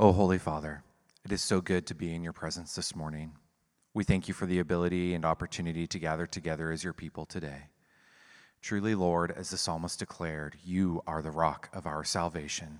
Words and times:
Oh, 0.00 0.12
Holy 0.12 0.38
Father, 0.38 0.84
it 1.24 1.32
is 1.32 1.42
so 1.42 1.60
good 1.60 1.84
to 1.88 1.94
be 1.94 2.14
in 2.14 2.22
your 2.22 2.32
presence 2.32 2.76
this 2.76 2.94
morning. 2.94 3.32
We 3.94 4.04
thank 4.04 4.28
you 4.28 4.34
for 4.34 4.46
the 4.46 4.60
ability 4.60 5.12
and 5.12 5.24
opportunity 5.24 5.88
to 5.88 5.98
gather 5.98 6.24
together 6.24 6.70
as 6.70 6.84
your 6.84 6.92
people 6.92 7.26
today. 7.26 7.70
Truly, 8.62 8.94
Lord, 8.94 9.32
as 9.32 9.50
the 9.50 9.56
psalmist 9.56 9.98
declared, 9.98 10.56
you 10.64 11.02
are 11.04 11.20
the 11.20 11.32
rock 11.32 11.68
of 11.72 11.84
our 11.84 12.04
salvation. 12.04 12.78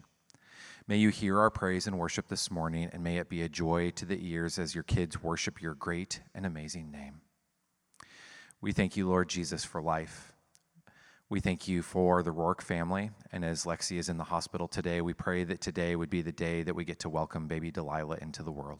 May 0.86 0.98
you 0.98 1.08
hear 1.08 1.40
our 1.40 1.50
praise 1.50 1.88
and 1.88 1.98
worship 1.98 2.28
this 2.28 2.52
morning, 2.52 2.88
and 2.92 3.02
may 3.02 3.16
it 3.16 3.28
be 3.28 3.42
a 3.42 3.48
joy 3.48 3.90
to 3.96 4.04
the 4.04 4.24
ears 4.24 4.56
as 4.56 4.76
your 4.76 4.84
kids 4.84 5.20
worship 5.20 5.60
your 5.60 5.74
great 5.74 6.20
and 6.36 6.46
amazing 6.46 6.92
name. 6.92 7.22
We 8.60 8.70
thank 8.70 8.96
you, 8.96 9.08
Lord 9.08 9.28
Jesus, 9.28 9.64
for 9.64 9.82
life. 9.82 10.34
We 11.30 11.40
thank 11.40 11.68
you 11.68 11.82
for 11.82 12.22
the 12.22 12.32
Rourke 12.32 12.62
family. 12.62 13.10
And 13.32 13.44
as 13.44 13.64
Lexi 13.64 13.98
is 13.98 14.08
in 14.08 14.16
the 14.16 14.24
hospital 14.24 14.66
today, 14.66 15.02
we 15.02 15.12
pray 15.12 15.44
that 15.44 15.60
today 15.60 15.94
would 15.94 16.08
be 16.08 16.22
the 16.22 16.32
day 16.32 16.62
that 16.62 16.74
we 16.74 16.86
get 16.86 17.00
to 17.00 17.10
welcome 17.10 17.46
baby 17.46 17.70
Delilah 17.70 18.16
into 18.22 18.42
the 18.42 18.50
world. 18.50 18.78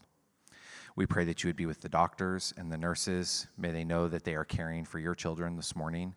We 0.97 1.05
pray 1.05 1.27
that 1.27 1.45
you 1.45 1.49
would 1.49 1.57
be 1.57 1.67
with 1.67 1.83
the 1.83 1.91
doctors 1.91 2.55
and 2.57 2.73
the 2.73 2.79
nurses. 2.79 3.49
May 3.59 3.73
they 3.73 3.85
know 3.85 4.09
that 4.09 4.25
they 4.25 4.35
are 4.35 4.47
caring 4.47 4.87
for 4.87 4.99
your 4.99 5.15
children 5.15 5.57
this 5.57 5.77
morning. 5.77 6.15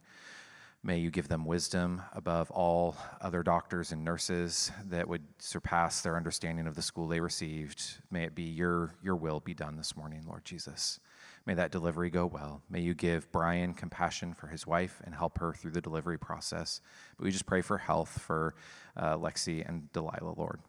May 0.82 1.00
you 1.00 1.12
give 1.12 1.28
them 1.28 1.44
wisdom 1.44 2.02
above 2.14 2.50
all 2.50 2.96
other 3.20 3.44
doctors 3.44 3.92
and 3.92 4.06
nurses 4.06 4.72
that 4.86 5.10
would 5.10 5.26
surpass 5.38 6.00
their 6.00 6.16
understanding 6.16 6.66
of 6.66 6.76
the 6.76 6.82
school 6.82 7.10
they 7.10 7.20
received. 7.20 7.84
May 8.10 8.24
it 8.24 8.36
be 8.36 8.44
your, 8.44 8.96
your 9.04 9.18
will 9.18 9.42
be 9.42 9.54
done 9.54 9.76
this 9.76 9.98
morning, 9.98 10.24
Lord 10.26 10.46
Jesus. 10.46 11.02
May 11.46 11.56
that 11.56 11.72
delivery 11.72 12.10
go 12.10 12.26
well. 12.28 12.62
May 12.70 12.82
you 12.82 12.94
give 12.94 13.32
Brian 13.32 13.74
compassion 13.74 14.34
for 14.34 14.48
his 14.48 14.68
wife 14.68 15.02
and 15.04 15.16
help 15.16 15.40
her 15.40 15.54
through 15.54 15.72
the 15.72 15.82
delivery 15.82 16.20
process. 16.20 16.82
But 17.18 17.26
we 17.26 17.32
just 17.32 17.48
pray 17.48 17.62
for 17.62 17.80
health 17.80 18.22
for 18.22 18.54
uh, 18.96 19.18
Lexi 19.18 19.68
and 19.68 19.92
Delilah, 19.92 20.36
Lord. 20.38 20.60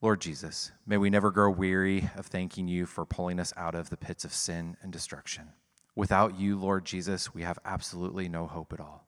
Lord 0.00 0.20
Jesus, 0.20 0.72
may 0.86 0.98
we 0.98 1.08
never 1.08 1.30
grow 1.30 1.50
weary 1.50 2.10
of 2.16 2.26
thanking 2.26 2.68
you 2.68 2.84
for 2.84 3.06
pulling 3.06 3.40
us 3.40 3.54
out 3.56 3.74
of 3.74 3.90
the 3.90 3.96
pits 3.96 4.24
of 4.24 4.34
sin 4.34 4.76
and 4.82 4.92
destruction. 4.92 5.50
Without 5.94 6.38
you, 6.38 6.58
Lord 6.58 6.84
Jesus, 6.84 7.32
we 7.32 7.42
have 7.42 7.58
absolutely 7.64 8.28
no 8.28 8.46
hope 8.46 8.72
at 8.72 8.80
all. 8.80 9.06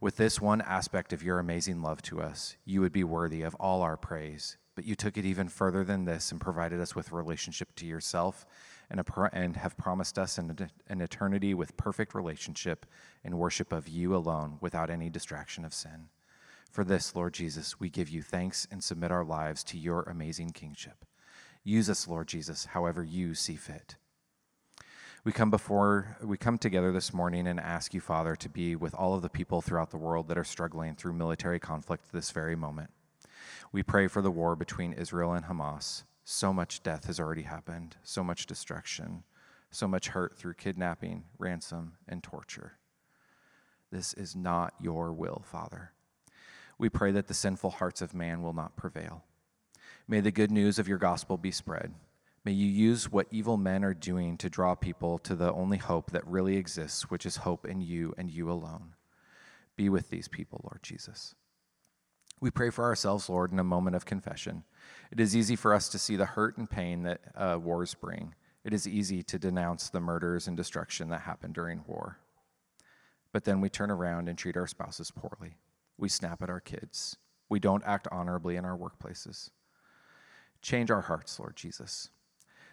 With 0.00 0.18
this 0.18 0.40
one 0.40 0.60
aspect 0.60 1.12
of 1.12 1.22
your 1.22 1.38
amazing 1.38 1.82
love 1.82 2.00
to 2.02 2.20
us, 2.20 2.56
you 2.64 2.80
would 2.80 2.92
be 2.92 3.04
worthy 3.04 3.42
of 3.42 3.54
all 3.56 3.82
our 3.82 3.96
praise. 3.96 4.56
But 4.74 4.84
you 4.84 4.94
took 4.94 5.18
it 5.18 5.24
even 5.24 5.48
further 5.48 5.84
than 5.84 6.04
this 6.04 6.30
and 6.30 6.40
provided 6.40 6.80
us 6.80 6.94
with 6.94 7.10
a 7.10 7.16
relationship 7.16 7.74
to 7.76 7.86
yourself 7.86 8.46
and, 8.90 9.00
a, 9.00 9.30
and 9.32 9.56
have 9.56 9.76
promised 9.76 10.18
us 10.18 10.38
an, 10.38 10.70
an 10.88 11.00
eternity 11.00 11.54
with 11.54 11.76
perfect 11.76 12.14
relationship 12.14 12.86
and 13.24 13.38
worship 13.38 13.72
of 13.72 13.88
you 13.88 14.14
alone 14.14 14.58
without 14.60 14.90
any 14.90 15.08
distraction 15.08 15.64
of 15.64 15.72
sin. 15.72 16.08
For 16.70 16.84
this, 16.84 17.14
Lord 17.14 17.34
Jesus, 17.34 17.80
we 17.80 17.88
give 17.90 18.08
you 18.08 18.22
thanks 18.22 18.66
and 18.70 18.82
submit 18.82 19.10
our 19.10 19.24
lives 19.24 19.64
to 19.64 19.78
your 19.78 20.02
amazing 20.02 20.50
kingship. 20.50 21.04
Use 21.64 21.90
us, 21.90 22.08
Lord 22.08 22.28
Jesus, 22.28 22.66
however 22.66 23.02
you 23.02 23.34
see 23.34 23.56
fit. 23.56 23.96
We 25.22 25.32
come 25.32 25.50
before 25.50 26.16
we 26.22 26.38
come 26.38 26.56
together 26.56 26.92
this 26.92 27.12
morning 27.12 27.46
and 27.46 27.60
ask 27.60 27.92
you, 27.92 28.00
Father, 28.00 28.34
to 28.36 28.48
be 28.48 28.74
with 28.74 28.94
all 28.94 29.14
of 29.14 29.20
the 29.20 29.28
people 29.28 29.60
throughout 29.60 29.90
the 29.90 29.98
world 29.98 30.28
that 30.28 30.38
are 30.38 30.44
struggling 30.44 30.94
through 30.94 31.12
military 31.12 31.60
conflict 31.60 32.10
this 32.10 32.30
very 32.30 32.56
moment. 32.56 32.90
We 33.70 33.82
pray 33.82 34.06
for 34.06 34.22
the 34.22 34.30
war 34.30 34.56
between 34.56 34.94
Israel 34.94 35.34
and 35.34 35.44
Hamas. 35.44 36.04
So 36.32 36.52
much 36.52 36.84
death 36.84 37.06
has 37.06 37.18
already 37.18 37.42
happened, 37.42 37.96
so 38.04 38.22
much 38.22 38.46
destruction, 38.46 39.24
so 39.72 39.88
much 39.88 40.10
hurt 40.10 40.38
through 40.38 40.54
kidnapping, 40.54 41.24
ransom, 41.38 41.94
and 42.06 42.22
torture. 42.22 42.74
This 43.90 44.14
is 44.14 44.36
not 44.36 44.72
your 44.80 45.12
will, 45.12 45.42
Father. 45.44 45.90
We 46.78 46.88
pray 46.88 47.10
that 47.10 47.26
the 47.26 47.34
sinful 47.34 47.70
hearts 47.70 48.00
of 48.00 48.14
man 48.14 48.42
will 48.42 48.52
not 48.52 48.76
prevail. 48.76 49.24
May 50.06 50.20
the 50.20 50.30
good 50.30 50.52
news 50.52 50.78
of 50.78 50.86
your 50.86 50.98
gospel 50.98 51.36
be 51.36 51.50
spread. 51.50 51.94
May 52.44 52.52
you 52.52 52.68
use 52.68 53.10
what 53.10 53.26
evil 53.32 53.56
men 53.56 53.84
are 53.84 53.92
doing 53.92 54.36
to 54.36 54.48
draw 54.48 54.76
people 54.76 55.18
to 55.18 55.34
the 55.34 55.52
only 55.52 55.78
hope 55.78 56.12
that 56.12 56.24
really 56.24 56.56
exists, 56.56 57.10
which 57.10 57.26
is 57.26 57.38
hope 57.38 57.66
in 57.66 57.80
you 57.80 58.14
and 58.16 58.30
you 58.30 58.48
alone. 58.48 58.94
Be 59.74 59.88
with 59.88 60.10
these 60.10 60.28
people, 60.28 60.60
Lord 60.62 60.84
Jesus. 60.84 61.34
We 62.40 62.50
pray 62.50 62.70
for 62.70 62.84
ourselves, 62.84 63.28
Lord, 63.28 63.52
in 63.52 63.58
a 63.58 63.64
moment 63.64 63.96
of 63.96 64.06
confession. 64.06 64.64
It 65.10 65.20
is 65.20 65.36
easy 65.36 65.56
for 65.56 65.74
us 65.74 65.88
to 65.90 65.98
see 65.98 66.16
the 66.16 66.24
hurt 66.24 66.56
and 66.56 66.70
pain 66.70 67.02
that 67.02 67.20
uh, 67.34 67.58
wars 67.60 67.94
bring. 67.94 68.34
It 68.64 68.72
is 68.72 68.88
easy 68.88 69.22
to 69.24 69.38
denounce 69.38 69.90
the 69.90 70.00
murders 70.00 70.48
and 70.48 70.56
destruction 70.56 71.10
that 71.10 71.22
happen 71.22 71.52
during 71.52 71.84
war. 71.86 72.18
But 73.32 73.44
then 73.44 73.60
we 73.60 73.68
turn 73.68 73.90
around 73.90 74.28
and 74.28 74.38
treat 74.38 74.56
our 74.56 74.66
spouses 74.66 75.10
poorly. 75.10 75.56
We 75.98 76.08
snap 76.08 76.42
at 76.42 76.50
our 76.50 76.60
kids. 76.60 77.16
We 77.48 77.60
don't 77.60 77.84
act 77.84 78.08
honorably 78.10 78.56
in 78.56 78.64
our 78.64 78.76
workplaces. 78.76 79.50
Change 80.62 80.90
our 80.90 81.02
hearts, 81.02 81.38
Lord 81.38 81.56
Jesus. 81.56 82.08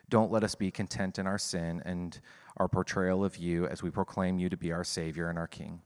Don't 0.09 0.31
let 0.31 0.43
us 0.43 0.55
be 0.55 0.71
content 0.71 1.19
in 1.19 1.27
our 1.27 1.37
sin 1.37 1.81
and 1.85 2.19
our 2.55 2.69
portrayal 2.69 3.25
of 3.25 3.37
you 3.37 3.67
as 3.67 3.83
we 3.83 3.89
proclaim 3.89 4.39
you 4.39 4.47
to 4.49 4.57
be 4.57 4.71
our 4.71 4.83
Savior 4.83 5.29
and 5.29 5.37
our 5.37 5.47
King. 5.47 5.81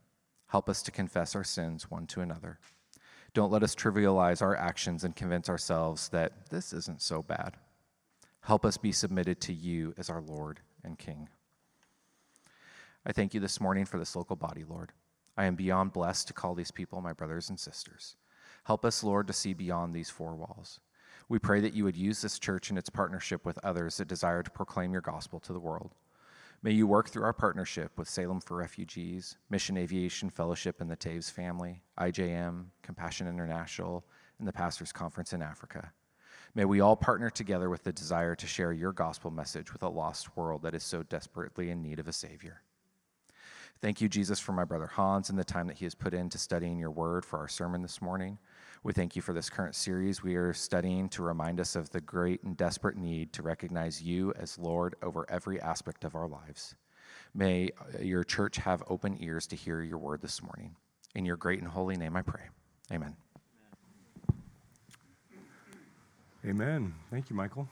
Help 0.48 0.68
us 0.68 0.82
to 0.82 0.90
confess 0.90 1.34
our 1.34 1.44
sins 1.44 1.90
one 1.90 2.06
to 2.06 2.20
another. 2.20 2.60
Don't 3.34 3.52
let 3.52 3.62
us 3.62 3.74
trivialize 3.74 4.42
our 4.42 4.54
actions 4.54 5.04
and 5.04 5.16
convince 5.16 5.48
ourselves 5.48 6.08
that 6.10 6.50
this 6.50 6.72
isn't 6.72 7.00
so 7.00 7.22
bad. 7.22 7.56
Help 8.40 8.64
us 8.64 8.76
be 8.76 8.92
submitted 8.92 9.40
to 9.40 9.52
you 9.52 9.94
as 9.96 10.10
our 10.10 10.20
Lord 10.20 10.60
and 10.84 10.98
King. 10.98 11.28
I 13.06 13.12
thank 13.12 13.32
you 13.32 13.40
this 13.40 13.60
morning 13.60 13.84
for 13.84 13.98
this 13.98 14.14
local 14.14 14.36
body, 14.36 14.64
Lord. 14.68 14.92
I 15.36 15.46
am 15.46 15.54
beyond 15.54 15.92
blessed 15.92 16.28
to 16.28 16.34
call 16.34 16.54
these 16.54 16.70
people 16.70 17.00
my 17.00 17.12
brothers 17.12 17.48
and 17.48 17.58
sisters. 17.58 18.16
Help 18.64 18.84
us, 18.84 19.02
Lord, 19.02 19.26
to 19.28 19.32
see 19.32 19.54
beyond 19.54 19.94
these 19.94 20.10
four 20.10 20.34
walls. 20.34 20.80
We 21.28 21.38
pray 21.38 21.60
that 21.60 21.74
you 21.74 21.84
would 21.84 21.96
use 21.96 22.20
this 22.20 22.38
church 22.38 22.70
in 22.70 22.76
its 22.76 22.90
partnership 22.90 23.46
with 23.46 23.58
others 23.64 23.96
that 23.96 24.08
desire 24.08 24.42
to 24.42 24.50
proclaim 24.50 24.92
your 24.92 25.00
gospel 25.00 25.40
to 25.40 25.52
the 25.52 25.60
world. 25.60 25.94
May 26.64 26.70
you 26.70 26.86
work 26.86 27.08
through 27.08 27.24
our 27.24 27.32
partnership 27.32 27.98
with 27.98 28.08
Salem 28.08 28.40
for 28.40 28.56
Refugees, 28.56 29.36
Mission 29.50 29.76
Aviation 29.76 30.30
Fellowship 30.30 30.80
and 30.80 30.88
the 30.88 30.96
Taves 30.96 31.28
family, 31.28 31.82
IJM, 31.98 32.66
Compassion 32.82 33.26
International, 33.26 34.04
and 34.38 34.46
the 34.46 34.52
Pastors 34.52 34.92
Conference 34.92 35.32
in 35.32 35.42
Africa. 35.42 35.92
May 36.54 36.64
we 36.64 36.80
all 36.80 36.94
partner 36.94 37.30
together 37.30 37.68
with 37.68 37.82
the 37.82 37.92
desire 37.92 38.36
to 38.36 38.46
share 38.46 38.72
your 38.72 38.92
gospel 38.92 39.32
message 39.32 39.72
with 39.72 39.82
a 39.82 39.88
lost 39.88 40.36
world 40.36 40.62
that 40.62 40.74
is 40.76 40.84
so 40.84 41.02
desperately 41.02 41.70
in 41.70 41.82
need 41.82 41.98
of 41.98 42.06
a 42.06 42.12
Savior. 42.12 42.62
Thank 43.80 44.00
you, 44.00 44.08
Jesus, 44.08 44.38
for 44.38 44.52
my 44.52 44.62
brother 44.62 44.86
Hans 44.86 45.30
and 45.30 45.38
the 45.38 45.42
time 45.42 45.66
that 45.66 45.78
he 45.78 45.84
has 45.84 45.96
put 45.96 46.14
into 46.14 46.38
studying 46.38 46.78
your 46.78 46.92
word 46.92 47.24
for 47.24 47.40
our 47.40 47.48
sermon 47.48 47.82
this 47.82 48.00
morning. 48.00 48.38
We 48.84 48.92
thank 48.92 49.14
you 49.14 49.22
for 49.22 49.32
this 49.32 49.48
current 49.48 49.76
series 49.76 50.24
we 50.24 50.34
are 50.34 50.52
studying 50.52 51.08
to 51.10 51.22
remind 51.22 51.60
us 51.60 51.76
of 51.76 51.90
the 51.90 52.00
great 52.00 52.42
and 52.42 52.56
desperate 52.56 52.96
need 52.96 53.32
to 53.34 53.42
recognize 53.42 54.02
you 54.02 54.32
as 54.36 54.58
Lord 54.58 54.96
over 55.04 55.24
every 55.30 55.60
aspect 55.60 56.02
of 56.02 56.16
our 56.16 56.26
lives. 56.26 56.74
May 57.32 57.70
uh, 57.78 58.02
your 58.02 58.24
church 58.24 58.56
have 58.56 58.82
open 58.88 59.16
ears 59.20 59.46
to 59.48 59.56
hear 59.56 59.82
your 59.82 59.98
word 59.98 60.20
this 60.20 60.42
morning. 60.42 60.74
In 61.14 61.24
your 61.24 61.36
great 61.36 61.60
and 61.60 61.68
holy 61.68 61.96
name 61.96 62.16
I 62.16 62.22
pray. 62.22 62.42
Amen. 62.90 63.14
Amen. 66.44 66.92
Thank 67.08 67.30
you, 67.30 67.36
Michael. 67.36 67.68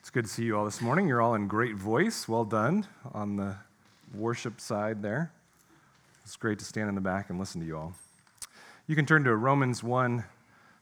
It's 0.00 0.10
good 0.10 0.24
to 0.24 0.30
see 0.30 0.42
you 0.42 0.58
all 0.58 0.64
this 0.64 0.80
morning. 0.80 1.06
You're 1.06 1.22
all 1.22 1.36
in 1.36 1.46
great 1.46 1.76
voice. 1.76 2.26
Well 2.26 2.44
done 2.44 2.88
on 3.14 3.36
the 3.36 3.54
worship 4.12 4.60
side 4.60 5.02
there. 5.02 5.30
It's 6.30 6.36
great 6.36 6.60
to 6.60 6.64
stand 6.64 6.88
in 6.88 6.94
the 6.94 7.00
back 7.00 7.28
and 7.28 7.40
listen 7.40 7.60
to 7.60 7.66
you 7.66 7.76
all. 7.76 7.92
You 8.86 8.94
can 8.94 9.04
turn 9.04 9.24
to 9.24 9.34
Romans 9.34 9.82
1 9.82 10.22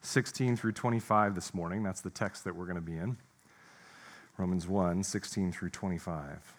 16 0.02 0.56
through 0.58 0.72
25 0.72 1.34
this 1.34 1.54
morning. 1.54 1.82
That's 1.82 2.02
the 2.02 2.10
text 2.10 2.44
that 2.44 2.54
we're 2.54 2.66
going 2.66 2.74
to 2.74 2.82
be 2.82 2.98
in. 2.98 3.16
Romans 4.36 4.68
1 4.68 5.02
16 5.02 5.52
through 5.52 5.70
25. 5.70 6.54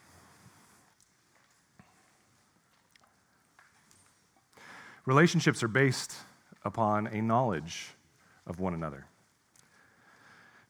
Relationships 5.06 5.62
are 5.62 5.68
based 5.68 6.16
upon 6.66 7.06
a 7.06 7.22
knowledge 7.22 7.90
of 8.48 8.60
one 8.60 8.74
another. 8.74 9.06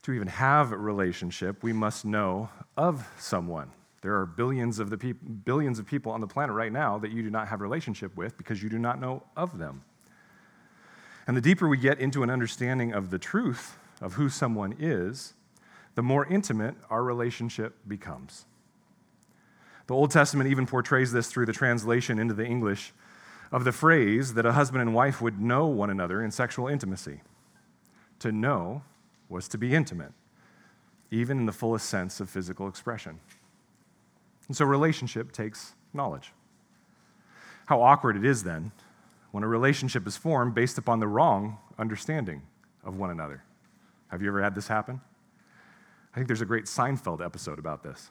To 0.01 0.11
even 0.11 0.27
have 0.27 0.73
a 0.73 0.77
relationship, 0.77 1.63
we 1.63 1.71
must 1.71 2.03
know 2.03 2.49
of 2.75 3.07
someone. 3.17 3.71
There 4.01 4.15
are 4.15 4.25
billions 4.25 4.79
of, 4.79 4.89
the 4.89 4.97
peop- 4.97 5.45
billions 5.45 5.79
of 5.79 5.85
people 5.85 6.11
on 6.11 6.21
the 6.21 6.27
planet 6.27 6.55
right 6.55 6.71
now 6.71 6.97
that 6.99 7.11
you 7.11 7.21
do 7.21 7.29
not 7.29 7.47
have 7.49 7.59
a 7.59 7.63
relationship 7.63 8.15
with 8.15 8.37
because 8.37 8.63
you 8.63 8.69
do 8.69 8.79
not 8.79 8.99
know 8.99 9.23
of 9.35 9.57
them. 9.57 9.83
And 11.27 11.35
the 11.35 11.41
deeper 11.41 11.67
we 11.67 11.77
get 11.77 11.99
into 11.99 12.23
an 12.23 12.29
understanding 12.29 12.93
of 12.93 13.09
the 13.09 13.19
truth 13.19 13.77
of 14.01 14.13
who 14.13 14.29
someone 14.29 14.75
is, 14.79 15.33
the 15.95 16.01
more 16.01 16.25
intimate 16.25 16.75
our 16.89 17.03
relationship 17.03 17.75
becomes. 17.87 18.45
The 19.87 19.95
Old 19.95 20.11
Testament 20.11 20.49
even 20.49 20.65
portrays 20.65 21.11
this 21.11 21.27
through 21.27 21.47
the 21.47 21.53
translation 21.53 22.19
into 22.19 22.33
the 22.33 22.45
English 22.45 22.93
of 23.51 23.63
the 23.63 23.71
phrase 23.71 24.35
that 24.35 24.45
a 24.45 24.53
husband 24.53 24.81
and 24.81 24.93
wife 24.93 25.21
would 25.21 25.41
know 25.41 25.65
one 25.65 25.89
another 25.89 26.23
in 26.23 26.31
sexual 26.31 26.67
intimacy. 26.67 27.21
To 28.19 28.31
know 28.31 28.83
was 29.27 29.47
to 29.49 29.57
be 29.57 29.73
intimate, 29.73 30.13
even 31.11 31.39
in 31.39 31.45
the 31.45 31.51
fullest 31.51 31.89
sense 31.89 32.19
of 32.19 32.29
physical 32.29 32.67
expression. 32.67 33.19
And 34.49 34.57
so 34.57 34.65
relationship 34.65 35.31
takes 35.31 35.75
knowledge. 35.93 36.33
How 37.67 37.81
awkward 37.81 38.17
it 38.17 38.25
is 38.25 38.43
then 38.43 38.71
when 39.31 39.43
a 39.43 39.47
relationship 39.47 40.07
is 40.07 40.17
formed 40.17 40.55
based 40.55 40.77
upon 40.77 40.99
the 40.99 41.07
wrong 41.07 41.59
understanding 41.77 42.41
of 42.83 42.97
one 42.97 43.11
another. 43.11 43.43
Have 44.07 44.21
you 44.21 44.27
ever 44.27 44.41
had 44.41 44.55
this 44.55 44.67
happen? 44.67 44.99
I 46.11 46.15
think 46.15 46.27
there's 46.27 46.41
a 46.41 46.45
great 46.45 46.65
Seinfeld 46.65 47.23
episode 47.23 47.59
about 47.59 47.83
this. 47.83 48.09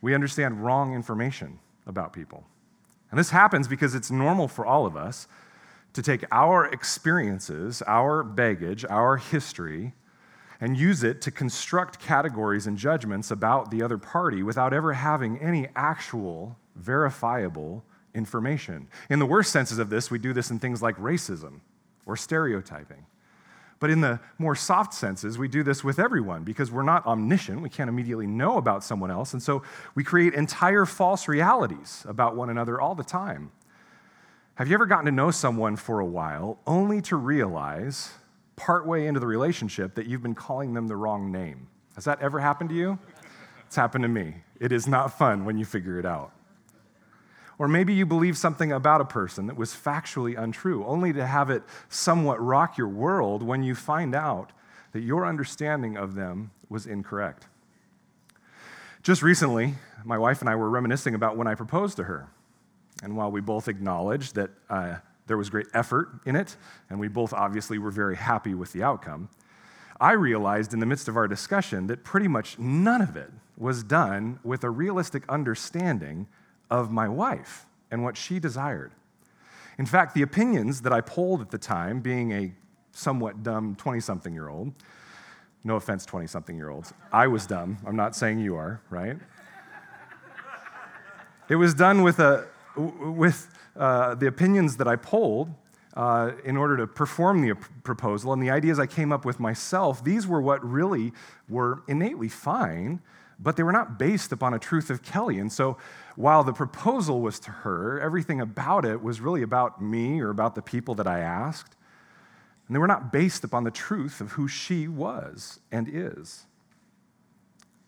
we 0.00 0.14
understand 0.14 0.64
wrong 0.64 0.94
information 0.94 1.58
about 1.86 2.14
people. 2.14 2.44
And 3.10 3.20
this 3.20 3.30
happens 3.30 3.68
because 3.68 3.94
it's 3.94 4.10
normal 4.10 4.48
for 4.48 4.64
all 4.64 4.86
of 4.86 4.96
us 4.96 5.28
to 5.92 6.02
take 6.02 6.24
our 6.32 6.66
experiences, 6.66 7.82
our 7.86 8.22
baggage, 8.22 8.84
our 8.88 9.18
history, 9.18 9.92
and 10.60 10.76
use 10.76 11.04
it 11.04 11.20
to 11.22 11.30
construct 11.30 12.00
categories 12.00 12.66
and 12.66 12.76
judgments 12.76 13.30
about 13.30 13.70
the 13.70 13.82
other 13.82 13.98
party 13.98 14.42
without 14.42 14.72
ever 14.72 14.92
having 14.92 15.38
any 15.38 15.68
actual, 15.76 16.56
verifiable 16.74 17.84
information. 18.14 18.88
In 19.08 19.18
the 19.18 19.26
worst 19.26 19.52
senses 19.52 19.78
of 19.78 19.90
this, 19.90 20.10
we 20.10 20.18
do 20.18 20.32
this 20.32 20.50
in 20.50 20.58
things 20.58 20.82
like 20.82 20.96
racism 20.96 21.60
or 22.06 22.16
stereotyping. 22.16 23.06
But 23.80 23.90
in 23.90 24.00
the 24.00 24.18
more 24.38 24.56
soft 24.56 24.92
senses, 24.92 25.38
we 25.38 25.46
do 25.46 25.62
this 25.62 25.84
with 25.84 26.00
everyone 26.00 26.42
because 26.42 26.72
we're 26.72 26.82
not 26.82 27.06
omniscient. 27.06 27.62
We 27.62 27.68
can't 27.68 27.88
immediately 27.88 28.26
know 28.26 28.58
about 28.58 28.82
someone 28.82 29.10
else. 29.10 29.32
And 29.32 29.42
so 29.42 29.62
we 29.94 30.02
create 30.02 30.34
entire 30.34 30.84
false 30.84 31.28
realities 31.28 32.04
about 32.08 32.34
one 32.34 32.50
another 32.50 32.80
all 32.80 32.96
the 32.96 33.04
time. 33.04 33.52
Have 34.56 34.66
you 34.66 34.74
ever 34.74 34.86
gotten 34.86 35.04
to 35.04 35.12
know 35.12 35.30
someone 35.30 35.76
for 35.76 36.00
a 36.00 36.04
while 36.04 36.58
only 36.66 37.00
to 37.02 37.14
realize 37.14 38.10
partway 38.58 39.06
into 39.06 39.20
the 39.20 39.26
relationship 39.26 39.94
that 39.94 40.06
you've 40.06 40.22
been 40.22 40.34
calling 40.34 40.74
them 40.74 40.88
the 40.88 40.96
wrong 40.96 41.32
name? 41.32 41.68
Has 41.94 42.04
that 42.04 42.20
ever 42.20 42.40
happened 42.40 42.70
to 42.70 42.76
you? 42.76 42.98
It's 43.66 43.76
happened 43.76 44.02
to 44.02 44.08
me. 44.08 44.34
It 44.60 44.72
is 44.72 44.86
not 44.86 45.16
fun 45.16 45.44
when 45.44 45.56
you 45.56 45.64
figure 45.64 45.98
it 45.98 46.04
out. 46.04 46.32
Or 47.58 47.68
maybe 47.68 47.92
you 47.92 48.06
believe 48.06 48.36
something 48.36 48.70
about 48.72 49.00
a 49.00 49.04
person 49.04 49.46
that 49.46 49.56
was 49.56 49.72
factually 49.72 50.38
untrue, 50.38 50.84
only 50.84 51.12
to 51.12 51.26
have 51.26 51.50
it 51.50 51.62
somewhat 51.88 52.40
rock 52.40 52.78
your 52.78 52.88
world 52.88 53.42
when 53.42 53.62
you 53.62 53.74
find 53.74 54.14
out 54.14 54.52
that 54.92 55.00
your 55.00 55.26
understanding 55.26 55.96
of 55.96 56.14
them 56.14 56.50
was 56.68 56.86
incorrect. 56.86 57.46
Just 59.02 59.22
recently, 59.22 59.74
my 60.04 60.18
wife 60.18 60.40
and 60.40 60.48
I 60.48 60.56
were 60.56 60.70
reminiscing 60.70 61.14
about 61.14 61.36
when 61.36 61.46
I 61.46 61.54
proposed 61.54 61.96
to 61.96 62.04
her. 62.04 62.28
And 63.02 63.16
while 63.16 63.30
we 63.30 63.40
both 63.40 63.68
acknowledged 63.68 64.34
that 64.34 64.50
uh, 64.68 64.96
there 65.28 65.36
was 65.36 65.50
great 65.50 65.66
effort 65.74 66.08
in 66.26 66.34
it, 66.34 66.56
and 66.90 66.98
we 66.98 67.08
both 67.08 67.32
obviously 67.32 67.78
were 67.78 67.90
very 67.90 68.16
happy 68.16 68.54
with 68.54 68.72
the 68.72 68.82
outcome, 68.82 69.28
I 70.00 70.12
realized 70.12 70.72
in 70.72 70.80
the 70.80 70.86
midst 70.86 71.08
of 71.08 71.16
our 71.16 71.26
discussion 71.26 71.86
that 71.88 72.04
pretty 72.04 72.28
much 72.28 72.58
none 72.58 73.02
of 73.02 73.16
it 73.16 73.30
was 73.56 73.82
done 73.82 74.38
with 74.44 74.62
a 74.62 74.70
realistic 74.70 75.24
understanding 75.28 76.28
of 76.70 76.92
my 76.92 77.08
wife 77.08 77.66
and 77.90 78.04
what 78.04 78.16
she 78.16 78.38
desired. 78.38 78.92
In 79.78 79.86
fact, 79.86 80.14
the 80.14 80.22
opinions 80.22 80.82
that 80.82 80.92
I 80.92 81.00
polled 81.00 81.40
at 81.40 81.50
the 81.50 81.58
time, 81.58 82.00
being 82.00 82.32
a 82.32 82.52
somewhat 82.92 83.42
dumb 83.42 83.76
20 83.76 84.00
something 84.00 84.34
year 84.34 84.48
old, 84.48 84.72
no 85.64 85.76
offense, 85.76 86.06
20 86.06 86.26
something 86.26 86.56
year 86.56 86.68
olds, 86.68 86.92
I 87.12 87.26
was 87.26 87.46
dumb. 87.46 87.78
I'm 87.86 87.96
not 87.96 88.14
saying 88.14 88.38
you 88.38 88.56
are, 88.56 88.80
right? 88.90 89.16
it 91.48 91.56
was 91.56 91.74
done 91.74 92.02
with, 92.02 92.18
a, 92.20 92.46
with 92.78 93.48
uh, 93.76 94.14
the 94.14 94.26
opinions 94.26 94.76
that 94.76 94.88
I 94.88 94.96
polled 94.96 95.52
uh, 95.94 96.32
in 96.44 96.56
order 96.56 96.76
to 96.76 96.86
perform 96.86 97.42
the 97.42 97.54
proposal 97.82 98.32
and 98.32 98.42
the 98.42 98.50
ideas 98.50 98.78
I 98.78 98.86
came 98.86 99.12
up 99.12 99.24
with 99.24 99.40
myself. 99.40 100.04
These 100.04 100.26
were 100.26 100.40
what 100.40 100.64
really 100.64 101.12
were 101.48 101.82
innately 101.88 102.28
fine 102.28 103.00
but 103.38 103.56
they 103.56 103.62
were 103.62 103.72
not 103.72 103.98
based 103.98 104.32
upon 104.32 104.54
a 104.54 104.58
truth 104.58 104.90
of 104.90 105.02
Kelly. 105.02 105.38
And 105.38 105.52
so 105.52 105.76
while 106.16 106.42
the 106.42 106.52
proposal 106.52 107.20
was 107.20 107.38
to 107.40 107.50
her, 107.50 108.00
everything 108.00 108.40
about 108.40 108.84
it 108.84 109.02
was 109.02 109.20
really 109.20 109.42
about 109.42 109.80
me 109.80 110.20
or 110.20 110.30
about 110.30 110.54
the 110.54 110.62
people 110.62 110.94
that 110.96 111.06
I 111.06 111.20
asked. 111.20 111.76
And 112.66 112.74
they 112.74 112.80
were 112.80 112.88
not 112.88 113.12
based 113.12 113.44
upon 113.44 113.64
the 113.64 113.70
truth 113.70 114.20
of 114.20 114.32
who 114.32 114.48
she 114.48 114.88
was 114.88 115.60
and 115.70 115.88
is. 115.88 116.46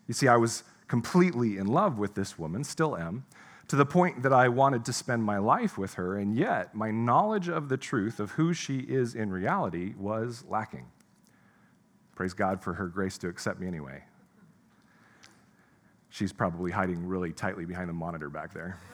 You 0.07 0.13
see, 0.13 0.27
I 0.27 0.37
was 0.37 0.63
completely 0.87 1.57
in 1.57 1.67
love 1.67 1.99
with 1.99 2.15
this 2.15 2.39
woman, 2.39 2.63
still 2.63 2.97
am, 2.97 3.25
to 3.71 3.77
the 3.77 3.85
point 3.85 4.23
that 4.23 4.33
I 4.33 4.49
wanted 4.49 4.83
to 4.83 4.91
spend 4.91 5.23
my 5.23 5.37
life 5.37 5.77
with 5.77 5.93
her, 5.93 6.17
and 6.17 6.35
yet 6.35 6.75
my 6.75 6.91
knowledge 6.91 7.47
of 7.47 7.69
the 7.69 7.77
truth 7.77 8.19
of 8.19 8.31
who 8.31 8.53
she 8.53 8.79
is 8.79 9.15
in 9.15 9.31
reality 9.31 9.93
was 9.97 10.43
lacking. 10.49 10.87
Praise 12.13 12.33
God 12.33 12.61
for 12.61 12.73
her 12.73 12.87
grace 12.87 13.17
to 13.19 13.29
accept 13.29 13.61
me 13.61 13.67
anyway. 13.67 14.03
She's 16.09 16.33
probably 16.33 16.71
hiding 16.71 17.07
really 17.07 17.31
tightly 17.31 17.63
behind 17.63 17.87
the 17.87 17.93
monitor 17.93 18.29
back 18.29 18.53
there. 18.53 18.77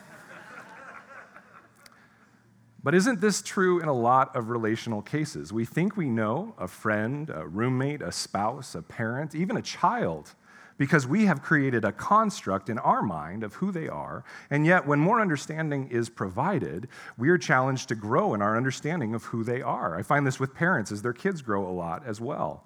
But 2.83 2.94
isn't 2.94 3.19
this 3.19 3.41
true 3.41 3.81
in 3.81 3.88
a 3.88 3.94
lot 3.94 4.35
of 4.35 4.50
relational 4.50 5.01
cases? 5.01 5.51
We 5.51 5.65
think 5.65 5.97
we 5.97 6.07
know 6.07 6.53
a 6.59 6.68
friend, 6.68 7.30
a 7.31 7.45
roommate, 7.45 8.03
a 8.03 8.12
spouse, 8.12 8.75
a 8.75 8.83
parent, 8.83 9.33
even 9.33 9.57
a 9.57 9.62
child, 9.62 10.35
because 10.77 11.07
we 11.07 11.25
have 11.25 11.41
created 11.41 11.83
a 11.83 11.91
construct 11.91 12.69
in 12.69 12.79
our 12.79 13.01
mind 13.01 13.44
of 13.44 13.56
who 13.56 13.71
they 13.71 13.88
are. 13.88 14.24
And 14.50 14.65
yet, 14.65 14.85
when 14.88 15.00
more 15.00 15.21
understanding 15.21 15.89
is 15.89 16.09
provided, 16.09 16.88
we 17.18 17.29
are 17.29 17.38
challenged 17.38 17.89
to 17.89 17.95
grow 17.95 18.33
in 18.33 18.41
our 18.41 18.56
understanding 18.56 19.15
of 19.15 19.25
who 19.25 19.44
they 19.44 19.62
are. 19.62 19.97
I 19.97 20.03
find 20.03 20.25
this 20.25 20.39
with 20.39 20.53
parents 20.53 20.91
as 20.91 21.01
their 21.01 21.13
kids 21.13 21.41
grow 21.41 21.68
a 21.68 21.71
lot 21.71 22.06
as 22.06 22.21
well. 22.21 22.63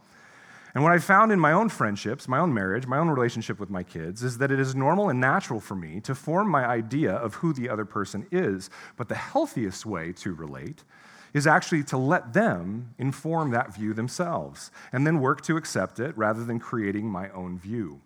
And 0.74 0.84
what 0.84 0.94
I 0.94 1.00
found 1.00 1.32
in 1.32 1.40
my 1.40 1.52
own 1.52 1.68
friendships, 1.68 2.30
my 2.30 2.40
own 2.40 2.54
marriage, 2.54 2.88
my 2.88 2.98
own 2.98 3.10
relationship 3.10 3.60
with 3.60 3.70
my 3.70 3.84
kids 3.84 4.24
is 4.24 4.38
that 4.38 4.52
it 4.52 4.60
is 4.60 4.74
normal 4.74 5.10
and 5.10 5.20
natural 5.20 5.60
for 5.60 5.76
me 5.76 6.00
to 6.02 6.16
form 6.16 6.50
my 6.50 6.66
idea 6.66 7.12
of 7.12 7.36
who 7.36 7.52
the 7.52 7.68
other 7.68 7.84
person 7.84 8.26
is. 8.32 8.70
But 8.96 9.10
the 9.10 9.16
healthiest 9.16 9.86
way 9.86 10.14
to 10.14 10.34
relate 10.34 10.84
is 11.34 11.48
actually 11.48 11.84
to 11.84 11.98
let 11.98 12.34
them 12.34 12.94
inform 12.98 13.52
that 13.52 13.74
view 13.74 13.94
themselves 13.94 14.72
and 14.92 15.08
then 15.08 15.20
work 15.20 15.42
to 15.42 15.58
accept 15.58 16.00
it 16.00 16.18
rather 16.18 16.44
than 16.44 16.60
creating 16.60 17.10
my 17.10 17.30
own 17.30 17.58
view. 17.58 18.02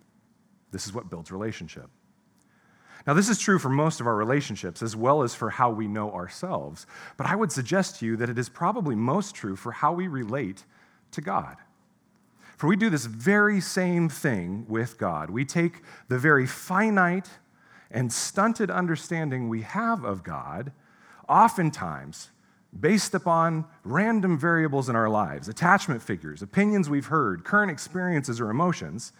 This 0.70 0.86
is 0.86 0.92
what 0.92 1.10
builds 1.10 1.32
relationship. 1.32 1.88
Now, 3.06 3.14
this 3.14 3.28
is 3.28 3.38
true 3.38 3.58
for 3.58 3.68
most 3.68 4.00
of 4.00 4.06
our 4.06 4.16
relationships 4.16 4.82
as 4.82 4.96
well 4.96 5.22
as 5.22 5.34
for 5.34 5.50
how 5.50 5.70
we 5.70 5.86
know 5.86 6.10
ourselves. 6.12 6.86
But 7.16 7.26
I 7.26 7.36
would 7.36 7.52
suggest 7.52 8.00
to 8.00 8.06
you 8.06 8.16
that 8.16 8.28
it 8.28 8.38
is 8.38 8.48
probably 8.48 8.96
most 8.96 9.34
true 9.34 9.54
for 9.54 9.72
how 9.72 9.92
we 9.92 10.08
relate 10.08 10.64
to 11.12 11.20
God. 11.20 11.56
For 12.56 12.66
we 12.66 12.76
do 12.76 12.90
this 12.90 13.04
very 13.04 13.60
same 13.60 14.08
thing 14.08 14.66
with 14.68 14.98
God. 14.98 15.30
We 15.30 15.44
take 15.44 15.82
the 16.08 16.18
very 16.18 16.46
finite 16.46 17.28
and 17.90 18.12
stunted 18.12 18.70
understanding 18.70 19.48
we 19.48 19.62
have 19.62 20.04
of 20.04 20.24
God, 20.24 20.72
oftentimes 21.28 22.30
based 22.80 23.14
upon 23.14 23.64
random 23.84 24.38
variables 24.38 24.88
in 24.88 24.96
our 24.96 25.08
lives, 25.08 25.48
attachment 25.48 26.02
figures, 26.02 26.42
opinions 26.42 26.90
we've 26.90 27.06
heard, 27.06 27.44
current 27.44 27.70
experiences 27.70 28.40
or 28.40 28.50
emotions. 28.50 29.12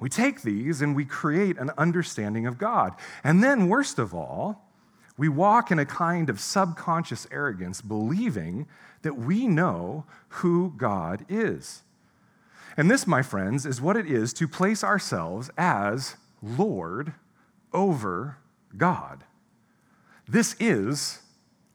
We 0.00 0.08
take 0.08 0.42
these 0.42 0.80
and 0.80 0.94
we 0.94 1.04
create 1.04 1.58
an 1.58 1.70
understanding 1.76 2.46
of 2.46 2.56
God. 2.56 2.94
And 3.24 3.42
then, 3.42 3.68
worst 3.68 3.98
of 3.98 4.14
all, 4.14 4.68
we 5.16 5.28
walk 5.28 5.70
in 5.72 5.80
a 5.80 5.84
kind 5.84 6.30
of 6.30 6.38
subconscious 6.38 7.26
arrogance, 7.32 7.80
believing 7.80 8.68
that 9.02 9.18
we 9.18 9.48
know 9.48 10.04
who 10.28 10.72
God 10.76 11.26
is. 11.28 11.82
And 12.76 12.88
this, 12.88 13.06
my 13.06 13.22
friends, 13.22 13.66
is 13.66 13.80
what 13.80 13.96
it 13.96 14.06
is 14.06 14.32
to 14.34 14.46
place 14.46 14.84
ourselves 14.84 15.50
as 15.58 16.16
Lord 16.40 17.12
over 17.72 18.38
God. 18.76 19.24
This 20.28 20.54
is 20.60 21.20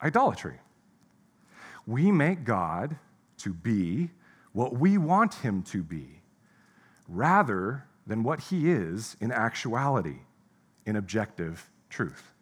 idolatry. 0.01 0.60
We 1.86 2.12
make 2.12 2.44
God 2.44 2.98
to 3.40 3.54
be 3.54 4.12
what 4.52 4.78
we 4.78 4.98
want 4.98 5.36
him 5.36 5.63
to 5.63 5.84
be, 5.84 6.22
rather 7.08 7.86
than 8.06 8.24
what 8.24 8.40
he 8.40 8.70
is 8.70 9.18
in 9.20 9.32
actuality, 9.32 10.20
in 10.86 10.96
objective 10.96 11.70
truth. 11.90 12.34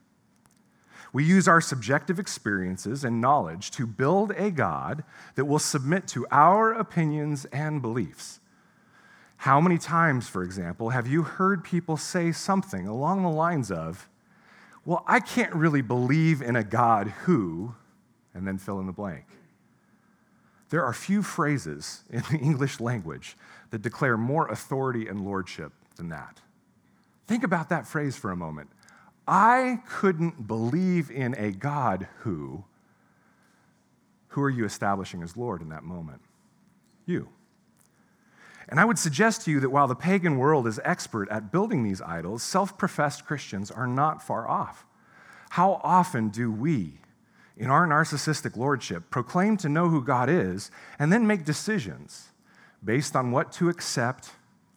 We 1.13 1.23
use 1.23 1.47
our 1.47 1.61
subjective 1.61 2.19
experiences 2.19 3.03
and 3.03 3.19
knowledge 3.19 3.71
to 3.71 3.85
build 3.85 4.31
a 4.31 4.51
God 4.51 5.03
that 5.35 5.45
will 5.45 5.59
submit 5.59 6.07
to 6.09 6.25
our 6.31 6.73
opinions 6.73 7.45
and 7.45 7.81
beliefs 7.81 8.41
how 9.41 9.59
many 9.59 9.79
times, 9.79 10.29
for 10.29 10.43
example, 10.43 10.91
have 10.91 11.07
you 11.07 11.23
heard 11.23 11.63
people 11.63 11.97
say 11.97 12.31
something 12.31 12.85
along 12.85 13.23
the 13.23 13.29
lines 13.29 13.71
of, 13.71 14.07
Well, 14.85 15.03
I 15.07 15.19
can't 15.19 15.51
really 15.55 15.81
believe 15.81 16.43
in 16.43 16.55
a 16.55 16.63
God 16.63 17.07
who, 17.23 17.73
and 18.33 18.47
then 18.47 18.57
fill 18.57 18.79
in 18.79 18.85
the 18.85 18.91
blank? 18.91 19.25
There 20.69 20.83
are 20.83 20.93
few 20.93 21.21
phrases 21.21 22.03
in 22.09 22.23
the 22.31 22.37
English 22.41 22.79
language 22.79 23.35
that 23.71 23.81
declare 23.81 24.17
more 24.17 24.47
authority 24.47 25.07
and 25.07 25.25
lordship 25.25 25.73
than 25.97 26.09
that. 26.09 26.39
Think 27.27 27.43
about 27.43 27.69
that 27.69 27.87
phrase 27.87 28.15
for 28.15 28.31
a 28.31 28.35
moment. 28.35 28.69
I 29.27 29.81
couldn't 29.87 30.47
believe 30.47 31.11
in 31.11 31.35
a 31.37 31.51
God 31.51 32.07
who. 32.19 32.63
Who 34.29 34.41
are 34.41 34.49
you 34.49 34.65
establishing 34.65 35.21
as 35.23 35.35
Lord 35.35 35.61
in 35.61 35.69
that 35.69 35.83
moment? 35.83 36.21
You. 37.05 37.29
And 38.69 38.79
I 38.79 38.85
would 38.85 38.97
suggest 38.97 39.41
to 39.41 39.51
you 39.51 39.59
that 39.59 39.69
while 39.69 39.87
the 39.87 39.95
pagan 39.95 40.37
world 40.37 40.65
is 40.65 40.79
expert 40.85 41.27
at 41.29 41.51
building 41.51 41.83
these 41.83 42.01
idols, 42.01 42.41
self 42.41 42.77
professed 42.77 43.25
Christians 43.25 43.69
are 43.69 43.87
not 43.87 44.23
far 44.23 44.47
off. 44.47 44.85
How 45.51 45.81
often 45.83 46.29
do 46.29 46.49
we, 46.49 47.00
in 47.61 47.69
our 47.69 47.85
narcissistic 47.85 48.57
lordship, 48.57 49.11
proclaim 49.11 49.55
to 49.55 49.69
know 49.69 49.87
who 49.87 50.03
God 50.03 50.29
is 50.29 50.71
and 50.97 51.13
then 51.13 51.27
make 51.27 51.45
decisions 51.45 52.29
based 52.83 53.15
on 53.15 53.29
what 53.29 53.51
to 53.51 53.69
accept 53.69 54.31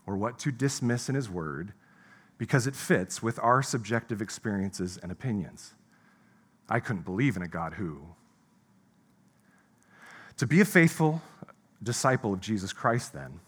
or 0.06 0.18
what 0.18 0.38
to 0.40 0.52
dismiss 0.52 1.08
in 1.08 1.14
His 1.14 1.30
Word 1.30 1.72
because 2.36 2.66
it 2.66 2.76
fits 2.76 3.22
with 3.22 3.38
our 3.38 3.62
subjective 3.62 4.20
experiences 4.20 4.98
and 4.98 5.10
opinions? 5.10 5.72
I 6.68 6.78
couldn't 6.78 7.06
believe 7.06 7.36
in 7.36 7.42
a 7.42 7.48
God 7.48 7.72
who. 7.72 8.02
To 10.36 10.46
be 10.46 10.60
a 10.60 10.66
faithful 10.66 11.22
disciple 11.82 12.34
of 12.34 12.40
Jesus 12.42 12.74
Christ, 12.74 13.14
then, 13.14 13.40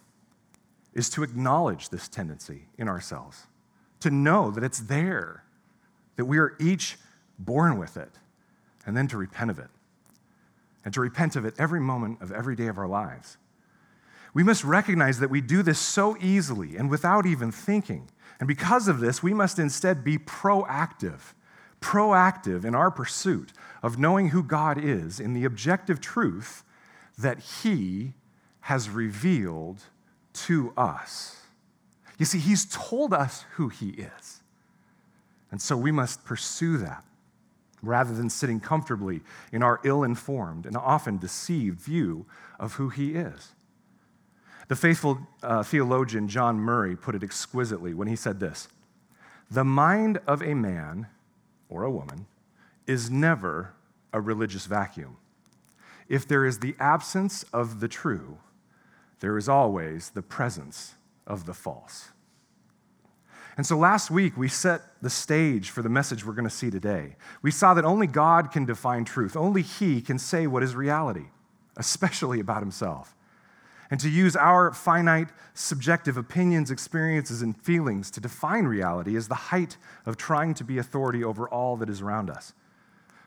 is 0.94 1.10
to 1.10 1.22
acknowledge 1.22 1.90
this 1.90 2.08
tendency 2.08 2.68
in 2.78 2.88
ourselves, 2.88 3.48
to 4.00 4.10
know 4.10 4.50
that 4.50 4.64
it's 4.64 4.80
there, 4.80 5.44
that 6.16 6.24
we 6.24 6.38
are 6.38 6.56
each 6.58 6.96
born 7.38 7.76
with 7.76 7.98
it, 7.98 8.12
and 8.86 8.96
then 8.96 9.08
to 9.08 9.18
repent 9.18 9.50
of 9.50 9.58
it, 9.58 9.68
and 10.84 10.94
to 10.94 11.00
repent 11.00 11.36
of 11.36 11.44
it 11.44 11.54
every 11.58 11.80
moment 11.80 12.22
of 12.22 12.32
every 12.32 12.56
day 12.56 12.68
of 12.68 12.78
our 12.78 12.86
lives. 12.86 13.36
We 14.32 14.42
must 14.42 14.64
recognize 14.64 15.18
that 15.20 15.30
we 15.30 15.40
do 15.40 15.62
this 15.62 15.78
so 15.78 16.16
easily 16.20 16.76
and 16.76 16.90
without 16.90 17.24
even 17.24 17.50
thinking. 17.50 18.10
And 18.38 18.46
because 18.46 18.86
of 18.86 19.00
this, 19.00 19.22
we 19.22 19.32
must 19.32 19.58
instead 19.58 20.04
be 20.04 20.18
proactive, 20.18 21.32
proactive 21.80 22.62
in 22.62 22.74
our 22.74 22.90
pursuit 22.90 23.54
of 23.82 23.98
knowing 23.98 24.28
who 24.28 24.42
God 24.42 24.76
is 24.76 25.18
in 25.18 25.32
the 25.32 25.46
objective 25.46 26.02
truth 26.02 26.64
that 27.16 27.38
He 27.62 28.12
has 28.60 28.90
revealed 28.90 29.80
to 30.34 30.74
us. 30.76 31.40
You 32.18 32.26
see, 32.26 32.38
He's 32.38 32.66
told 32.66 33.14
us 33.14 33.46
who 33.54 33.70
He 33.70 33.88
is. 33.88 34.42
And 35.50 35.62
so 35.62 35.78
we 35.78 35.92
must 35.92 36.26
pursue 36.26 36.76
that 36.76 37.05
rather 37.86 38.14
than 38.14 38.28
sitting 38.28 38.60
comfortably 38.60 39.22
in 39.52 39.62
our 39.62 39.80
ill 39.84 40.02
informed 40.02 40.66
and 40.66 40.76
often 40.76 41.18
deceived 41.18 41.80
view 41.80 42.26
of 42.58 42.74
who 42.74 42.88
He 42.88 43.14
is. 43.14 43.52
The 44.68 44.76
faithful 44.76 45.18
uh, 45.42 45.62
theologian 45.62 46.28
John 46.28 46.56
Murray 46.56 46.96
put 46.96 47.14
it 47.14 47.22
exquisitely 47.22 47.94
when 47.94 48.08
he 48.08 48.16
said 48.16 48.40
this 48.40 48.68
The 49.50 49.64
mind 49.64 50.18
of 50.26 50.42
a 50.42 50.54
man 50.54 51.06
or 51.68 51.84
a 51.84 51.90
woman 51.90 52.26
is 52.86 53.10
never 53.10 53.74
a 54.12 54.20
religious 54.20 54.66
vacuum. 54.66 55.18
If 56.08 56.26
there 56.26 56.44
is 56.44 56.60
the 56.60 56.74
absence 56.78 57.44
of 57.52 57.80
the 57.80 57.88
true, 57.88 58.38
there 59.20 59.36
is 59.36 59.48
always 59.48 60.10
the 60.10 60.22
presence 60.22 60.94
of 61.26 61.46
the 61.46 61.54
false. 61.54 62.10
And 63.56 63.66
so 63.66 63.78
last 63.78 64.10
week, 64.10 64.36
we 64.36 64.48
set 64.48 64.82
the 65.00 65.08
stage 65.08 65.70
for 65.70 65.80
the 65.80 65.88
message 65.88 66.26
we're 66.26 66.34
going 66.34 66.48
to 66.48 66.54
see 66.54 66.70
today. 66.70 67.16
We 67.40 67.50
saw 67.50 67.72
that 67.74 67.84
only 67.84 68.06
God 68.06 68.52
can 68.52 68.66
define 68.66 69.04
truth, 69.04 69.36
only 69.36 69.62
He 69.62 70.00
can 70.02 70.18
say 70.18 70.46
what 70.46 70.62
is 70.62 70.74
reality, 70.74 71.26
especially 71.76 72.38
about 72.38 72.60
Himself. 72.60 73.14
And 73.90 74.00
to 74.00 74.10
use 74.10 74.36
our 74.36 74.72
finite, 74.72 75.28
subjective 75.54 76.16
opinions, 76.16 76.70
experiences, 76.70 77.40
and 77.40 77.56
feelings 77.56 78.10
to 78.12 78.20
define 78.20 78.64
reality 78.64 79.16
is 79.16 79.28
the 79.28 79.34
height 79.34 79.76
of 80.04 80.16
trying 80.16 80.54
to 80.54 80.64
be 80.64 80.78
authority 80.78 81.22
over 81.22 81.48
all 81.48 81.76
that 81.76 81.88
is 81.88 82.02
around 82.02 82.28
us. 82.28 82.52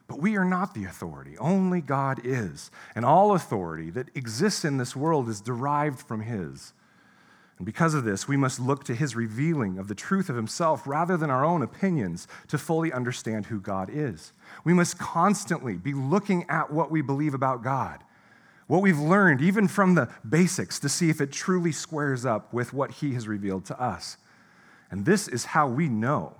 But 0.08 0.20
we 0.20 0.36
are 0.36 0.46
not 0.46 0.74
the 0.74 0.86
authority. 0.86 1.38
Only 1.38 1.82
God 1.82 2.20
is. 2.24 2.72
And 2.94 3.06
all 3.06 3.34
authority 3.34 3.90
that 3.92 4.10
exists 4.16 4.66
in 4.66 4.78
this 4.78 4.96
world 4.96 5.30
is 5.30 5.40
derived 5.40 6.00
from 6.00 6.22
His. 6.22 6.74
And 7.60 7.66
because 7.66 7.94
of 7.94 8.06
this, 8.06 8.26
we 8.26 8.38
must 8.38 8.62
look 8.62 8.86
to 8.86 8.96
His 8.96 9.18
revealing 9.18 9.78
of 9.78 9.90
the 9.90 9.96
truth 9.96 10.30
of 10.30 10.38
Himself 10.38 10.88
rather 10.88 11.18
than 11.18 11.30
our 11.30 11.44
own 11.44 11.62
opinions 11.62 12.26
to 12.48 12.58
fully 12.58 12.92
understand 12.92 13.48
who 13.48 13.60
God 13.60 13.90
is. 13.92 14.32
We 14.64 14.74
must 14.74 14.98
constantly 14.98 15.76
be 15.76 15.94
looking 15.94 16.46
at 16.50 16.72
what 16.72 16.90
we 16.90 17.02
believe 17.02 17.34
about 17.34 17.62
God, 17.62 18.02
what 18.68 18.82
we've 18.82 18.98
learned, 18.98 19.42
even 19.42 19.68
from 19.68 19.96
the 19.96 20.08
basics, 20.28 20.80
to 20.80 20.88
see 20.88 21.10
if 21.10 21.20
it 21.20 21.34
truly 21.34 21.74
squares 21.74 22.26
up 22.26 22.54
with 22.54 22.72
what 22.72 22.92
He 22.92 23.14
has 23.16 23.28
revealed 23.28 23.66
to 23.66 23.80
us. 23.80 24.16
And 24.90 25.06
this 25.06 25.28
is 25.28 25.44
how 25.44 25.68
we 25.68 25.90
know, 25.90 26.38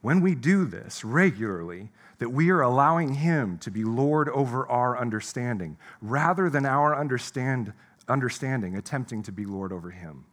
when 0.00 0.22
we 0.22 0.34
do 0.34 0.64
this 0.64 1.04
regularly, 1.04 1.90
that 2.20 2.30
we 2.30 2.48
are 2.48 2.62
allowing 2.62 3.14
Him 3.16 3.58
to 3.58 3.70
be 3.70 3.84
Lord 3.84 4.30
over 4.30 4.66
our 4.66 4.96
understanding 4.98 5.76
rather 6.00 6.48
than 6.48 6.64
our 6.64 6.98
understand, 6.98 7.74
understanding 8.08 8.76
attempting 8.76 9.22
to 9.24 9.32
be 9.32 9.44
Lord 9.44 9.72
over 9.72 9.90
Him. 9.90 10.24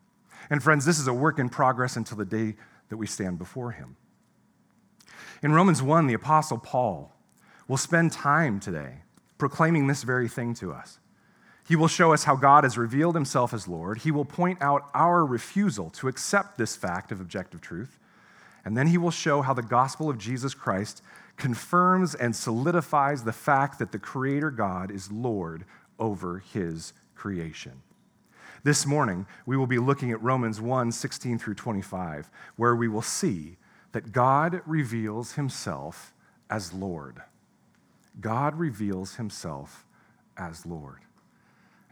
And 0.49 0.61
friends, 0.61 0.85
this 0.85 0.99
is 0.99 1.07
a 1.07 1.13
work 1.13 1.39
in 1.39 1.49
progress 1.49 1.95
until 1.95 2.17
the 2.17 2.25
day 2.25 2.55
that 2.89 2.97
we 2.97 3.07
stand 3.07 3.37
before 3.37 3.71
Him. 3.71 3.95
In 5.41 5.53
Romans 5.53 5.81
1, 5.81 6.07
the 6.07 6.13
Apostle 6.13 6.57
Paul 6.57 7.13
will 7.67 7.77
spend 7.77 8.11
time 8.11 8.59
today 8.59 8.99
proclaiming 9.37 9.87
this 9.87 10.03
very 10.03 10.27
thing 10.27 10.53
to 10.55 10.71
us. 10.71 10.99
He 11.67 11.75
will 11.75 11.87
show 11.87 12.13
us 12.13 12.23
how 12.23 12.35
God 12.35 12.63
has 12.63 12.77
revealed 12.77 13.15
himself 13.15 13.53
as 13.53 13.67
Lord. 13.67 13.99
He 13.99 14.11
will 14.11 14.25
point 14.25 14.61
out 14.61 14.89
our 14.93 15.25
refusal 15.25 15.89
to 15.91 16.07
accept 16.07 16.57
this 16.57 16.75
fact 16.75 17.11
of 17.11 17.19
objective 17.19 17.59
truth. 17.59 17.97
And 18.63 18.77
then 18.77 18.87
he 18.87 18.97
will 18.97 19.11
show 19.11 19.41
how 19.41 19.53
the 19.53 19.63
gospel 19.63 20.09
of 20.09 20.17
Jesus 20.17 20.53
Christ 20.53 21.01
confirms 21.37 22.15
and 22.15 22.35
solidifies 22.35 23.23
the 23.23 23.33
fact 23.33 23.79
that 23.79 23.91
the 23.91 23.99
Creator 23.99 24.51
God 24.51 24.91
is 24.91 25.11
Lord 25.11 25.65
over 25.99 26.39
His 26.39 26.93
creation. 27.15 27.81
This 28.65 28.87
morning, 28.87 29.27
we 29.45 29.57
will 29.57 29.67
be 29.67 29.77
looking 29.77 30.09
at 30.09 30.19
Romans 30.23 30.59
1 30.59 30.91
16 30.91 31.37
through 31.37 31.53
25, 31.53 32.31
where 32.55 32.75
we 32.75 32.87
will 32.87 33.03
see 33.03 33.57
that 33.91 34.11
God 34.11 34.59
reveals 34.65 35.33
Himself 35.33 36.15
as 36.49 36.73
Lord. 36.73 37.21
God 38.19 38.55
reveals 38.55 39.17
Himself 39.17 39.85
as 40.35 40.65
Lord. 40.65 41.01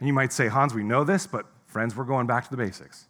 And 0.00 0.08
you 0.08 0.12
might 0.12 0.32
say, 0.32 0.48
Hans, 0.48 0.74
we 0.74 0.82
know 0.82 1.04
this, 1.04 1.28
but 1.28 1.46
friends, 1.64 1.94
we're 1.94 2.02
going 2.02 2.26
back 2.26 2.42
to 2.42 2.50
the 2.50 2.56
basics. 2.56 3.06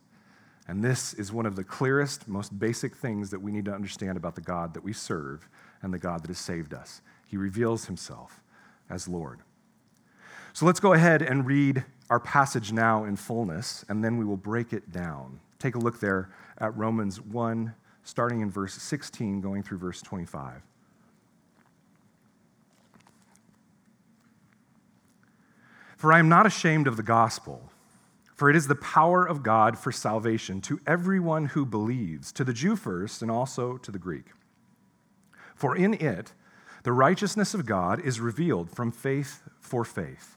And 0.68 0.84
this 0.84 1.14
is 1.14 1.32
one 1.32 1.46
of 1.46 1.56
the 1.56 1.64
clearest, 1.64 2.28
most 2.28 2.58
basic 2.58 2.94
things 2.94 3.30
that 3.30 3.40
we 3.40 3.50
need 3.50 3.64
to 3.64 3.72
understand 3.72 4.18
about 4.18 4.34
the 4.34 4.42
God 4.42 4.74
that 4.74 4.84
we 4.84 4.92
serve 4.92 5.48
and 5.80 5.90
the 5.90 5.98
God 5.98 6.22
that 6.22 6.28
has 6.28 6.38
saved 6.38 6.74
us. 6.74 7.00
He 7.26 7.38
reveals 7.38 7.86
himself 7.86 8.42
as 8.90 9.08
Lord. 9.08 9.40
So 10.54 10.66
let's 10.66 10.78
go 10.78 10.92
ahead 10.92 11.20
and 11.20 11.44
read 11.44 11.84
our 12.08 12.20
passage 12.20 12.70
now 12.70 13.02
in 13.02 13.16
fullness, 13.16 13.84
and 13.88 14.04
then 14.04 14.18
we 14.18 14.24
will 14.24 14.36
break 14.36 14.72
it 14.72 14.92
down. 14.92 15.40
Take 15.58 15.74
a 15.74 15.80
look 15.80 15.98
there 15.98 16.30
at 16.58 16.76
Romans 16.76 17.20
1, 17.20 17.74
starting 18.04 18.40
in 18.40 18.52
verse 18.52 18.74
16, 18.74 19.40
going 19.40 19.64
through 19.64 19.78
verse 19.78 20.00
25. 20.00 20.62
For 25.96 26.12
I 26.12 26.20
am 26.20 26.28
not 26.28 26.46
ashamed 26.46 26.86
of 26.86 26.96
the 26.96 27.02
gospel, 27.02 27.72
for 28.36 28.48
it 28.48 28.54
is 28.54 28.68
the 28.68 28.76
power 28.76 29.26
of 29.26 29.42
God 29.42 29.76
for 29.76 29.90
salvation 29.90 30.60
to 30.60 30.78
everyone 30.86 31.46
who 31.46 31.66
believes, 31.66 32.30
to 32.30 32.44
the 32.44 32.52
Jew 32.52 32.76
first, 32.76 33.22
and 33.22 33.30
also 33.30 33.76
to 33.78 33.90
the 33.90 33.98
Greek. 33.98 34.26
For 35.56 35.74
in 35.74 35.94
it, 35.94 36.32
the 36.84 36.92
righteousness 36.92 37.54
of 37.54 37.66
God 37.66 37.98
is 37.98 38.20
revealed 38.20 38.70
from 38.70 38.92
faith 38.92 39.42
for 39.58 39.84
faith. 39.84 40.36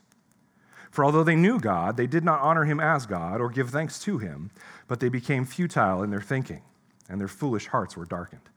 For 0.91 1.05
although 1.05 1.23
they 1.23 1.37
knew 1.37 1.59
God, 1.59 1.95
they 1.95 2.05
did 2.05 2.23
not 2.23 2.41
honor 2.41 2.65
him 2.65 2.79
as 2.79 3.05
God 3.05 3.39
or 3.39 3.49
give 3.49 3.69
thanks 3.69 3.97
to 3.99 4.17
him, 4.17 4.51
but 4.87 4.99
they 4.99 5.09
became 5.09 5.45
futile 5.45 6.03
in 6.03 6.09
their 6.09 6.21
thinking, 6.21 6.61
and 7.09 7.19
their 7.19 7.29
foolish 7.29 7.67
hearts 7.67 7.95
were 7.95 8.05
darkened. 8.05 8.49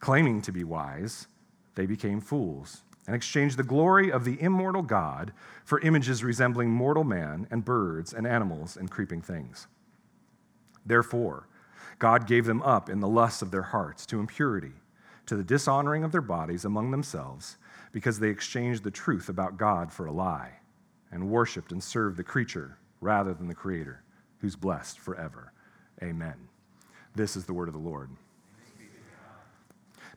Claiming 0.00 0.42
to 0.42 0.52
be 0.52 0.64
wise, 0.64 1.28
they 1.76 1.86
became 1.86 2.20
fools 2.20 2.82
and 3.06 3.14
exchanged 3.14 3.56
the 3.56 3.62
glory 3.62 4.10
of 4.10 4.24
the 4.24 4.40
immortal 4.40 4.82
God 4.82 5.32
for 5.64 5.80
images 5.80 6.24
resembling 6.24 6.70
mortal 6.70 7.04
man 7.04 7.46
and 7.50 7.64
birds 7.64 8.12
and 8.12 8.26
animals 8.26 8.76
and 8.76 8.90
creeping 8.90 9.22
things. 9.22 9.68
Therefore, 10.84 11.48
God 12.00 12.26
gave 12.26 12.44
them 12.44 12.62
up 12.62 12.90
in 12.90 12.98
the 12.98 13.08
lusts 13.08 13.42
of 13.42 13.52
their 13.52 13.62
hearts 13.62 14.04
to 14.06 14.18
impurity, 14.18 14.72
to 15.26 15.36
the 15.36 15.44
dishonoring 15.44 16.02
of 16.02 16.10
their 16.10 16.20
bodies 16.20 16.64
among 16.64 16.90
themselves, 16.90 17.56
because 17.92 18.18
they 18.18 18.28
exchanged 18.28 18.82
the 18.82 18.90
truth 18.90 19.28
about 19.28 19.56
God 19.56 19.92
for 19.92 20.06
a 20.06 20.12
lie, 20.12 20.58
and 21.12 21.28
worshiped 21.28 21.70
and 21.70 21.82
served 21.82 22.16
the 22.16 22.24
creature 22.24 22.78
rather 23.00 23.34
than 23.34 23.46
the 23.46 23.54
Creator, 23.54 24.02
who's 24.40 24.56
blessed 24.56 24.98
forever. 24.98 25.52
Amen. 26.02 26.34
This 27.14 27.36
is 27.36 27.44
the 27.44 27.52
word 27.52 27.68
of 27.68 27.74
the 27.74 27.80
Lord. 27.80 28.10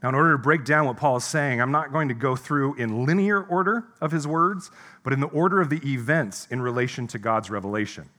Now, 0.02 0.10
in 0.10 0.16
order 0.16 0.34
to 0.34 0.38
break 0.38 0.66
down 0.66 0.86
what 0.86 0.98
Paul 0.98 1.18
is 1.18 1.24
saying, 1.24 1.62
I'm 1.62 1.72
not 1.72 1.92
going 1.92 2.10
to 2.10 2.14
go 2.14 2.36
through 2.36 2.76
in 2.76 3.06
linear 3.06 3.42
order 3.42 3.86
of 4.02 4.12
his 4.12 4.28
words, 4.28 4.70
but 5.04 5.14
in 5.14 5.20
the 5.20 5.28
order 5.28 5.62
of 5.62 5.70
the 5.70 5.82
events 5.84 6.48
in 6.52 6.62
relation 6.62 7.08
to 7.08 7.18
God's 7.18 7.50
revelation. 7.50 8.10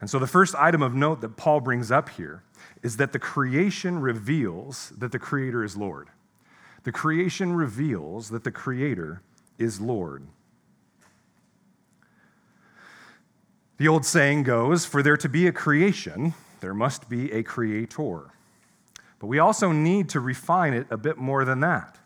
And 0.00 0.08
so, 0.08 0.18
the 0.18 0.26
first 0.26 0.54
item 0.54 0.82
of 0.82 0.94
note 0.94 1.20
that 1.20 1.36
Paul 1.36 1.60
brings 1.60 1.90
up 1.90 2.08
here 2.08 2.42
is 2.82 2.96
that 2.96 3.12
the 3.12 3.18
creation 3.18 4.00
reveals 4.00 4.92
that 4.98 5.12
the 5.12 5.18
Creator 5.18 5.64
is 5.64 5.76
Lord. 5.76 6.08
The 6.84 6.92
creation 6.92 7.52
reveals 7.52 8.30
that 8.30 8.44
the 8.44 8.52
Creator 8.52 9.22
is 9.58 9.80
Lord. 9.80 10.26
The 13.78 13.86
old 13.86 14.04
saying 14.04 14.42
goes 14.42 14.84
for 14.84 15.04
there 15.04 15.16
to 15.16 15.28
be 15.28 15.46
a 15.46 15.52
creation, 15.52 16.34
there 16.60 16.74
must 16.74 17.08
be 17.08 17.30
a 17.30 17.44
creator. 17.44 18.32
But 19.20 19.28
we 19.28 19.38
also 19.38 19.70
need 19.70 20.08
to 20.10 20.20
refine 20.20 20.74
it 20.74 20.88
a 20.90 20.96
bit 20.96 21.16
more 21.16 21.44
than 21.44 21.60
that. 21.60 21.96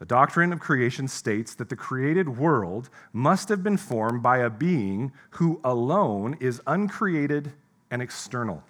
The 0.00 0.04
doctrine 0.04 0.52
of 0.52 0.58
creation 0.58 1.06
states 1.06 1.54
that 1.54 1.68
the 1.68 1.76
created 1.76 2.38
world 2.38 2.90
must 3.12 3.48
have 3.50 3.62
been 3.62 3.76
formed 3.76 4.20
by 4.20 4.38
a 4.38 4.50
being 4.50 5.12
who 5.30 5.60
alone 5.62 6.36
is 6.40 6.60
uncreated 6.66 7.52
and 7.88 8.02
external, 8.02 8.64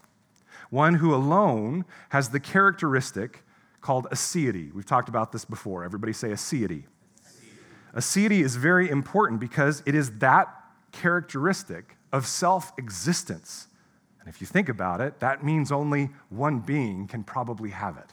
one 0.69 0.95
who 0.95 1.15
alone 1.15 1.87
has 2.11 2.29
the 2.29 2.41
characteristic 2.41 3.45
called 3.81 4.07
aseity. 4.11 4.73
We've 4.75 4.85
talked 4.85 5.09
about 5.09 5.33
this 5.33 5.47
before. 5.47 5.85
Everybody 5.85 6.13
say 6.13 6.29
aseity. 6.29 6.85
Aseity 7.95 8.41
is 8.41 8.57
very 8.57 8.91
important 8.91 9.41
because 9.41 9.83
it 9.87 9.95
is 9.95 10.19
that 10.19 10.55
characteristic 10.93 11.97
of 12.13 12.27
self 12.27 12.73
existence 12.79 13.69
and 14.29 14.35
if 14.35 14.43
you 14.43 14.47
think 14.47 14.69
about 14.69 15.01
it, 15.01 15.21
that 15.21 15.43
means 15.43 15.73
only 15.73 16.11
one 16.29 16.59
being 16.59 17.07
can 17.07 17.25
probably 17.25 17.71
have 17.71 17.97
it. 17.97 18.13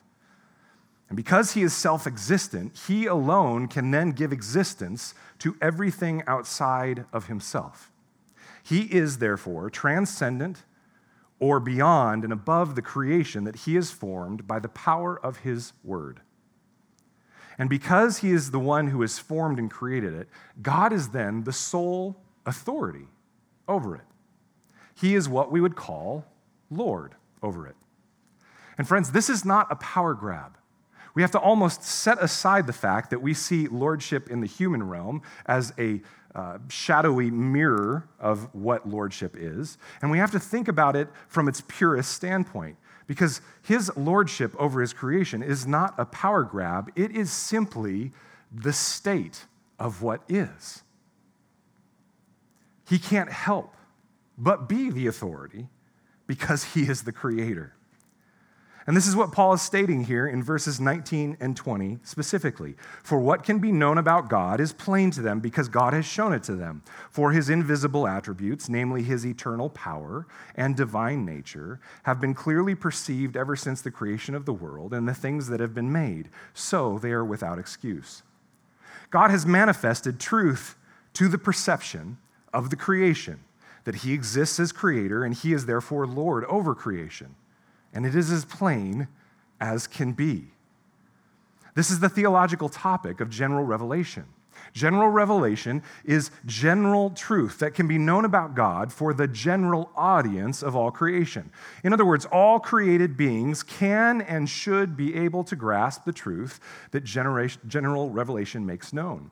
And 1.09 1.17
because 1.17 1.51
he 1.51 1.61
is 1.61 1.73
self 1.73 2.07
existent, 2.07 2.77
he 2.87 3.05
alone 3.05 3.67
can 3.67 3.91
then 3.91 4.11
give 4.11 4.31
existence 4.31 5.13
to 5.39 5.57
everything 5.61 6.23
outside 6.25 7.03
of 7.11 7.25
himself. 7.27 7.91
He 8.63 8.83
is, 8.83 9.17
therefore, 9.17 9.69
transcendent 9.69 10.63
or 11.37 11.59
beyond 11.59 12.23
and 12.23 12.31
above 12.31 12.75
the 12.75 12.81
creation 12.81 13.43
that 13.43 13.57
he 13.57 13.75
has 13.75 13.91
formed 13.91 14.47
by 14.47 14.59
the 14.59 14.69
power 14.69 15.19
of 15.19 15.39
his 15.39 15.73
word. 15.83 16.21
And 17.57 17.69
because 17.69 18.19
he 18.19 18.31
is 18.31 18.51
the 18.51 18.59
one 18.59 18.87
who 18.87 19.01
has 19.01 19.19
formed 19.19 19.59
and 19.59 19.69
created 19.69 20.13
it, 20.13 20.29
God 20.61 20.93
is 20.93 21.09
then 21.09 21.43
the 21.43 21.51
sole 21.51 22.21
authority 22.45 23.07
over 23.67 23.95
it. 23.95 24.03
He 24.95 25.15
is 25.15 25.27
what 25.27 25.51
we 25.51 25.61
would 25.61 25.75
call 25.75 26.25
Lord 26.69 27.15
over 27.43 27.67
it. 27.67 27.75
And 28.77 28.87
friends, 28.87 29.11
this 29.11 29.29
is 29.29 29.45
not 29.45 29.67
a 29.69 29.75
power 29.75 30.13
grab. 30.13 30.57
We 31.13 31.21
have 31.21 31.31
to 31.31 31.39
almost 31.39 31.83
set 31.83 32.21
aside 32.21 32.67
the 32.67 32.73
fact 32.73 33.09
that 33.09 33.21
we 33.21 33.33
see 33.33 33.67
lordship 33.67 34.29
in 34.29 34.41
the 34.41 34.47
human 34.47 34.87
realm 34.87 35.21
as 35.45 35.73
a 35.79 36.01
uh, 36.35 36.57
shadowy 36.67 37.31
mirror 37.31 38.09
of 38.19 38.53
what 38.53 38.87
lordship 38.87 39.37
is. 39.37 39.77
And 40.01 40.11
we 40.11 40.17
have 40.17 40.31
to 40.31 40.39
think 40.39 40.67
about 40.67 40.97
it 40.97 41.07
from 41.29 41.47
its 41.47 41.61
purest 41.61 42.11
standpoint 42.11 42.75
because 43.07 43.39
his 43.61 43.95
lordship 43.95 44.53
over 44.59 44.81
his 44.81 44.91
creation 44.91 45.41
is 45.41 45.65
not 45.65 45.93
a 45.97 46.05
power 46.05 46.43
grab, 46.43 46.91
it 46.95 47.11
is 47.11 47.31
simply 47.31 48.11
the 48.51 48.73
state 48.73 49.45
of 49.79 50.01
what 50.01 50.21
is. 50.27 50.83
He 52.87 52.99
can't 52.99 53.31
help 53.31 53.75
but 54.37 54.69
be 54.69 54.89
the 54.89 55.07
authority 55.07 55.67
because 56.27 56.63
he 56.63 56.83
is 56.83 57.03
the 57.03 57.11
creator. 57.11 57.73
And 58.87 58.95
this 58.95 59.07
is 59.07 59.15
what 59.15 59.31
Paul 59.31 59.53
is 59.53 59.63
stating 59.63 60.03
here 60.03 60.27
in 60.27 60.43
verses 60.43 60.79
19 60.79 61.37
and 61.39 61.57
20 61.57 61.97
specifically. 62.03 62.75
For 63.01 63.17
what 63.17 63.43
can 63.43 63.57
be 63.57 63.71
known 63.71 63.97
about 63.97 64.29
God 64.29 64.59
is 64.59 64.73
plain 64.73 65.09
to 65.11 65.23
them 65.23 65.39
because 65.39 65.69
God 65.69 65.93
has 65.93 66.05
shown 66.05 66.33
it 66.33 66.43
to 66.43 66.55
them. 66.55 66.83
For 67.09 67.31
his 67.31 67.49
invisible 67.49 68.07
attributes, 68.07 68.69
namely 68.69 69.01
his 69.01 69.25
eternal 69.25 69.71
power 69.71 70.27
and 70.53 70.75
divine 70.75 71.25
nature, 71.25 71.79
have 72.03 72.21
been 72.21 72.35
clearly 72.35 72.75
perceived 72.75 73.35
ever 73.35 73.55
since 73.55 73.81
the 73.81 73.89
creation 73.89 74.35
of 74.35 74.45
the 74.45 74.53
world 74.53 74.93
and 74.93 75.07
the 75.07 75.15
things 75.15 75.47
that 75.47 75.59
have 75.59 75.73
been 75.73 75.91
made. 75.91 76.29
So 76.53 76.99
they 76.99 77.11
are 77.11 77.25
without 77.25 77.57
excuse. 77.57 78.21
God 79.09 79.31
has 79.31 79.47
manifested 79.47 80.19
truth 80.19 80.75
to 81.13 81.27
the 81.27 81.39
perception 81.39 82.19
of 82.55 82.69
the 82.69 82.75
creation 82.75 83.41
that 83.83 83.95
he 83.95 84.13
exists 84.13 84.59
as 84.59 84.71
creator 84.71 85.23
and 85.23 85.35
he 85.35 85.53
is 85.53 85.65
therefore 85.65 86.07
Lord 86.07 86.45
over 86.45 86.73
creation. 86.73 87.35
And 87.93 88.05
it 88.05 88.15
is 88.15 88.31
as 88.31 88.45
plain 88.45 89.07
as 89.59 89.87
can 89.87 90.13
be. 90.13 90.47
This 91.75 91.91
is 91.91 91.99
the 91.99 92.09
theological 92.09 92.69
topic 92.69 93.19
of 93.19 93.29
general 93.29 93.65
revelation. 93.65 94.23
General 94.73 95.09
revelation 95.09 95.83
is 96.05 96.31
general 96.45 97.09
truth 97.09 97.59
that 97.59 97.73
can 97.73 97.87
be 97.87 97.97
known 97.97 98.23
about 98.23 98.55
God 98.55 98.91
for 98.91 99.13
the 99.13 99.27
general 99.27 99.91
audience 99.95 100.63
of 100.63 100.75
all 100.75 100.91
creation. 100.91 101.51
In 101.83 101.91
other 101.91 102.05
words, 102.05 102.25
all 102.25 102.59
created 102.59 103.17
beings 103.17 103.63
can 103.63 104.21
and 104.21 104.49
should 104.49 104.95
be 104.95 105.15
able 105.15 105.43
to 105.43 105.55
grasp 105.55 106.05
the 106.05 106.13
truth 106.13 106.61
that 106.91 107.03
general 107.03 108.09
revelation 108.09 108.65
makes 108.65 108.93
known. 108.93 109.29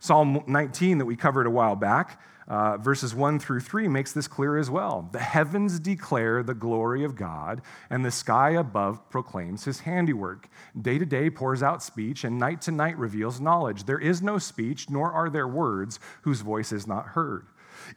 Psalm 0.00 0.42
19, 0.46 0.98
that 0.98 1.06
we 1.06 1.16
covered 1.16 1.46
a 1.46 1.50
while 1.50 1.76
back, 1.76 2.20
uh, 2.48 2.76
verses 2.76 3.14
1 3.14 3.38
through 3.40 3.60
3 3.60 3.88
makes 3.88 4.12
this 4.12 4.28
clear 4.28 4.56
as 4.56 4.70
well. 4.70 5.08
The 5.12 5.18
heavens 5.18 5.80
declare 5.80 6.42
the 6.42 6.54
glory 6.54 7.02
of 7.04 7.16
God, 7.16 7.62
and 7.90 8.04
the 8.04 8.10
sky 8.10 8.50
above 8.50 9.08
proclaims 9.10 9.64
his 9.64 9.80
handiwork. 9.80 10.48
Day 10.80 10.98
to 10.98 11.06
day 11.06 11.28
pours 11.28 11.62
out 11.62 11.82
speech, 11.82 12.24
and 12.24 12.38
night 12.38 12.60
to 12.62 12.70
night 12.70 12.96
reveals 12.98 13.40
knowledge. 13.40 13.84
There 13.84 13.98
is 13.98 14.22
no 14.22 14.38
speech, 14.38 14.88
nor 14.88 15.12
are 15.12 15.28
there 15.28 15.48
words 15.48 15.98
whose 16.22 16.40
voice 16.40 16.72
is 16.72 16.86
not 16.86 17.08
heard. 17.08 17.46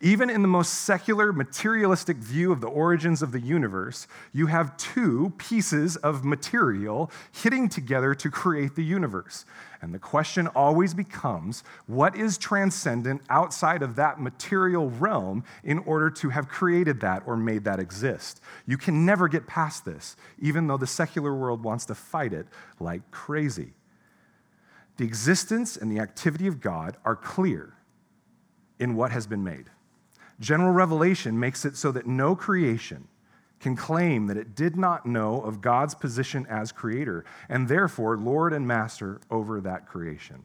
Even 0.01 0.29
in 0.29 0.41
the 0.41 0.47
most 0.47 0.73
secular, 0.73 1.33
materialistic 1.33 2.17
view 2.17 2.51
of 2.51 2.61
the 2.61 2.67
origins 2.67 3.21
of 3.21 3.31
the 3.31 3.39
universe, 3.39 4.07
you 4.33 4.47
have 4.47 4.77
two 4.77 5.33
pieces 5.37 5.95
of 5.97 6.23
material 6.23 7.11
hitting 7.31 7.69
together 7.69 8.13
to 8.15 8.29
create 8.29 8.75
the 8.75 8.83
universe. 8.83 9.45
And 9.81 9.93
the 9.93 9.99
question 9.99 10.47
always 10.47 10.93
becomes 10.93 11.63
what 11.87 12.15
is 12.15 12.37
transcendent 12.37 13.21
outside 13.29 13.81
of 13.81 13.95
that 13.95 14.19
material 14.19 14.89
realm 14.89 15.43
in 15.63 15.79
order 15.79 16.09
to 16.11 16.29
have 16.29 16.49
created 16.49 16.99
that 17.01 17.23
or 17.25 17.37
made 17.37 17.63
that 17.63 17.79
exist? 17.79 18.41
You 18.65 18.77
can 18.77 19.05
never 19.05 19.27
get 19.27 19.47
past 19.47 19.85
this, 19.85 20.17
even 20.39 20.67
though 20.67 20.77
the 20.77 20.87
secular 20.87 21.33
world 21.33 21.63
wants 21.63 21.85
to 21.85 21.95
fight 21.95 22.33
it 22.33 22.47
like 22.79 23.09
crazy. 23.11 23.73
The 24.97 25.05
existence 25.05 25.77
and 25.77 25.89
the 25.89 26.01
activity 26.01 26.47
of 26.47 26.59
God 26.59 26.97
are 27.05 27.15
clear 27.15 27.73
in 28.79 28.95
what 28.95 29.11
has 29.11 29.27
been 29.27 29.43
made. 29.43 29.69
General 30.39 30.71
revelation 30.71 31.39
makes 31.39 31.65
it 31.65 31.75
so 31.75 31.91
that 31.91 32.07
no 32.07 32.35
creation 32.35 33.07
can 33.59 33.75
claim 33.75 34.27
that 34.27 34.37
it 34.37 34.55
did 34.55 34.77
not 34.77 35.05
know 35.05 35.41
of 35.41 35.59
God's 35.61 35.93
position 35.93 36.45
as 36.49 36.71
creator 36.71 37.25
and 37.49 37.67
therefore 37.67 38.17
Lord 38.17 38.53
and 38.53 38.65
master 38.65 39.19
over 39.29 39.59
that 39.61 39.85
creation. 39.85 40.43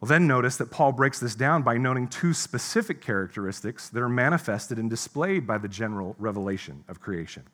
Well, 0.00 0.08
then 0.08 0.26
notice 0.26 0.56
that 0.58 0.70
Paul 0.70 0.92
breaks 0.92 1.18
this 1.18 1.34
down 1.34 1.62
by 1.62 1.78
noting 1.78 2.06
two 2.06 2.32
specific 2.32 3.00
characteristics 3.00 3.88
that 3.88 4.02
are 4.02 4.08
manifested 4.08 4.78
and 4.78 4.90
displayed 4.90 5.46
by 5.46 5.58
the 5.58 5.68
general 5.68 6.14
revelation 6.18 6.84
of 6.86 7.00
creation. 7.00 7.44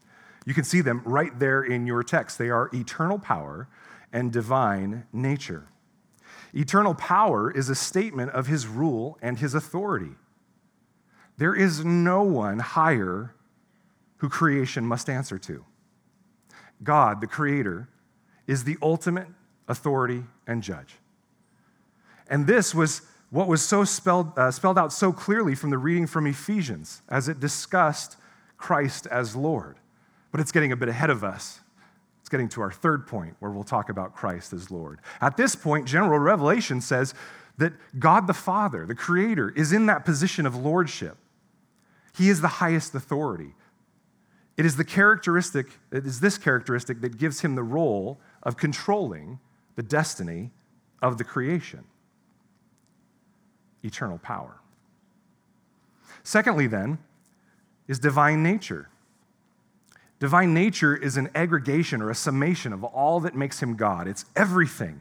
You 0.45 0.53
can 0.53 0.65
see 0.65 0.81
them 0.81 1.03
right 1.05 1.38
there 1.38 1.62
in 1.62 1.87
your 1.87 2.03
text. 2.03 2.37
They 2.37 2.51
are 2.51 2.69
eternal 2.75 3.19
power 3.19 3.69
and 4.12 4.33
divine 4.33 5.07
nature. 5.12 5.69
Eternal 6.53 6.95
power 6.95 7.51
is 7.51 7.71
a 7.71 7.75
statement 7.75 8.33
of 8.33 8.49
his 8.49 8.67
rule 8.67 9.19
and 9.23 9.38
his 9.38 9.55
authority. 9.55 10.17
There 11.38 11.55
is 11.55 11.85
no 11.85 12.23
one 12.23 12.59
higher 12.59 13.35
who 14.18 14.29
creation 14.29 14.87
must 14.87 15.09
answer 15.09 15.38
to. 15.38 15.64
God, 16.83 17.21
the 17.21 17.27
Creator, 17.27 17.88
is 18.47 18.64
the 18.64 18.77
ultimate 18.83 19.29
authority 19.68 20.25
and 20.47 20.62
judge. 20.62 20.97
And 22.29 22.47
this 22.47 22.75
was 22.75 23.03
what 23.31 23.49
was 23.49 23.62
so 23.62 23.85
spelled, 23.85 24.38
uh, 24.38 24.51
spelled 24.51 24.79
out 24.79 24.92
so 24.92 25.12
clearly 25.12 25.55
from 25.55 25.71
the 25.71 25.79
reading 25.79 26.07
from 26.07 26.27
Ephesians 26.27 27.03
as 27.09 27.29
it 27.29 27.40
discussed 27.40 28.16
Christ 28.59 29.07
as 29.07 29.35
Lord. 29.35 29.77
But 30.31 30.40
it's 30.40 30.53
getting 30.53 30.73
a 30.73 30.77
bit 30.77 30.88
ahead 30.88 31.11
of 31.11 31.25
us 31.25 31.61
It's 32.21 32.29
getting 32.29 32.49
to 32.51 32.61
our 32.61 32.71
third 32.71 33.07
point 33.07 33.37
where 33.40 33.51
we'll 33.51 33.64
talk 33.64 33.88
about 33.88 34.14
Christ 34.14 34.53
as 34.53 34.71
Lord. 34.71 35.01
At 35.21 35.37
this 35.37 35.57
point, 35.57 35.87
general 35.87 36.18
revelation 36.18 36.81
says 36.81 37.14
that 37.59 37.73
God 37.99 38.27
the 38.27 38.35
Father, 38.35 38.87
the 38.87 38.95
Creator, 38.95 39.51
is 39.51 39.73
in 39.73 39.87
that 39.87 40.05
position 40.05 40.47
of 40.47 40.55
lordship. 40.55 41.16
He 42.14 42.29
is 42.29 42.40
the 42.40 42.48
highest 42.48 42.94
authority. 42.94 43.55
It 44.57 44.66
is 44.66 44.77
the 44.77 44.85
characteristic, 44.85 45.66
it 45.90 46.07
is 46.07 46.20
this 46.20 46.37
characteristic 46.38 47.01
that 47.01 47.18
gives 47.18 47.40
him 47.40 47.55
the 47.55 47.62
role 47.62 48.20
of 48.42 48.57
controlling 48.57 49.40
the 49.77 49.83
destiny 49.83 50.51
of 51.01 51.18
the 51.18 51.25
creation 51.25 51.85
eternal 53.85 54.18
power. 54.18 54.61
Secondly, 56.22 56.68
then, 56.68 56.98
is 57.88 57.98
divine 57.98 58.42
nature. 58.42 58.88
Divine 60.20 60.55
nature 60.55 60.94
is 60.94 61.16
an 61.16 61.29
aggregation 61.35 62.01
or 62.01 62.09
a 62.09 62.14
summation 62.14 62.72
of 62.72 62.85
all 62.85 63.18
that 63.18 63.35
makes 63.35 63.61
him 63.61 63.75
God. 63.75 64.07
It's 64.07 64.25
everything 64.37 65.01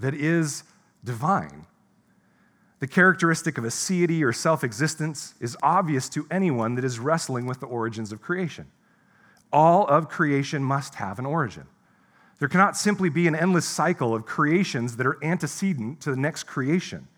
that 0.00 0.14
is 0.14 0.64
divine. 1.04 1.66
The 2.80 2.86
characteristic 2.86 3.58
of 3.58 3.64
aseity 3.64 4.22
or 4.22 4.32
self 4.32 4.62
existence 4.62 5.34
is 5.40 5.56
obvious 5.62 6.08
to 6.10 6.26
anyone 6.30 6.76
that 6.76 6.84
is 6.84 6.98
wrestling 6.98 7.46
with 7.46 7.60
the 7.60 7.66
origins 7.66 8.12
of 8.12 8.20
creation. 8.20 8.66
All 9.52 9.86
of 9.86 10.08
creation 10.08 10.62
must 10.62 10.96
have 10.96 11.18
an 11.18 11.26
origin. 11.26 11.66
There 12.38 12.48
cannot 12.48 12.76
simply 12.76 13.08
be 13.08 13.26
an 13.26 13.34
endless 13.34 13.66
cycle 13.66 14.14
of 14.14 14.26
creations 14.26 14.96
that 14.96 15.06
are 15.06 15.22
antecedent 15.24 16.00
to 16.02 16.10
the 16.10 16.16
next 16.16 16.44
creation. 16.44 17.08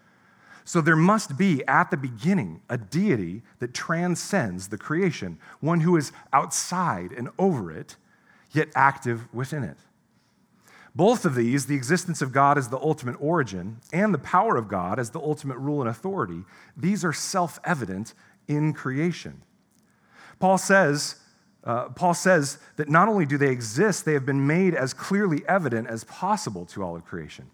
So 0.64 0.80
there 0.80 0.96
must 0.96 1.36
be 1.36 1.64
at 1.66 1.90
the 1.90 1.96
beginning 1.96 2.62
a 2.70 2.78
deity 2.78 3.42
that 3.58 3.74
transcends 3.74 4.68
the 4.68 4.78
creation, 4.78 5.38
one 5.60 5.80
who 5.80 5.96
is 5.96 6.12
outside 6.32 7.12
and 7.12 7.28
over 7.38 7.70
it, 7.70 7.96
yet 8.52 8.68
active 8.74 9.32
within 9.34 9.64
it. 9.64 9.76
Both 11.00 11.24
of 11.24 11.34
these, 11.34 11.64
the 11.64 11.76
existence 11.76 12.20
of 12.20 12.30
God 12.30 12.58
as 12.58 12.68
the 12.68 12.76
ultimate 12.76 13.16
origin 13.22 13.78
and 13.90 14.12
the 14.12 14.18
power 14.18 14.58
of 14.58 14.68
God 14.68 14.98
as 14.98 15.08
the 15.08 15.18
ultimate 15.18 15.56
rule 15.56 15.80
and 15.80 15.88
authority, 15.88 16.44
these 16.76 17.06
are 17.06 17.12
self 17.14 17.58
evident 17.64 18.12
in 18.48 18.74
creation. 18.74 19.40
Paul 20.40 20.58
says, 20.58 21.16
uh, 21.64 21.88
Paul 21.88 22.12
says 22.12 22.58
that 22.76 22.90
not 22.90 23.08
only 23.08 23.24
do 23.24 23.38
they 23.38 23.48
exist, 23.48 24.04
they 24.04 24.12
have 24.12 24.26
been 24.26 24.46
made 24.46 24.74
as 24.74 24.92
clearly 24.92 25.42
evident 25.48 25.88
as 25.88 26.04
possible 26.04 26.66
to 26.66 26.82
all 26.82 26.96
of 26.96 27.06
creation. 27.06 27.46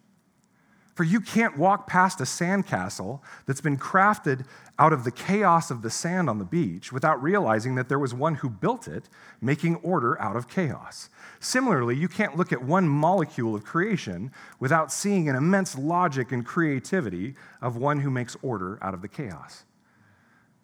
For 0.96 1.04
you 1.04 1.20
can't 1.20 1.58
walk 1.58 1.86
past 1.86 2.22
a 2.22 2.24
sandcastle 2.24 3.20
that's 3.44 3.60
been 3.60 3.76
crafted 3.76 4.46
out 4.78 4.94
of 4.94 5.04
the 5.04 5.10
chaos 5.10 5.70
of 5.70 5.82
the 5.82 5.90
sand 5.90 6.30
on 6.30 6.38
the 6.38 6.44
beach 6.46 6.90
without 6.90 7.22
realizing 7.22 7.74
that 7.74 7.90
there 7.90 7.98
was 7.98 8.14
one 8.14 8.36
who 8.36 8.48
built 8.48 8.88
it, 8.88 9.10
making 9.42 9.76
order 9.76 10.18
out 10.18 10.36
of 10.36 10.48
chaos. 10.48 11.10
Similarly, 11.38 11.96
you 11.96 12.08
can't 12.08 12.38
look 12.38 12.50
at 12.50 12.64
one 12.64 12.88
molecule 12.88 13.54
of 13.54 13.62
creation 13.62 14.32
without 14.58 14.90
seeing 14.90 15.28
an 15.28 15.36
immense 15.36 15.76
logic 15.76 16.32
and 16.32 16.46
creativity 16.46 17.34
of 17.60 17.76
one 17.76 18.00
who 18.00 18.10
makes 18.10 18.34
order 18.40 18.78
out 18.80 18.94
of 18.94 19.02
the 19.02 19.08
chaos. 19.08 19.64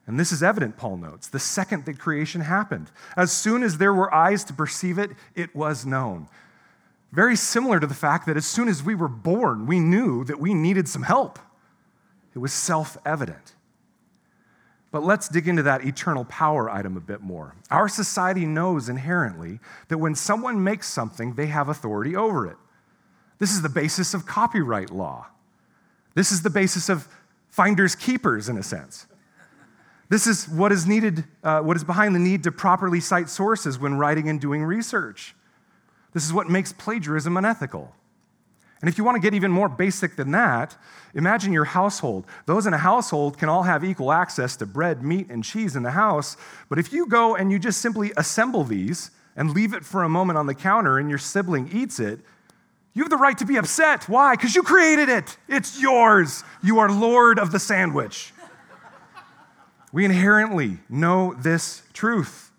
And 0.07 0.19
this 0.19 0.33
is 0.33 0.43
evident, 0.43 0.79
Paul 0.79 0.97
notes, 0.97 1.29
the 1.29 1.39
second 1.39 1.85
that 1.85 1.99
creation 1.99 2.41
happened. 2.41 2.91
As 3.19 3.33
soon 3.33 3.63
as 3.63 3.77
there 3.77 3.93
were 3.93 4.13
eyes 4.13 4.45
to 4.45 4.55
perceive 4.55 4.99
it, 4.99 5.11
it 5.35 5.55
was 5.55 5.85
known. 5.85 6.29
Very 7.13 7.37
similar 7.37 7.79
to 7.79 7.87
the 7.87 7.95
fact 7.95 8.27
that 8.27 8.37
as 8.37 8.47
soon 8.47 8.69
as 8.69 8.83
we 8.83 8.95
were 8.95 9.09
born, 9.09 9.67
we 9.67 9.79
knew 9.79 10.25
that 10.25 10.41
we 10.41 10.55
needed 10.55 10.89
some 10.89 11.03
help. 11.03 11.39
It 12.35 12.39
was 12.39 12.53
self 12.53 12.97
evident. 13.05 13.55
But 14.91 15.03
let's 15.03 15.29
dig 15.29 15.49
into 15.49 15.63
that 15.63 15.85
eternal 15.85 16.25
power 16.27 16.71
item 16.71 16.97
a 16.97 17.01
bit 17.01 17.23
more. 17.23 17.55
Our 17.71 17.89
society 17.89 18.45
knows 18.45 18.89
inherently 18.89 19.59
that 19.89 19.99
when 19.99 20.15
someone 20.15 20.63
makes 20.63 20.87
something, 20.89 21.35
they 21.35 21.47
have 21.47 21.69
authority 21.69 22.15
over 22.15 22.47
it. 22.47 22.57
This 23.39 23.53
is 23.53 23.63
the 23.63 23.71
basis 23.71 24.13
of 24.15 24.27
copyright 24.27 24.91
law. 24.91 25.27
This 26.15 26.31
is 26.31 26.43
the 26.43 26.51
basis 26.51 26.91
of 26.91 27.09
finders 27.49 27.95
keepers, 27.95 28.49
in 28.49 28.59
a 28.59 28.63
sense. 28.63 29.07
This 30.11 30.27
is 30.27 30.47
what 30.47 30.73
is 30.73 30.87
needed, 30.87 31.25
uh, 31.43 31.61
what 31.61 31.77
is 31.77 31.85
behind 31.85 32.15
the 32.15 32.19
need 32.19 32.43
to 32.45 32.53
properly 32.53 33.01
cite 33.01 33.31
sources 33.31 33.79
when 33.79 33.95
writing 33.95 34.29
and 34.29 34.39
doing 34.39 34.63
research. 34.63 35.35
This 36.13 36.25
is 36.25 36.33
what 36.33 36.49
makes 36.49 36.73
plagiarism 36.73 37.37
unethical. 37.37 37.95
And 38.83 38.89
if 38.89 38.99
you 38.99 39.05
want 39.05 39.15
to 39.15 39.21
get 39.21 39.33
even 39.33 39.53
more 39.53 39.69
basic 39.69 40.17
than 40.17 40.33
that, 40.33 40.77
imagine 41.15 41.53
your 41.53 41.65
household. 41.65 42.27
Those 42.47 42.67
in 42.67 42.75
a 42.75 42.79
household 42.79 43.39
can 43.39 43.49
all 43.49 43.63
have 43.63 43.85
equal 43.85 44.11
access 44.11 44.57
to 44.57 44.67
bread, 44.67 45.05
meat, 45.05 45.31
and 45.31 45.45
cheese 45.45 45.77
in 45.77 45.85
the 45.85 45.93
house. 45.93 46.37
But 46.69 46.81
if 46.81 46.93
you 46.93 47.07
go 47.07 47.37
and 47.37 47.53
you 47.53 47.61
just 47.61 47.81
simply 47.81 48.13
assemble 48.17 48.65
these 48.65 49.13
and 49.37 49.53
leave 49.53 49.73
it 49.73 49.85
for 49.85 50.03
a 50.03 50.09
moment 50.09 50.37
on 50.37 50.47
the 50.47 50.55
counter 50.55 50.99
and 50.99 51.09
your 51.09 51.19
sibling 51.19 51.71
eats 51.73 52.01
it, 52.01 52.21
you 52.93 53.05
have 53.05 53.11
the 53.11 53.17
right 53.17 53.39
to 53.39 53.47
be 53.47 53.57
upset. 53.57 54.09
Why? 54.09 54.35
Because 54.35 54.55
you 54.55 54.65
created 54.65 55.09
it. 55.09 55.39
It's 55.49 55.81
yours. 55.81 56.43
You 56.63 56.81
are 56.81 56.91
Lord 56.91 57.39
of 57.39 57.53
the 57.53 57.61
sandwich. 57.61 58.35
we 59.93 60.05
inherently 60.05 60.79
know 60.89 61.35
this 61.35 61.83
truth. 61.93 62.51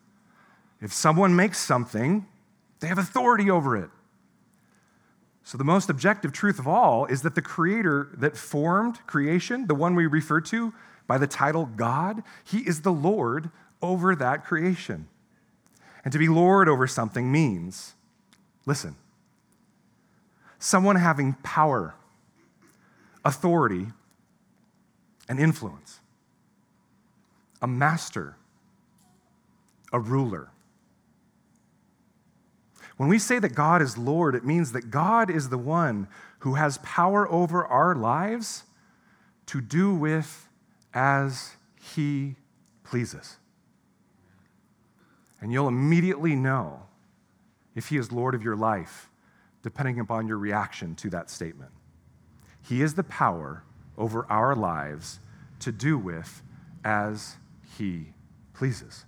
If 0.81 0.93
someone 0.93 1.35
makes 1.35 1.59
something, 1.59 2.25
they 2.83 2.89
have 2.89 2.97
authority 2.97 3.49
over 3.49 3.77
it. 3.77 3.89
So, 5.45 5.57
the 5.57 5.63
most 5.63 5.89
objective 5.89 6.33
truth 6.33 6.59
of 6.59 6.67
all 6.67 7.05
is 7.05 7.21
that 7.21 7.33
the 7.33 7.41
creator 7.41 8.09
that 8.17 8.35
formed 8.35 8.99
creation, 9.07 9.67
the 9.67 9.75
one 9.75 9.95
we 9.95 10.05
refer 10.05 10.41
to 10.41 10.73
by 11.07 11.17
the 11.17 11.27
title 11.27 11.65
God, 11.65 12.23
he 12.43 12.59
is 12.59 12.81
the 12.81 12.91
Lord 12.91 13.51
over 13.81 14.15
that 14.15 14.43
creation. 14.43 15.07
And 16.03 16.11
to 16.11 16.19
be 16.19 16.27
Lord 16.27 16.67
over 16.67 16.85
something 16.85 17.31
means, 17.31 17.93
listen, 18.65 18.97
someone 20.59 20.97
having 20.97 21.33
power, 21.41 21.95
authority, 23.23 23.87
and 25.29 25.39
influence, 25.39 26.01
a 27.61 27.67
master, 27.67 28.35
a 29.93 29.99
ruler. 30.01 30.52
When 32.97 33.09
we 33.09 33.19
say 33.19 33.39
that 33.39 33.55
God 33.55 33.81
is 33.81 33.97
Lord, 33.97 34.35
it 34.35 34.45
means 34.45 34.71
that 34.71 34.91
God 34.91 35.29
is 35.29 35.49
the 35.49 35.57
one 35.57 36.07
who 36.39 36.55
has 36.55 36.77
power 36.79 37.29
over 37.31 37.65
our 37.65 37.95
lives 37.95 38.63
to 39.47 39.61
do 39.61 39.93
with 39.93 40.47
as 40.93 41.55
he 41.81 42.35
pleases. 42.83 43.37
And 45.41 45.51
you'll 45.51 45.67
immediately 45.67 46.35
know 46.35 46.83
if 47.75 47.89
he 47.89 47.97
is 47.97 48.11
Lord 48.11 48.35
of 48.35 48.43
your 48.43 48.55
life, 48.55 49.09
depending 49.63 49.99
upon 49.99 50.27
your 50.27 50.37
reaction 50.37 50.95
to 50.95 51.09
that 51.09 51.29
statement. 51.29 51.71
He 52.61 52.81
is 52.81 52.93
the 52.93 53.03
power 53.03 53.63
over 53.97 54.25
our 54.29 54.55
lives 54.55 55.19
to 55.59 55.71
do 55.71 55.97
with 55.97 56.41
as 56.83 57.35
he 57.77 58.13
pleases. 58.53 59.05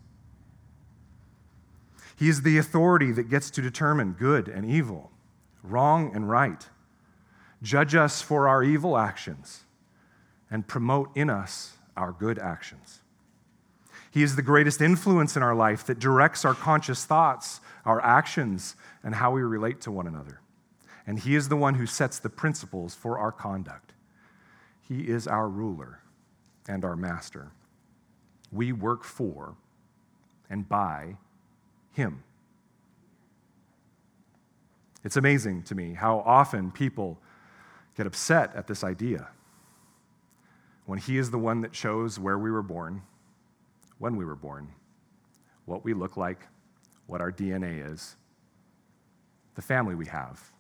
He 2.16 2.30
is 2.30 2.42
the 2.42 2.58
authority 2.58 3.12
that 3.12 3.30
gets 3.30 3.50
to 3.52 3.62
determine 3.62 4.14
good 4.14 4.48
and 4.48 4.66
evil, 4.66 5.12
wrong 5.64 6.16
and 6.16 6.30
right, 6.30 6.68
judge 7.62 7.96
us 7.96 8.22
for 8.22 8.48
our 8.48 8.64
evil 8.64 8.98
actions, 8.98 9.64
and 10.50 10.68
promote 10.68 11.16
in 11.16 11.30
us 11.30 11.74
our 11.98 12.12
good 12.12 12.40
actions. 12.40 13.02
He 14.12 14.24
is 14.24 14.38
the 14.38 14.42
greatest 14.42 14.82
influence 14.82 15.36
in 15.36 15.44
our 15.44 15.56
life 15.56 15.86
that 15.88 16.00
directs 16.00 16.46
our 16.46 16.54
conscious 16.54 17.04
thoughts, 17.04 17.60
our 17.84 18.02
actions, 18.02 18.78
and 19.04 19.16
how 19.16 19.32
we 19.32 19.42
relate 19.42 19.82
to 19.82 19.92
one 19.92 20.08
another. 20.08 20.40
And 21.06 21.20
He 21.20 21.36
is 21.36 21.50
the 21.50 21.58
one 21.58 21.76
who 21.76 21.86
sets 21.86 22.20
the 22.20 22.30
principles 22.30 22.96
for 22.96 23.20
our 23.20 23.34
conduct. 23.34 23.92
He 24.88 25.02
is 25.02 25.28
our 25.28 25.50
ruler 25.50 26.00
and 26.68 26.86
our 26.86 26.96
master. 26.96 27.52
We 28.52 28.72
work 28.72 29.04
for 29.04 29.56
and 30.50 30.70
by 30.70 31.18
him. 31.96 32.24
It's 35.04 35.18
amazing 35.18 35.64
to 35.64 35.76
me 35.76 35.94
how 35.94 36.20
often 36.26 36.72
people 36.72 37.20
get 37.96 38.06
upset 38.06 38.54
at 38.56 38.68
this 38.68 38.84
idea 38.84 39.30
when 40.86 41.00
He 41.00 41.18
is 41.18 41.32
the 41.32 41.38
one 41.38 41.62
that 41.62 41.72
chose 41.72 42.20
where 42.20 42.38
we 42.38 42.52
were 42.52 42.62
born, 42.62 43.02
when 43.98 44.18
we 44.18 44.26
were 44.26 44.36
born, 44.36 44.70
what 45.66 45.84
we 45.84 45.94
look 45.94 46.18
like, 46.18 46.42
what 47.08 47.22
our 47.22 47.32
DNA 47.32 47.92
is, 47.92 48.18
the 49.56 49.62
family 49.62 49.96
we 49.96 50.06
have, 50.08 50.52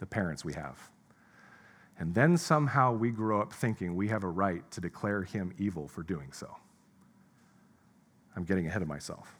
the 0.00 0.06
parents 0.06 0.44
we 0.44 0.54
have. 0.54 0.90
And 1.98 2.14
then 2.14 2.36
somehow 2.36 2.92
we 2.92 3.10
grow 3.10 3.40
up 3.40 3.52
thinking 3.52 3.94
we 3.94 4.08
have 4.08 4.24
a 4.24 4.28
right 4.28 4.68
to 4.72 4.80
declare 4.80 5.22
Him 5.22 5.54
evil 5.56 5.86
for 5.86 6.02
doing 6.02 6.32
so. 6.32 6.56
I'm 8.34 8.44
getting 8.44 8.66
ahead 8.66 8.82
of 8.82 8.88
myself. 8.88 9.39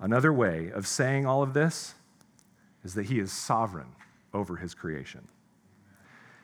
Another 0.00 0.32
way 0.32 0.70
of 0.72 0.86
saying 0.86 1.26
all 1.26 1.42
of 1.42 1.52
this 1.52 1.94
is 2.82 2.94
that 2.94 3.06
he 3.06 3.18
is 3.18 3.30
sovereign 3.30 3.94
over 4.32 4.56
his 4.56 4.74
creation. 4.74 5.28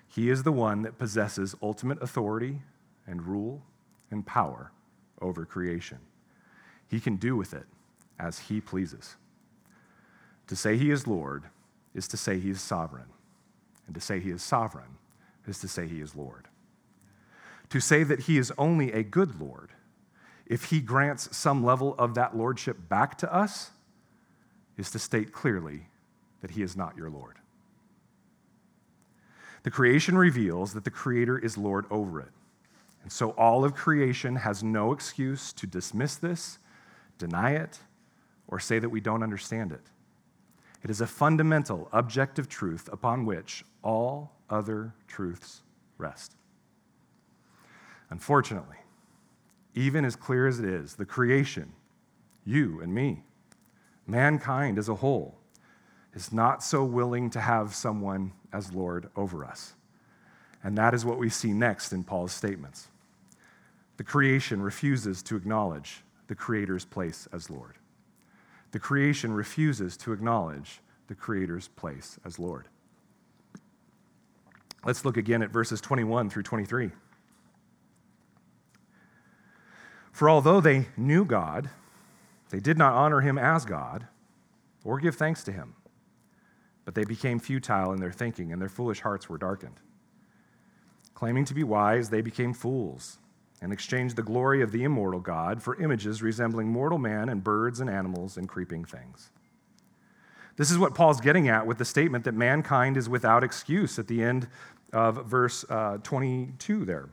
He 0.08 0.28
is 0.30 0.42
the 0.42 0.52
one 0.52 0.82
that 0.82 0.98
possesses 0.98 1.54
ultimate 1.62 2.02
authority 2.02 2.60
and 3.06 3.26
rule 3.26 3.62
and 4.10 4.26
power 4.26 4.72
over 5.20 5.44
creation. 5.46 5.98
He 6.88 7.00
can 7.00 7.16
do 7.16 7.34
with 7.34 7.54
it 7.54 7.66
as 8.18 8.38
he 8.38 8.60
pleases. 8.60 9.16
To 10.48 10.56
say 10.56 10.76
he 10.76 10.90
is 10.90 11.06
Lord 11.06 11.44
is 11.94 12.06
to 12.08 12.16
say 12.16 12.38
he 12.38 12.50
is 12.50 12.60
sovereign, 12.60 13.08
and 13.86 13.94
to 13.94 14.00
say 14.00 14.20
he 14.20 14.30
is 14.30 14.42
sovereign 14.42 14.98
is 15.46 15.58
to 15.60 15.68
say 15.68 15.86
he 15.86 16.00
is 16.00 16.14
Lord. 16.14 16.46
To 17.70 17.80
say 17.80 18.04
that 18.04 18.20
he 18.20 18.38
is 18.38 18.52
only 18.58 18.92
a 18.92 19.02
good 19.02 19.40
Lord 19.40 19.70
if 20.46 20.64
he 20.64 20.80
grants 20.80 21.36
some 21.36 21.64
level 21.64 21.94
of 21.98 22.14
that 22.14 22.36
lordship 22.36 22.88
back 22.88 23.18
to 23.18 23.32
us, 23.32 23.70
is 24.76 24.90
to 24.90 24.98
state 24.98 25.32
clearly 25.32 25.88
that 26.40 26.52
he 26.52 26.62
is 26.62 26.76
not 26.76 26.96
your 26.96 27.10
Lord. 27.10 27.36
The 29.62 29.70
creation 29.70 30.16
reveals 30.16 30.74
that 30.74 30.84
the 30.84 30.90
Creator 30.90 31.38
is 31.38 31.58
Lord 31.58 31.86
over 31.90 32.20
it. 32.20 32.28
And 33.02 33.10
so 33.10 33.30
all 33.30 33.64
of 33.64 33.74
creation 33.74 34.36
has 34.36 34.62
no 34.62 34.92
excuse 34.92 35.52
to 35.54 35.66
dismiss 35.66 36.16
this, 36.16 36.58
deny 37.18 37.52
it, 37.52 37.78
or 38.48 38.60
say 38.60 38.78
that 38.78 38.88
we 38.88 39.00
don't 39.00 39.22
understand 39.22 39.72
it. 39.72 39.82
It 40.82 40.90
is 40.90 41.00
a 41.00 41.06
fundamental, 41.06 41.88
objective 41.92 42.48
truth 42.48 42.88
upon 42.92 43.24
which 43.24 43.64
all 43.82 44.32
other 44.48 44.94
truths 45.08 45.62
rest. 45.98 46.36
Unfortunately, 48.10 48.76
even 49.76 50.06
as 50.06 50.16
clear 50.16 50.48
as 50.48 50.58
it 50.58 50.64
is, 50.64 50.94
the 50.94 51.04
creation, 51.04 51.72
you 52.44 52.80
and 52.80 52.94
me, 52.94 53.22
mankind 54.06 54.78
as 54.78 54.88
a 54.88 54.94
whole, 54.96 55.36
is 56.14 56.32
not 56.32 56.64
so 56.64 56.82
willing 56.82 57.28
to 57.28 57.40
have 57.40 57.74
someone 57.74 58.32
as 58.52 58.72
Lord 58.72 59.10
over 59.14 59.44
us. 59.44 59.74
And 60.64 60.76
that 60.78 60.94
is 60.94 61.04
what 61.04 61.18
we 61.18 61.28
see 61.28 61.52
next 61.52 61.92
in 61.92 62.02
Paul's 62.02 62.32
statements. 62.32 62.88
The 63.98 64.04
creation 64.04 64.62
refuses 64.62 65.22
to 65.24 65.36
acknowledge 65.36 66.02
the 66.26 66.34
Creator's 66.34 66.86
place 66.86 67.28
as 67.32 67.50
Lord. 67.50 67.74
The 68.72 68.78
creation 68.78 69.32
refuses 69.32 69.96
to 69.98 70.12
acknowledge 70.12 70.80
the 71.06 71.14
Creator's 71.14 71.68
place 71.68 72.18
as 72.24 72.38
Lord. 72.38 72.66
Let's 74.84 75.04
look 75.04 75.18
again 75.18 75.42
at 75.42 75.50
verses 75.50 75.80
21 75.80 76.30
through 76.30 76.44
23. 76.44 76.90
For 80.16 80.30
although 80.30 80.62
they 80.62 80.86
knew 80.96 81.26
God, 81.26 81.68
they 82.48 82.58
did 82.58 82.78
not 82.78 82.94
honor 82.94 83.20
him 83.20 83.36
as 83.36 83.66
God 83.66 84.06
or 84.82 84.98
give 84.98 85.14
thanks 85.14 85.44
to 85.44 85.52
him, 85.52 85.74
but 86.86 86.94
they 86.94 87.04
became 87.04 87.38
futile 87.38 87.92
in 87.92 88.00
their 88.00 88.12
thinking, 88.12 88.50
and 88.50 88.58
their 88.58 88.70
foolish 88.70 89.02
hearts 89.02 89.28
were 89.28 89.36
darkened. 89.36 89.78
Claiming 91.12 91.44
to 91.44 91.52
be 91.52 91.62
wise, 91.62 92.08
they 92.08 92.22
became 92.22 92.54
fools 92.54 93.18
and 93.60 93.74
exchanged 93.74 94.16
the 94.16 94.22
glory 94.22 94.62
of 94.62 94.72
the 94.72 94.84
immortal 94.84 95.20
God 95.20 95.62
for 95.62 95.78
images 95.82 96.22
resembling 96.22 96.68
mortal 96.68 96.96
man 96.96 97.28
and 97.28 97.44
birds 97.44 97.78
and 97.80 97.90
animals 97.90 98.38
and 98.38 98.48
creeping 98.48 98.86
things. 98.86 99.28
This 100.56 100.70
is 100.70 100.78
what 100.78 100.94
Paul's 100.94 101.20
getting 101.20 101.46
at 101.46 101.66
with 101.66 101.76
the 101.76 101.84
statement 101.84 102.24
that 102.24 102.32
mankind 102.32 102.96
is 102.96 103.06
without 103.06 103.44
excuse 103.44 103.98
at 103.98 104.08
the 104.08 104.22
end 104.22 104.48
of 104.94 105.26
verse 105.26 105.66
uh, 105.68 105.98
22 105.98 106.86
there. 106.86 107.10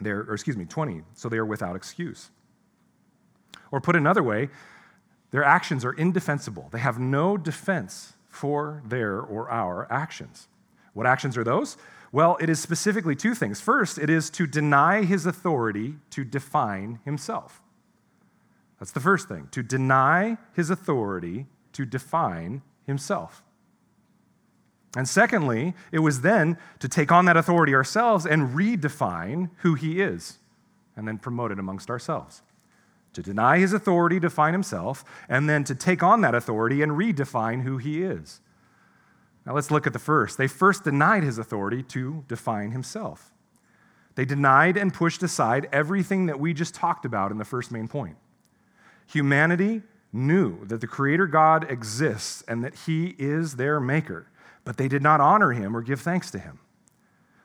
They're, 0.00 0.20
or 0.20 0.34
excuse 0.34 0.56
me, 0.56 0.64
20. 0.64 1.02
So 1.14 1.28
they 1.28 1.38
are 1.38 1.44
without 1.44 1.76
excuse. 1.76 2.30
Or 3.70 3.80
put 3.80 3.96
another 3.96 4.22
way, 4.22 4.48
their 5.30 5.44
actions 5.44 5.84
are 5.84 5.92
indefensible. 5.92 6.68
They 6.72 6.78
have 6.78 6.98
no 6.98 7.36
defense 7.36 8.14
for 8.28 8.82
their 8.84 9.20
or 9.20 9.50
our 9.50 9.90
actions. 9.90 10.48
What 10.92 11.06
actions 11.06 11.36
are 11.36 11.44
those? 11.44 11.76
Well, 12.12 12.36
it 12.40 12.48
is 12.48 12.60
specifically 12.60 13.16
two 13.16 13.34
things. 13.34 13.60
First, 13.60 13.98
it 13.98 14.08
is 14.08 14.30
to 14.30 14.46
deny 14.46 15.04
his 15.04 15.26
authority 15.26 15.96
to 16.10 16.24
define 16.24 17.00
himself. 17.04 17.60
That's 18.78 18.92
the 18.92 19.00
first 19.00 19.28
thing, 19.28 19.48
to 19.50 19.62
deny 19.62 20.38
his 20.52 20.70
authority 20.70 21.46
to 21.72 21.84
define 21.84 22.62
himself. 22.86 23.42
And 24.96 25.08
secondly, 25.08 25.74
it 25.90 25.98
was 25.98 26.20
then 26.20 26.56
to 26.78 26.88
take 26.88 27.10
on 27.10 27.24
that 27.24 27.36
authority 27.36 27.74
ourselves 27.74 28.26
and 28.26 28.54
redefine 28.54 29.50
who 29.58 29.74
he 29.74 30.00
is, 30.00 30.38
and 30.96 31.08
then 31.08 31.18
promote 31.18 31.50
it 31.50 31.58
amongst 31.58 31.90
ourselves. 31.90 32.42
To 33.14 33.22
deny 33.22 33.58
his 33.58 33.72
authority, 33.72 34.20
define 34.20 34.52
himself, 34.52 35.04
and 35.28 35.48
then 35.48 35.64
to 35.64 35.74
take 35.74 36.02
on 36.02 36.20
that 36.20 36.34
authority 36.34 36.82
and 36.82 36.92
redefine 36.92 37.62
who 37.62 37.78
he 37.78 38.02
is. 38.02 38.40
Now 39.46 39.54
let's 39.54 39.70
look 39.70 39.86
at 39.86 39.92
the 39.92 39.98
first. 39.98 40.38
They 40.38 40.46
first 40.46 40.84
denied 40.84 41.22
his 41.22 41.38
authority 41.38 41.82
to 41.84 42.24
define 42.28 42.70
himself. 42.70 43.32
They 44.14 44.24
denied 44.24 44.76
and 44.76 44.94
pushed 44.94 45.22
aside 45.22 45.68
everything 45.72 46.26
that 46.26 46.38
we 46.38 46.54
just 46.54 46.74
talked 46.74 47.04
about 47.04 47.32
in 47.32 47.38
the 47.38 47.44
first 47.44 47.72
main 47.72 47.88
point. 47.88 48.16
Humanity 49.08 49.82
knew 50.12 50.64
that 50.66 50.80
the 50.80 50.86
Creator 50.86 51.26
God 51.26 51.70
exists 51.70 52.42
and 52.46 52.64
that 52.64 52.74
he 52.86 53.16
is 53.18 53.56
their 53.56 53.80
maker 53.80 54.28
but 54.64 54.76
they 54.76 54.88
did 54.88 55.02
not 55.02 55.20
honor 55.20 55.52
him 55.52 55.76
or 55.76 55.82
give 55.82 56.00
thanks 56.00 56.30
to 56.32 56.38
him. 56.38 56.58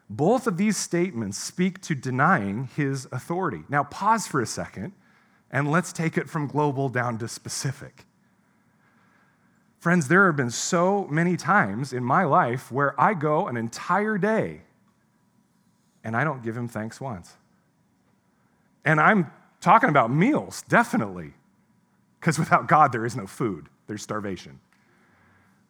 Both 0.09 0.47
of 0.47 0.57
these 0.57 0.75
statements 0.75 1.37
speak 1.37 1.81
to 1.81 1.93
denying 1.93 2.69
his 2.75 3.07
authority. 3.11 3.63
Now, 3.69 3.83
pause 3.83 4.25
for 4.25 4.41
a 4.41 4.47
second 4.47 4.93
and 5.51 5.69
let's 5.69 5.93
take 5.93 6.17
it 6.17 6.29
from 6.29 6.47
global 6.47 6.89
down 6.89 7.17
to 7.19 7.27
specific. 7.27 8.05
Friends, 9.79 10.07
there 10.07 10.25
have 10.25 10.35
been 10.35 10.49
so 10.49 11.07
many 11.09 11.37
times 11.37 11.93
in 11.93 12.03
my 12.03 12.23
life 12.23 12.71
where 12.71 12.99
I 12.99 13.13
go 13.13 13.47
an 13.47 13.55
entire 13.55 14.17
day 14.17 14.61
and 16.03 16.15
I 16.17 16.23
don't 16.23 16.43
give 16.43 16.57
him 16.57 16.67
thanks 16.67 16.99
once. 16.99 17.35
And 18.83 18.99
I'm 18.99 19.31
talking 19.61 19.89
about 19.89 20.11
meals, 20.11 20.63
definitely, 20.67 21.33
because 22.19 22.39
without 22.39 22.67
God, 22.67 22.91
there 22.91 23.05
is 23.05 23.15
no 23.15 23.27
food, 23.27 23.69
there's 23.87 24.01
starvation. 24.01 24.59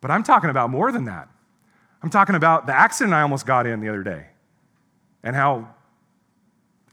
But 0.02 0.12
I'm 0.12 0.24
talking 0.24 0.50
about 0.50 0.70
more 0.70 0.92
than 0.92 1.06
that. 1.06 1.28
I'm 2.02 2.10
talking 2.10 2.36
about 2.36 2.66
the 2.66 2.78
accident 2.78 3.14
I 3.14 3.22
almost 3.22 3.46
got 3.46 3.68
in 3.68 3.82
the 3.82 3.90
other 3.90 4.04
day 4.04 4.28
and 5.24 5.36
how 5.36 5.70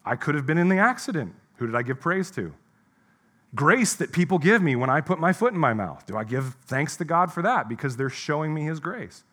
I 0.04 0.16
could 0.16 0.34
have 0.34 0.46
been 0.46 0.58
in 0.58 0.68
the 0.68 0.78
accident. 0.78 1.34
Who 1.56 1.66
did 1.66 1.74
I 1.74 1.82
give 1.82 2.00
praise 2.00 2.30
to? 2.32 2.52
Grace 3.54 3.94
that 3.94 4.12
people 4.12 4.38
give 4.38 4.62
me 4.62 4.76
when 4.76 4.90
I 4.90 5.00
put 5.00 5.18
my 5.18 5.32
foot 5.32 5.52
in 5.52 5.58
my 5.58 5.72
mouth. 5.72 6.04
Do 6.06 6.16
I 6.16 6.24
give 6.24 6.56
thanks 6.66 6.96
to 6.98 7.04
God 7.04 7.32
for 7.32 7.42
that 7.42 7.68
because 7.68 7.96
they're 7.96 8.10
showing 8.10 8.52
me 8.52 8.64
His 8.64 8.80
grace? 8.80 9.24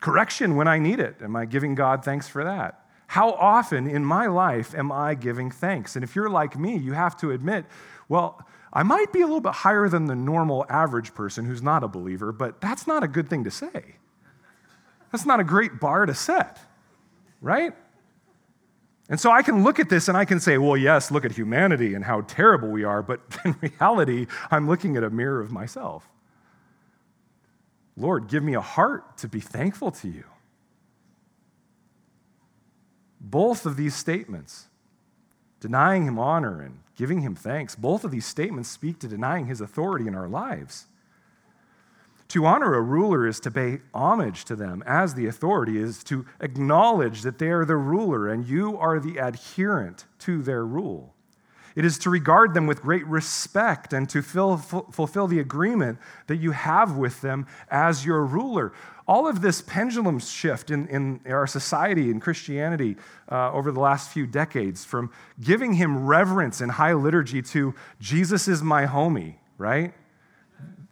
Correction 0.00 0.56
when 0.56 0.66
I 0.66 0.78
need 0.78 0.98
it. 0.98 1.16
Am 1.22 1.36
I 1.36 1.44
giving 1.44 1.74
God 1.74 2.04
thanks 2.04 2.28
for 2.28 2.44
that? 2.44 2.84
How 3.06 3.32
often 3.32 3.88
in 3.88 4.04
my 4.04 4.26
life 4.26 4.74
am 4.74 4.92
I 4.92 5.14
giving 5.14 5.50
thanks? 5.50 5.96
And 5.96 6.04
if 6.04 6.14
you're 6.14 6.30
like 6.30 6.58
me, 6.58 6.76
you 6.76 6.92
have 6.92 7.16
to 7.18 7.30
admit, 7.30 7.64
well, 8.08 8.46
I 8.72 8.82
might 8.82 9.12
be 9.12 9.20
a 9.20 9.26
little 9.26 9.40
bit 9.40 9.52
higher 9.52 9.88
than 9.88 10.06
the 10.06 10.14
normal 10.14 10.64
average 10.68 11.14
person 11.14 11.44
who's 11.44 11.62
not 11.62 11.82
a 11.82 11.88
believer, 11.88 12.30
but 12.30 12.60
that's 12.60 12.86
not 12.86 13.02
a 13.02 13.08
good 13.08 13.28
thing 13.28 13.44
to 13.44 13.50
say. 13.50 13.96
That's 15.12 15.26
not 15.26 15.40
a 15.40 15.44
great 15.44 15.80
bar 15.80 16.06
to 16.06 16.14
set, 16.14 16.58
right? 17.40 17.74
And 19.08 19.18
so 19.18 19.32
I 19.32 19.42
can 19.42 19.64
look 19.64 19.80
at 19.80 19.88
this 19.88 20.06
and 20.06 20.16
I 20.16 20.24
can 20.24 20.38
say, 20.38 20.56
well, 20.56 20.76
yes, 20.76 21.10
look 21.10 21.24
at 21.24 21.32
humanity 21.32 21.94
and 21.94 22.04
how 22.04 22.20
terrible 22.22 22.68
we 22.68 22.84
are, 22.84 23.02
but 23.02 23.20
in 23.44 23.56
reality, 23.60 24.26
I'm 24.50 24.68
looking 24.68 24.96
at 24.96 25.02
a 25.02 25.10
mirror 25.10 25.40
of 25.40 25.50
myself. 25.50 26.08
Lord, 27.96 28.28
give 28.28 28.42
me 28.44 28.54
a 28.54 28.60
heart 28.60 29.18
to 29.18 29.28
be 29.28 29.40
thankful 29.40 29.90
to 29.90 30.08
you. 30.08 30.24
Both 33.20 33.66
of 33.66 33.76
these 33.76 33.94
statements, 33.94 34.68
denying 35.58 36.04
him 36.04 36.18
honor 36.18 36.62
and 36.62 36.78
giving 36.96 37.20
him 37.20 37.34
thanks, 37.34 37.74
both 37.74 38.04
of 38.04 38.12
these 38.12 38.24
statements 38.24 38.70
speak 38.70 39.00
to 39.00 39.08
denying 39.08 39.46
his 39.46 39.60
authority 39.60 40.06
in 40.06 40.14
our 40.14 40.28
lives. 40.28 40.86
To 42.30 42.46
honor 42.46 42.74
a 42.74 42.80
ruler 42.80 43.26
is 43.26 43.40
to 43.40 43.50
pay 43.50 43.80
homage 43.92 44.44
to 44.44 44.54
them 44.54 44.84
as 44.86 45.14
the 45.14 45.26
authority, 45.26 45.78
is 45.78 46.04
to 46.04 46.26
acknowledge 46.40 47.22
that 47.22 47.38
they 47.38 47.48
are 47.48 47.64
the 47.64 47.76
ruler 47.76 48.28
and 48.28 48.46
you 48.46 48.78
are 48.78 49.00
the 49.00 49.18
adherent 49.18 50.04
to 50.20 50.40
their 50.40 50.64
rule. 50.64 51.12
It 51.74 51.84
is 51.84 51.98
to 51.98 52.10
regard 52.10 52.54
them 52.54 52.68
with 52.68 52.82
great 52.82 53.04
respect 53.06 53.92
and 53.92 54.08
to 54.10 54.22
fill, 54.22 54.58
fulfill 54.58 55.26
the 55.26 55.40
agreement 55.40 55.98
that 56.28 56.36
you 56.36 56.52
have 56.52 56.96
with 56.96 57.20
them 57.20 57.48
as 57.68 58.06
your 58.06 58.24
ruler. 58.24 58.72
All 59.08 59.26
of 59.26 59.40
this 59.40 59.60
pendulum 59.60 60.20
shift 60.20 60.70
in, 60.70 60.86
in 60.86 61.20
our 61.26 61.48
society 61.48 62.12
and 62.12 62.22
Christianity 62.22 62.96
uh, 63.28 63.50
over 63.50 63.72
the 63.72 63.80
last 63.80 64.12
few 64.12 64.28
decades 64.28 64.84
from 64.84 65.10
giving 65.40 65.72
him 65.72 66.06
reverence 66.06 66.60
in 66.60 66.68
high 66.68 66.94
liturgy 66.94 67.42
to 67.42 67.74
Jesus 67.98 68.46
is 68.46 68.62
my 68.62 68.86
homie, 68.86 69.34
right? 69.58 69.94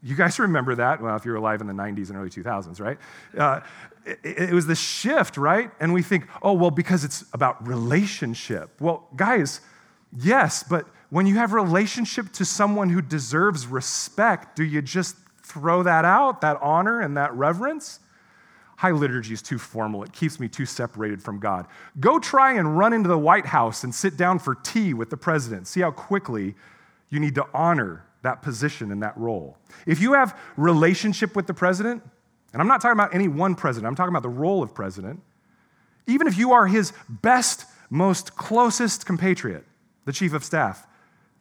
You 0.02 0.14
guys 0.14 0.38
remember 0.38 0.74
that? 0.74 1.00
Well, 1.00 1.16
if 1.16 1.24
you 1.24 1.32
were 1.32 1.38
alive 1.38 1.60
in 1.60 1.66
the 1.66 1.72
90s 1.72 2.08
and 2.08 2.18
early 2.18 2.30
2000s, 2.30 2.80
right? 2.80 2.98
Uh, 3.36 3.60
it, 4.04 4.50
it 4.50 4.52
was 4.52 4.66
this 4.66 4.80
shift, 4.80 5.36
right? 5.36 5.70
And 5.80 5.92
we 5.92 6.02
think, 6.02 6.26
oh, 6.42 6.52
well, 6.52 6.70
because 6.70 7.04
it's 7.04 7.24
about 7.32 7.66
relationship. 7.66 8.70
Well, 8.80 9.06
guys, 9.16 9.60
yes, 10.16 10.62
but 10.62 10.86
when 11.10 11.26
you 11.26 11.36
have 11.36 11.52
relationship 11.52 12.32
to 12.34 12.44
someone 12.44 12.88
who 12.90 13.00
deserves 13.00 13.66
respect, 13.66 14.56
do 14.56 14.64
you 14.64 14.82
just 14.82 15.16
throw 15.42 15.82
that 15.82 16.04
out, 16.04 16.40
that 16.42 16.58
honor 16.60 17.00
and 17.00 17.16
that 17.16 17.32
reverence? 17.34 18.00
High 18.76 18.92
liturgy 18.92 19.34
is 19.34 19.42
too 19.42 19.58
formal. 19.58 20.04
It 20.04 20.12
keeps 20.12 20.38
me 20.38 20.48
too 20.48 20.66
separated 20.66 21.20
from 21.22 21.40
God. 21.40 21.66
Go 21.98 22.18
try 22.18 22.52
and 22.54 22.78
run 22.78 22.92
into 22.92 23.08
the 23.08 23.18
White 23.18 23.46
House 23.46 23.82
and 23.82 23.92
sit 23.92 24.16
down 24.16 24.38
for 24.38 24.54
tea 24.54 24.94
with 24.94 25.10
the 25.10 25.16
president. 25.16 25.66
See 25.66 25.80
how 25.80 25.90
quickly 25.90 26.54
you 27.10 27.18
need 27.18 27.34
to 27.34 27.46
honor 27.52 28.04
that 28.22 28.42
position 28.42 28.90
and 28.92 29.02
that 29.02 29.16
role. 29.16 29.56
If 29.86 30.00
you 30.00 30.14
have 30.14 30.38
relationship 30.56 31.36
with 31.36 31.46
the 31.46 31.54
president, 31.54 32.02
and 32.52 32.60
I'm 32.60 32.68
not 32.68 32.80
talking 32.80 32.98
about 32.98 33.14
any 33.14 33.28
one 33.28 33.54
president, 33.54 33.88
I'm 33.88 33.94
talking 33.94 34.12
about 34.12 34.22
the 34.22 34.28
role 34.28 34.62
of 34.62 34.74
president, 34.74 35.22
even 36.06 36.26
if 36.26 36.38
you 36.38 36.52
are 36.52 36.66
his 36.66 36.92
best, 37.08 37.66
most 37.90 38.36
closest 38.36 39.06
compatriot, 39.06 39.64
the 40.04 40.12
chief 40.12 40.32
of 40.32 40.42
staff, 40.42 40.86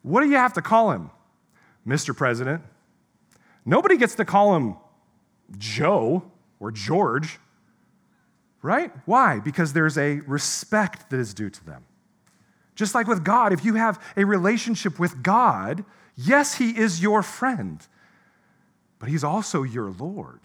what 0.01 0.21
do 0.21 0.29
you 0.29 0.35
have 0.35 0.53
to 0.53 0.61
call 0.61 0.91
him? 0.91 1.09
Mr. 1.87 2.15
President. 2.15 2.61
Nobody 3.65 3.97
gets 3.97 4.15
to 4.15 4.25
call 4.25 4.55
him 4.55 4.75
Joe 5.57 6.23
or 6.59 6.71
George, 6.71 7.39
right? 8.61 8.91
Why? 9.05 9.39
Because 9.39 9.73
there's 9.73 9.97
a 9.97 10.19
respect 10.21 11.09
that 11.09 11.19
is 11.19 11.33
due 11.33 11.49
to 11.49 11.65
them. 11.65 11.85
Just 12.75 12.93
like 12.93 13.07
with 13.07 13.23
God, 13.23 13.53
if 13.53 13.65
you 13.65 13.75
have 13.75 14.01
a 14.15 14.23
relationship 14.23 14.99
with 14.99 15.23
God, 15.23 15.83
Yes, 16.17 16.56
he 16.56 16.71
is 16.71 17.01
your 17.01 17.21
friend, 17.21 17.80
but 18.97 19.08
he's 19.08 19.23
also 19.23 19.62
your 19.62 19.91
Lord. 19.91 20.39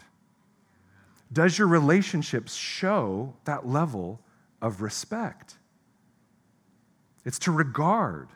Does 1.31 1.57
your 1.57 1.67
relationships 1.67 2.53
show 2.53 3.33
that 3.45 3.67
level 3.67 4.21
of 4.61 4.83
respect? 4.83 5.55
It's 7.25 7.39
to 7.39 7.51
regard 7.51 8.29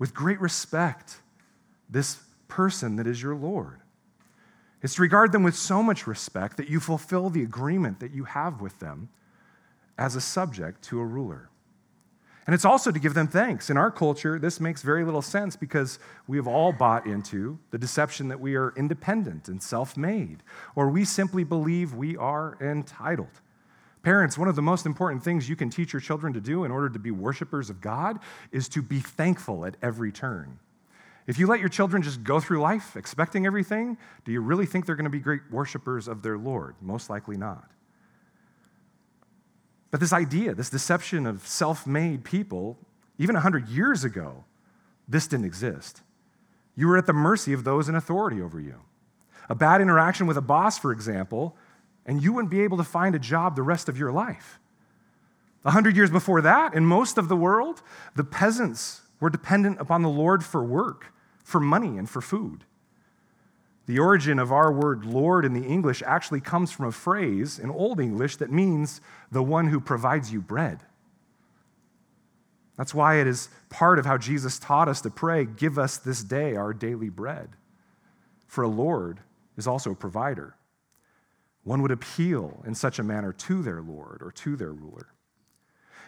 with 0.00 0.14
great 0.14 0.40
respect 0.40 1.18
this 1.88 2.18
person 2.48 2.96
that 2.96 3.06
is 3.06 3.22
your 3.22 3.36
Lord. 3.36 3.80
It's 4.82 4.96
to 4.96 5.02
regard 5.02 5.30
them 5.30 5.44
with 5.44 5.56
so 5.56 5.82
much 5.82 6.06
respect 6.06 6.56
that 6.56 6.68
you 6.68 6.80
fulfill 6.80 7.30
the 7.30 7.42
agreement 7.42 8.00
that 8.00 8.12
you 8.12 8.24
have 8.24 8.60
with 8.60 8.78
them 8.80 9.08
as 9.96 10.16
a 10.16 10.20
subject 10.20 10.82
to 10.82 10.98
a 11.00 11.04
ruler. 11.04 11.50
And 12.48 12.54
it's 12.54 12.64
also 12.64 12.90
to 12.90 12.98
give 12.98 13.12
them 13.12 13.28
thanks. 13.28 13.68
In 13.68 13.76
our 13.76 13.90
culture, 13.90 14.38
this 14.38 14.58
makes 14.58 14.80
very 14.80 15.04
little 15.04 15.20
sense 15.20 15.54
because 15.54 15.98
we 16.26 16.38
have 16.38 16.46
all 16.46 16.72
bought 16.72 17.06
into 17.06 17.58
the 17.72 17.76
deception 17.76 18.28
that 18.28 18.40
we 18.40 18.54
are 18.54 18.72
independent 18.74 19.48
and 19.48 19.62
self 19.62 19.98
made, 19.98 20.42
or 20.74 20.88
we 20.88 21.04
simply 21.04 21.44
believe 21.44 21.92
we 21.92 22.16
are 22.16 22.56
entitled. 22.58 23.42
Parents, 24.02 24.38
one 24.38 24.48
of 24.48 24.56
the 24.56 24.62
most 24.62 24.86
important 24.86 25.22
things 25.22 25.46
you 25.46 25.56
can 25.56 25.68
teach 25.68 25.92
your 25.92 26.00
children 26.00 26.32
to 26.32 26.40
do 26.40 26.64
in 26.64 26.70
order 26.70 26.88
to 26.88 26.98
be 26.98 27.10
worshipers 27.10 27.68
of 27.68 27.82
God 27.82 28.18
is 28.50 28.66
to 28.70 28.80
be 28.80 29.00
thankful 29.00 29.66
at 29.66 29.76
every 29.82 30.10
turn. 30.10 30.58
If 31.26 31.38
you 31.38 31.48
let 31.48 31.60
your 31.60 31.68
children 31.68 32.00
just 32.00 32.24
go 32.24 32.40
through 32.40 32.62
life 32.62 32.96
expecting 32.96 33.44
everything, 33.44 33.98
do 34.24 34.32
you 34.32 34.40
really 34.40 34.64
think 34.64 34.86
they're 34.86 34.96
going 34.96 35.04
to 35.04 35.10
be 35.10 35.20
great 35.20 35.42
worshipers 35.50 36.08
of 36.08 36.22
their 36.22 36.38
Lord? 36.38 36.76
Most 36.80 37.10
likely 37.10 37.36
not. 37.36 37.70
But 39.90 40.00
this 40.00 40.12
idea, 40.12 40.54
this 40.54 40.70
deception 40.70 41.26
of 41.26 41.46
self 41.46 41.86
made 41.86 42.24
people, 42.24 42.78
even 43.18 43.34
100 43.34 43.68
years 43.68 44.04
ago, 44.04 44.44
this 45.08 45.26
didn't 45.26 45.46
exist. 45.46 46.02
You 46.76 46.88
were 46.88 46.98
at 46.98 47.06
the 47.06 47.12
mercy 47.12 47.52
of 47.52 47.64
those 47.64 47.88
in 47.88 47.94
authority 47.94 48.40
over 48.40 48.60
you. 48.60 48.82
A 49.48 49.54
bad 49.54 49.80
interaction 49.80 50.26
with 50.26 50.36
a 50.36 50.42
boss, 50.42 50.78
for 50.78 50.92
example, 50.92 51.56
and 52.04 52.22
you 52.22 52.32
wouldn't 52.32 52.50
be 52.50 52.60
able 52.60 52.76
to 52.76 52.84
find 52.84 53.14
a 53.14 53.18
job 53.18 53.56
the 53.56 53.62
rest 53.62 53.88
of 53.88 53.98
your 53.98 54.12
life. 54.12 54.60
A 55.64 55.70
hundred 55.70 55.96
years 55.96 56.10
before 56.10 56.40
that, 56.42 56.74
in 56.74 56.84
most 56.84 57.18
of 57.18 57.28
the 57.28 57.36
world, 57.36 57.82
the 58.14 58.24
peasants 58.24 59.02
were 59.20 59.30
dependent 59.30 59.80
upon 59.80 60.02
the 60.02 60.08
Lord 60.08 60.44
for 60.44 60.62
work, 60.62 61.12
for 61.42 61.60
money, 61.60 61.98
and 61.98 62.08
for 62.08 62.20
food. 62.20 62.64
The 63.88 63.98
origin 63.98 64.38
of 64.38 64.52
our 64.52 64.70
word 64.70 65.06
Lord 65.06 65.46
in 65.46 65.54
the 65.54 65.66
English 65.66 66.02
actually 66.04 66.42
comes 66.42 66.70
from 66.70 66.84
a 66.84 66.92
phrase 66.92 67.58
in 67.58 67.70
Old 67.70 68.00
English 68.00 68.36
that 68.36 68.52
means 68.52 69.00
the 69.32 69.42
one 69.42 69.68
who 69.68 69.80
provides 69.80 70.30
you 70.30 70.42
bread. 70.42 70.80
That's 72.76 72.92
why 72.92 73.18
it 73.18 73.26
is 73.26 73.48
part 73.70 73.98
of 73.98 74.04
how 74.04 74.18
Jesus 74.18 74.58
taught 74.58 74.88
us 74.88 75.00
to 75.00 75.10
pray, 75.10 75.46
Give 75.46 75.78
us 75.78 75.96
this 75.96 76.22
day 76.22 76.54
our 76.54 76.74
daily 76.74 77.08
bread. 77.08 77.48
For 78.46 78.62
a 78.62 78.68
Lord 78.68 79.20
is 79.56 79.66
also 79.66 79.92
a 79.92 79.96
provider. 79.96 80.54
One 81.64 81.80
would 81.80 81.90
appeal 81.90 82.62
in 82.66 82.74
such 82.74 82.98
a 82.98 83.02
manner 83.02 83.32
to 83.32 83.62
their 83.62 83.80
Lord 83.80 84.20
or 84.22 84.32
to 84.32 84.54
their 84.54 84.72
ruler. 84.72 85.14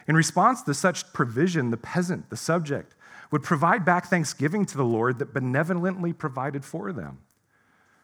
In 0.07 0.15
response 0.15 0.61
to 0.63 0.75
such 0.75 1.11
provision, 1.13 1.71
the 1.71 1.77
peasant, 1.77 2.29
the 2.29 2.37
subject, 2.37 2.93
would 3.31 3.41
provide 3.41 3.83
back 3.83 4.05
thanksgiving 4.05 4.67
to 4.67 4.77
the 4.77 4.85
Lord 4.85 5.17
that 5.17 5.33
benevolently 5.33 6.13
provided 6.13 6.63
for 6.63 6.93
them. 6.93 7.21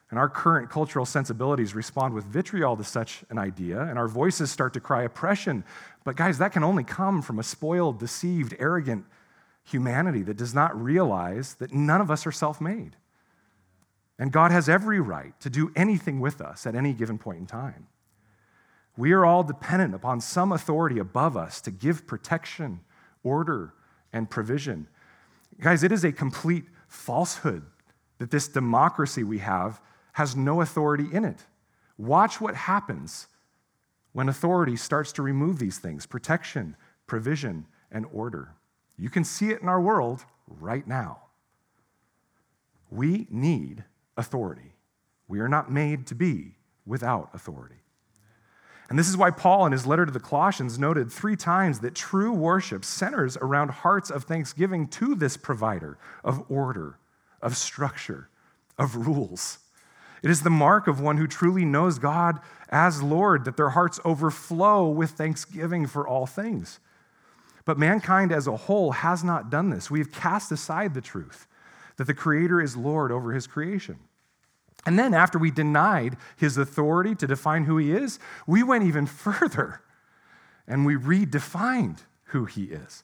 And 0.09 0.17
our 0.17 0.29
current 0.29 0.69
cultural 0.69 1.05
sensibilities 1.05 1.75
respond 1.75 2.13
with 2.13 2.23
vitriol 2.25 2.77
to 2.77 2.83
such 2.83 3.25
an 3.29 3.37
idea, 3.37 3.81
and 3.81 3.99
our 3.99 4.07
voices 4.07 4.49
start 4.49 4.73
to 4.73 4.79
cry 4.79 5.03
oppression. 5.03 5.65
But, 6.05 6.15
guys, 6.15 6.37
that 6.37 6.53
can 6.53 6.63
only 6.63 6.85
come 6.85 7.21
from 7.21 7.39
a 7.39 7.43
spoiled, 7.43 7.99
deceived, 7.99 8.55
arrogant 8.57 9.05
humanity 9.65 10.23
that 10.23 10.37
does 10.37 10.53
not 10.53 10.81
realize 10.81 11.55
that 11.55 11.73
none 11.73 11.99
of 11.99 12.09
us 12.09 12.25
are 12.25 12.31
self 12.31 12.61
made. 12.61 12.95
And 14.17 14.31
God 14.31 14.51
has 14.51 14.69
every 14.69 14.99
right 14.99 15.37
to 15.41 15.49
do 15.49 15.71
anything 15.75 16.19
with 16.19 16.41
us 16.41 16.65
at 16.65 16.73
any 16.73 16.93
given 16.93 17.17
point 17.17 17.39
in 17.39 17.45
time. 17.45 17.87
We 18.95 19.11
are 19.11 19.25
all 19.25 19.43
dependent 19.43 19.93
upon 19.93 20.21
some 20.21 20.51
authority 20.51 20.97
above 20.99 21.37
us 21.37 21.61
to 21.61 21.71
give 21.71 22.07
protection, 22.07 22.79
order, 23.23 23.73
and 24.11 24.29
provision. 24.29 24.87
Guys, 25.59 25.83
it 25.83 25.91
is 25.91 26.03
a 26.03 26.11
complete 26.11 26.65
falsehood 26.87 27.63
that 28.17 28.31
this 28.31 28.47
democracy 28.47 29.23
we 29.23 29.37
have 29.39 29.79
has 30.17 30.36
no 30.36 30.62
authority 30.62 31.06
in 31.13 31.23
it. 31.23 31.45
Watch 31.95 32.41
what 32.41 32.56
happens 32.56 33.27
when 34.13 34.27
authority 34.30 34.75
starts 34.75 35.12
to 35.12 35.21
remove 35.21 35.60
these 35.60 35.77
things 35.77 36.08
protection, 36.08 36.75
provision, 37.06 37.67
and 37.91 38.03
order. 38.12 38.49
You 38.97 39.12
can 39.12 39.23
see 39.23 39.51
it 39.51 39.62
in 39.62 39.69
our 39.69 39.80
world 39.80 40.25
right 40.47 40.88
now. 40.88 41.19
We 42.89 43.27
need 43.30 43.84
authority. 44.17 44.73
We 45.27 45.39
are 45.39 45.47
not 45.47 45.71
made 45.71 46.08
to 46.08 46.15
be 46.15 46.56
without 46.84 47.30
authority. 47.36 47.84
And 48.89 48.97
this 48.97 49.10
is 49.10 49.17
why 49.17 49.30
Paul, 49.30 49.67
in 49.67 49.71
his 49.71 49.86
letter 49.86 50.08
to 50.08 50.12
the 50.12 50.19
Colossians, 50.19 50.80
noted 50.80 51.12
three 51.12 51.36
times 51.36 51.82
that 51.82 51.93
true 51.93 52.32
worship 52.34 52.84
centers 52.84 53.38
around 53.38 53.69
hearts 53.69 54.10
of 54.10 54.23
thanksgiving 54.23 54.88
to 54.88 55.13
this 55.13 55.38
provider 55.38 55.99
of 56.23 56.43
order, 56.49 56.97
of 57.39 57.56
structure, 57.56 58.30
of 58.80 58.95
rules. 58.95 59.60
It 60.23 60.30
is 60.30 60.41
the 60.41 60.49
mark 60.49 60.88
of 60.88 60.99
one 60.99 61.17
who 61.17 61.27
truly 61.27 61.65
knows 61.65 61.99
God 61.99 62.39
as 62.69 63.01
Lord 63.01 63.45
that 63.45 63.58
their 63.58 63.69
hearts 63.69 63.99
overflow 64.03 64.88
with 64.89 65.12
thanksgiving 65.12 65.86
for 65.86 66.08
all 66.08 66.25
things. 66.25 66.80
But 67.65 67.77
mankind 67.77 68.32
as 68.32 68.47
a 68.47 68.56
whole 68.56 68.93
has 68.93 69.23
not 69.23 69.49
done 69.49 69.69
this. 69.69 69.91
We 69.91 69.99
have 69.99 70.12
cast 70.12 70.51
aside 70.51 70.93
the 70.93 71.01
truth 71.01 71.47
that 71.97 72.06
the 72.08 72.13
Creator 72.13 72.62
is 72.62 72.77
Lord 72.77 73.12
over 73.12 73.34
his 73.34 73.47
creation. 73.47 73.97
And 74.86 74.97
then, 74.97 75.13
after 75.13 75.38
we 75.38 75.51
denied 75.51 76.15
his 76.38 76.58
authority 76.58 77.13
to 77.15 77.27
define 77.27 77.65
who 77.65 77.77
he 77.77 77.91
is, 77.91 78.19
we 78.45 78.63
went 78.63 78.86
even 78.86 79.06
further 79.06 79.82
and 80.67 80.86
we 80.86 80.95
redefined 80.95 81.99
who 82.25 82.45
he 82.45 82.65
is. 82.65 83.03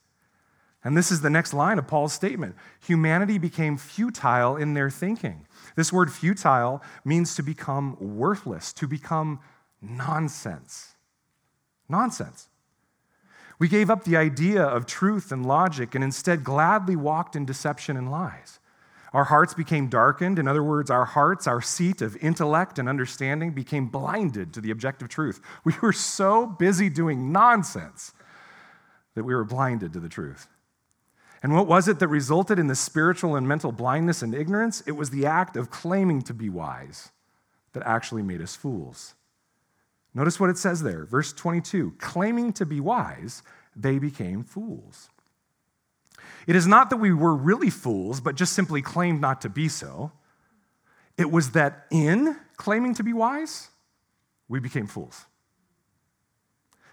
And 0.83 0.97
this 0.97 1.11
is 1.11 1.21
the 1.21 1.29
next 1.29 1.53
line 1.53 1.79
of 1.79 1.87
Paul's 1.87 2.13
statement 2.13 2.55
humanity 2.81 3.37
became 3.37 3.77
futile 3.77 4.57
in 4.57 4.73
their 4.73 4.89
thinking. 4.89 5.45
This 5.75 5.93
word 5.93 6.11
futile 6.11 6.81
means 7.05 7.35
to 7.35 7.43
become 7.43 7.97
worthless, 7.99 8.73
to 8.73 8.87
become 8.87 9.39
nonsense. 9.81 10.95
Nonsense. 11.87 12.49
We 13.59 13.69
gave 13.69 13.89
up 13.89 14.03
the 14.03 14.17
idea 14.17 14.63
of 14.63 14.85
truth 14.85 15.31
and 15.31 15.45
logic 15.45 15.95
and 15.95 16.03
instead 16.03 16.43
gladly 16.43 16.95
walked 16.95 17.35
in 17.35 17.45
deception 17.45 17.95
and 17.95 18.11
lies. 18.11 18.59
Our 19.13 19.25
hearts 19.25 19.53
became 19.53 19.87
darkened. 19.87 20.39
In 20.39 20.47
other 20.47 20.63
words, 20.63 20.89
our 20.89 21.05
hearts, 21.05 21.45
our 21.45 21.61
seat 21.61 22.01
of 22.01 22.17
intellect 22.17 22.79
and 22.79 22.89
understanding, 22.89 23.51
became 23.51 23.87
blinded 23.87 24.53
to 24.53 24.61
the 24.61 24.71
objective 24.71 25.07
truth. 25.07 25.39
We 25.63 25.75
were 25.81 25.93
so 25.93 26.47
busy 26.47 26.89
doing 26.89 27.31
nonsense 27.31 28.13
that 29.13 29.23
we 29.23 29.35
were 29.35 29.45
blinded 29.45 29.93
to 29.93 29.99
the 29.99 30.09
truth. 30.09 30.47
And 31.43 31.53
what 31.53 31.67
was 31.67 31.89
it 31.89 31.99
that 31.99 32.07
resulted 32.07 32.57
in 32.57 32.67
the 32.67 32.75
spiritual 32.75 33.35
and 33.35 33.45
mental 33.45 33.73
blindness 33.73 34.21
and 34.21 34.33
ignorance? 34.33 34.81
It 34.87 34.93
was 34.93 35.09
the 35.09 35.25
act 35.25 35.57
of 35.57 35.69
claiming 35.69 36.21
to 36.23 36.33
be 36.33 36.49
wise 36.49 37.11
that 37.73 37.83
actually 37.83 38.23
made 38.23 38.41
us 38.41 38.55
fools. 38.55 39.13
Notice 40.13 40.39
what 40.39 40.49
it 40.49 40.57
says 40.57 40.83
there, 40.83 41.05
verse 41.05 41.33
22 41.33 41.95
claiming 41.99 42.53
to 42.53 42.65
be 42.65 42.79
wise, 42.79 43.43
they 43.75 43.99
became 43.99 44.43
fools. 44.43 45.09
It 46.47 46.55
is 46.55 46.67
not 46.67 46.89
that 46.89 46.97
we 46.97 47.13
were 47.13 47.35
really 47.35 47.69
fools, 47.69 48.21
but 48.21 48.35
just 48.35 48.53
simply 48.53 48.81
claimed 48.81 49.19
not 49.19 49.41
to 49.41 49.49
be 49.49 49.67
so. 49.67 50.11
It 51.17 51.29
was 51.29 51.51
that 51.51 51.85
in 51.91 52.37
claiming 52.57 52.93
to 52.95 53.03
be 53.03 53.13
wise, 53.13 53.69
we 54.47 54.59
became 54.59 54.87
fools. 54.87 55.25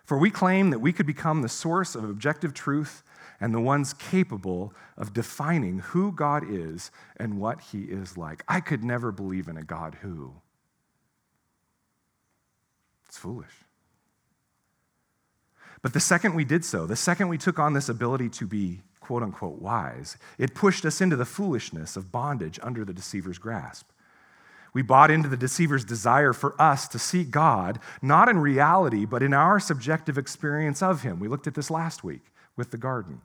For 0.04 0.18
we 0.18 0.30
claim 0.30 0.70
that 0.70 0.80
we 0.80 0.92
could 0.92 1.06
become 1.06 1.42
the 1.42 1.48
source 1.48 1.94
of 1.94 2.04
objective 2.04 2.52
truth 2.52 3.02
and 3.40 3.55
the 3.55 3.61
ones 3.61 3.94
capable 3.94 4.74
of 4.96 5.12
defining 5.12 5.79
who 5.79 6.12
God 6.12 6.44
is 6.48 6.90
and 7.16 7.41
what 7.41 7.61
he 7.61 7.82
is 7.82 8.16
like. 8.16 8.45
I 8.47 8.61
could 8.61 8.84
never 8.84 9.11
believe 9.11 9.49
in 9.49 9.57
a 9.57 9.64
God 9.64 9.97
who. 10.03 10.34
It's 13.09 13.18
foolish. 13.18 13.64
But 15.82 15.95
the 15.95 16.01
second 16.01 16.34
we 16.34 16.45
did 16.45 16.64
so, 16.64 16.86
the 16.86 16.97
second 16.97 17.28
we 17.28 17.38
took 17.38 17.59
on 17.59 17.72
this 17.72 17.88
ability 17.88 18.28
to 18.30 18.47
be 18.47 18.82
quote 19.01 19.22
unquote 19.22 19.61
wise, 19.61 20.16
it 20.38 20.55
pushed 20.55 20.84
us 20.84 21.01
into 21.01 21.16
the 21.16 21.24
foolishness 21.24 21.97
of 21.97 22.12
bondage 22.12 22.61
under 22.62 22.84
the 22.84 22.93
deceiver's 22.93 23.38
grasp. 23.38 23.88
We 24.72 24.82
bought 24.82 25.11
into 25.11 25.28
the 25.28 25.36
deceiver's 25.36 25.84
desire 25.84 26.32
for 26.32 26.55
us 26.61 26.86
to 26.88 26.99
see 26.99 27.24
God, 27.24 27.80
not 28.01 28.28
in 28.28 28.38
reality, 28.38 29.05
but 29.05 29.22
in 29.22 29.34
our 29.34 29.59
subjective 29.59 30.16
experience 30.16 30.80
of 30.80 31.03
Him. 31.03 31.18
We 31.18 31.26
looked 31.26 31.49
at 31.49 31.55
this 31.55 31.70
last 31.70 32.05
week 32.05 32.22
with 32.57 32.70
the 32.70 32.78
garden. 32.78 33.22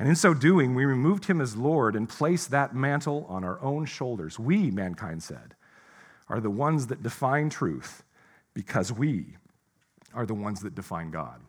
And 0.00 0.08
in 0.08 0.16
so 0.16 0.32
doing, 0.32 0.74
we 0.74 0.86
removed 0.86 1.26
him 1.26 1.42
as 1.42 1.56
Lord 1.56 1.94
and 1.94 2.08
placed 2.08 2.50
that 2.52 2.74
mantle 2.74 3.26
on 3.28 3.44
our 3.44 3.60
own 3.60 3.84
shoulders. 3.84 4.38
We, 4.38 4.70
mankind 4.70 5.22
said, 5.22 5.54
are 6.26 6.40
the 6.40 6.48
ones 6.48 6.86
that 6.86 7.02
define 7.02 7.50
truth 7.50 8.02
because 8.54 8.90
we 8.90 9.36
are 10.14 10.24
the 10.24 10.32
ones 10.32 10.60
that 10.62 10.74
define 10.74 11.10
God. 11.10 11.42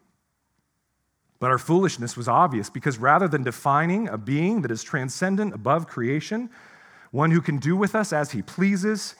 But 1.39 1.49
our 1.49 1.57
foolishness 1.57 2.17
was 2.17 2.27
obvious 2.27 2.69
because 2.69 2.97
rather 2.97 3.29
than 3.29 3.41
defining 3.41 4.09
a 4.09 4.17
being 4.17 4.63
that 4.63 4.71
is 4.71 4.83
transcendent 4.83 5.53
above 5.53 5.87
creation, 5.87 6.49
one 7.11 7.31
who 7.31 7.39
can 7.39 7.57
do 7.57 7.77
with 7.77 7.95
us 7.95 8.11
as 8.11 8.31
he 8.31 8.41
pleases. 8.41 9.15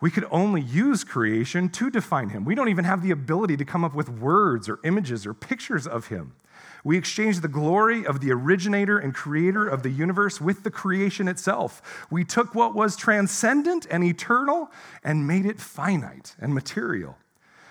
We 0.00 0.10
could 0.10 0.26
only 0.28 0.60
use 0.60 1.04
creation 1.04 1.68
to 1.68 1.88
define 1.88 2.30
him. 2.30 2.44
We 2.44 2.56
don't 2.56 2.68
even 2.68 2.84
have 2.84 3.00
the 3.00 3.12
ability 3.12 3.58
to 3.58 3.64
come 3.64 3.84
up 3.84 3.94
with 3.94 4.08
words 4.08 4.68
or 4.68 4.80
images 4.82 5.24
or 5.24 5.34
pictures 5.34 5.86
of 5.86 6.08
him. 6.08 6.34
We 6.86 6.96
exchanged 6.96 7.42
the 7.42 7.48
glory 7.48 8.06
of 8.06 8.20
the 8.20 8.30
originator 8.30 8.96
and 8.96 9.12
creator 9.12 9.66
of 9.66 9.82
the 9.82 9.90
universe 9.90 10.40
with 10.40 10.62
the 10.62 10.70
creation 10.70 11.26
itself. 11.26 12.06
We 12.12 12.22
took 12.22 12.54
what 12.54 12.76
was 12.76 12.94
transcendent 12.94 13.88
and 13.90 14.04
eternal 14.04 14.70
and 15.02 15.26
made 15.26 15.46
it 15.46 15.58
finite 15.58 16.36
and 16.38 16.54
material. 16.54 17.18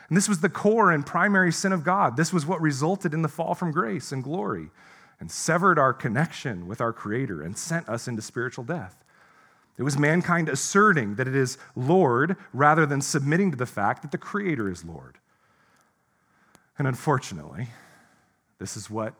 And 0.09 0.17
this 0.17 0.27
was 0.27 0.41
the 0.41 0.49
core 0.49 0.91
and 0.91 1.05
primary 1.05 1.53
sin 1.53 1.71
of 1.71 1.85
God. 1.85 2.17
This 2.17 2.33
was 2.33 2.45
what 2.45 2.59
resulted 2.59 3.13
in 3.13 3.21
the 3.21 3.29
fall 3.29 3.55
from 3.55 3.71
grace 3.71 4.11
and 4.11 4.21
glory 4.21 4.67
and 5.21 5.31
severed 5.31 5.79
our 5.79 5.93
connection 5.93 6.67
with 6.67 6.81
our 6.81 6.91
Creator 6.91 7.41
and 7.41 7.57
sent 7.57 7.87
us 7.87 8.09
into 8.09 8.21
spiritual 8.21 8.65
death. 8.65 9.01
It 9.77 9.83
was 9.83 9.97
mankind 9.97 10.49
asserting 10.49 11.15
that 11.15 11.29
it 11.29 11.37
is 11.37 11.57
Lord 11.73 12.35
rather 12.51 12.85
than 12.85 12.99
submitting 12.99 13.51
to 13.51 13.57
the 13.57 13.65
fact 13.65 14.01
that 14.01 14.11
the 14.11 14.17
Creator 14.17 14.69
is 14.69 14.83
Lord. 14.83 15.19
And 16.77 16.85
unfortunately, 16.85 17.69
this 18.59 18.77
is 18.77 18.89
what 18.89 19.13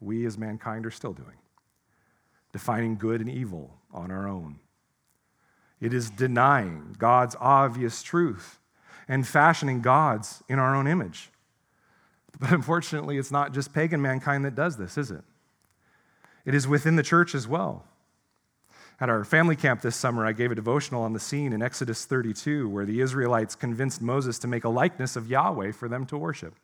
we 0.00 0.26
as 0.26 0.36
mankind 0.36 0.86
are 0.86 0.90
still 0.90 1.12
doing 1.12 1.36
defining 2.52 2.94
good 2.94 3.20
and 3.20 3.28
evil 3.28 3.74
on 3.92 4.12
our 4.12 4.28
own. 4.28 4.60
It 5.80 5.92
is 5.92 6.08
denying 6.08 6.94
God's 6.96 7.34
obvious 7.40 8.00
truth 8.00 8.60
and 9.08 9.26
fashioning 9.26 9.80
gods 9.82 10.40
in 10.48 10.60
our 10.60 10.76
own 10.76 10.86
image. 10.86 11.30
But 12.38 12.52
unfortunately, 12.52 13.18
it's 13.18 13.32
not 13.32 13.52
just 13.52 13.72
pagan 13.72 14.00
mankind 14.00 14.44
that 14.44 14.54
does 14.54 14.76
this, 14.76 14.96
is 14.96 15.10
it? 15.10 15.24
It 16.44 16.54
is 16.54 16.68
within 16.68 16.96
the 16.96 17.02
church 17.02 17.34
as 17.34 17.48
well. 17.48 17.84
At 19.00 19.08
our 19.08 19.24
family 19.24 19.56
camp 19.56 19.82
this 19.82 19.96
summer, 19.96 20.24
I 20.24 20.32
gave 20.32 20.52
a 20.52 20.54
devotional 20.54 21.02
on 21.02 21.12
the 21.12 21.20
scene 21.20 21.52
in 21.52 21.60
Exodus 21.60 22.04
32 22.04 22.68
where 22.68 22.86
the 22.86 23.00
Israelites 23.00 23.56
convinced 23.56 24.00
Moses 24.00 24.38
to 24.38 24.46
make 24.46 24.64
a 24.64 24.68
likeness 24.68 25.16
of 25.16 25.28
Yahweh 25.28 25.72
for 25.72 25.88
them 25.88 26.06
to 26.06 26.16
worship. 26.16 26.54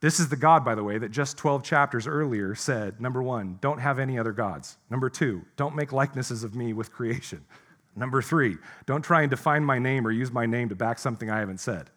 This 0.00 0.20
is 0.20 0.28
the 0.28 0.36
God, 0.36 0.64
by 0.64 0.74
the 0.74 0.84
way, 0.84 0.98
that 0.98 1.10
just 1.10 1.38
12 1.38 1.62
chapters 1.62 2.06
earlier 2.06 2.54
said 2.54 3.00
number 3.00 3.22
one, 3.22 3.58
don't 3.60 3.78
have 3.78 3.98
any 3.98 4.18
other 4.18 4.32
gods. 4.32 4.76
Number 4.90 5.08
two, 5.08 5.42
don't 5.56 5.74
make 5.74 5.92
likenesses 5.92 6.44
of 6.44 6.54
me 6.54 6.72
with 6.72 6.92
creation. 6.92 7.44
Number 7.96 8.20
three, 8.20 8.58
don't 8.84 9.02
try 9.02 9.22
and 9.22 9.30
define 9.30 9.64
my 9.64 9.78
name 9.78 10.06
or 10.06 10.10
use 10.10 10.30
my 10.30 10.44
name 10.44 10.68
to 10.68 10.74
back 10.74 10.98
something 10.98 11.30
I 11.30 11.38
haven't 11.38 11.60
said. 11.60 11.90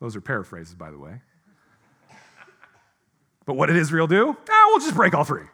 Those 0.00 0.16
are 0.16 0.20
paraphrases, 0.22 0.74
by 0.74 0.90
the 0.90 0.98
way. 0.98 1.20
But 3.44 3.54
what 3.54 3.66
did 3.66 3.76
Israel 3.76 4.06
do? 4.06 4.36
Ah, 4.48 4.64
we'll 4.68 4.78
just 4.78 4.94
break 4.94 5.14
all 5.14 5.24
three. 5.24 5.44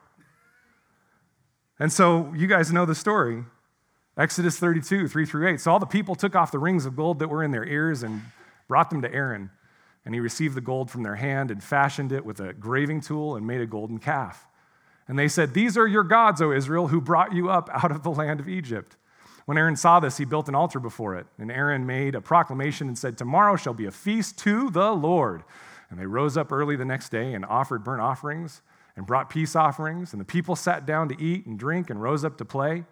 And 1.80 1.92
so 1.92 2.32
you 2.36 2.46
guys 2.46 2.72
know 2.72 2.86
the 2.86 2.94
story. 2.94 3.44
Exodus 4.16 4.58
32, 4.58 5.08
3 5.08 5.26
through 5.26 5.48
8. 5.48 5.60
So 5.60 5.72
all 5.72 5.78
the 5.78 5.86
people 5.86 6.14
took 6.14 6.34
off 6.34 6.52
the 6.52 6.58
rings 6.58 6.86
of 6.86 6.96
gold 6.96 7.18
that 7.18 7.28
were 7.28 7.42
in 7.42 7.50
their 7.50 7.64
ears 7.64 8.02
and 8.02 8.22
brought 8.68 8.90
them 8.90 9.02
to 9.02 9.12
Aaron. 9.12 9.50
And 10.06 10.14
he 10.14 10.20
received 10.20 10.54
the 10.54 10.62
gold 10.62 10.90
from 10.90 11.02
their 11.02 11.16
hand 11.16 11.50
and 11.50 11.62
fashioned 11.62 12.12
it 12.12 12.24
with 12.24 12.40
a 12.40 12.54
graving 12.54 13.02
tool 13.02 13.36
and 13.36 13.46
made 13.46 13.60
a 13.60 13.66
golden 13.66 13.98
calf. 13.98 14.46
And 15.08 15.18
they 15.18 15.28
said, 15.28 15.52
These 15.52 15.76
are 15.76 15.86
your 15.86 16.04
gods, 16.04 16.40
O 16.40 16.52
Israel, 16.52 16.88
who 16.88 17.00
brought 17.00 17.34
you 17.34 17.50
up 17.50 17.68
out 17.72 17.90
of 17.90 18.02
the 18.04 18.10
land 18.10 18.40
of 18.40 18.48
Egypt. 18.48 18.96
When 19.46 19.58
Aaron 19.58 19.76
saw 19.76 20.00
this, 20.00 20.16
he 20.16 20.24
built 20.24 20.48
an 20.48 20.54
altar 20.54 20.80
before 20.80 21.16
it. 21.16 21.26
And 21.38 21.50
Aaron 21.50 21.86
made 21.86 22.14
a 22.14 22.20
proclamation 22.20 22.88
and 22.88 22.96
said, 22.96 23.18
Tomorrow 23.18 23.56
shall 23.56 23.74
be 23.74 23.86
a 23.86 23.90
feast 23.90 24.38
to 24.38 24.70
the 24.70 24.92
Lord. 24.92 25.42
And 25.90 25.98
they 25.98 26.06
rose 26.06 26.36
up 26.36 26.50
early 26.50 26.76
the 26.76 26.84
next 26.84 27.10
day 27.10 27.34
and 27.34 27.44
offered 27.44 27.84
burnt 27.84 28.00
offerings 28.00 28.62
and 28.96 29.06
brought 29.06 29.28
peace 29.28 29.54
offerings, 29.54 30.12
and 30.12 30.20
the 30.20 30.24
people 30.24 30.56
sat 30.56 30.86
down 30.86 31.08
to 31.10 31.22
eat 31.22 31.46
and 31.46 31.58
drink 31.58 31.90
and 31.90 32.00
rose 32.00 32.24
up 32.24 32.38
to 32.38 32.44
play. 32.44 32.84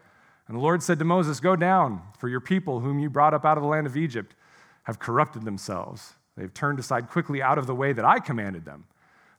And 0.47 0.57
the 0.57 0.61
Lord 0.61 0.83
said 0.83 0.99
to 0.99 1.05
Moses, 1.05 1.41
Go 1.41 1.57
down, 1.57 2.03
for 2.19 2.29
your 2.29 2.41
people, 2.41 2.81
whom 2.81 2.99
you 2.99 3.09
brought 3.09 3.35
up 3.35 3.45
out 3.45 3.57
of 3.57 3.62
the 3.62 3.69
land 3.69 3.87
of 3.87 3.97
Egypt, 3.97 4.35
have 4.83 4.99
corrupted 4.99 5.45
themselves. 5.45 6.15
They 6.37 6.43
have 6.43 6.55
turned 6.55 6.78
aside 6.78 7.09
quickly 7.09 7.43
out 7.43 7.59
of 7.59 7.66
the 7.66 7.74
way 7.74 7.93
that 7.93 8.05
I 8.05 8.18
commanded 8.18 8.64
them. 8.64 8.85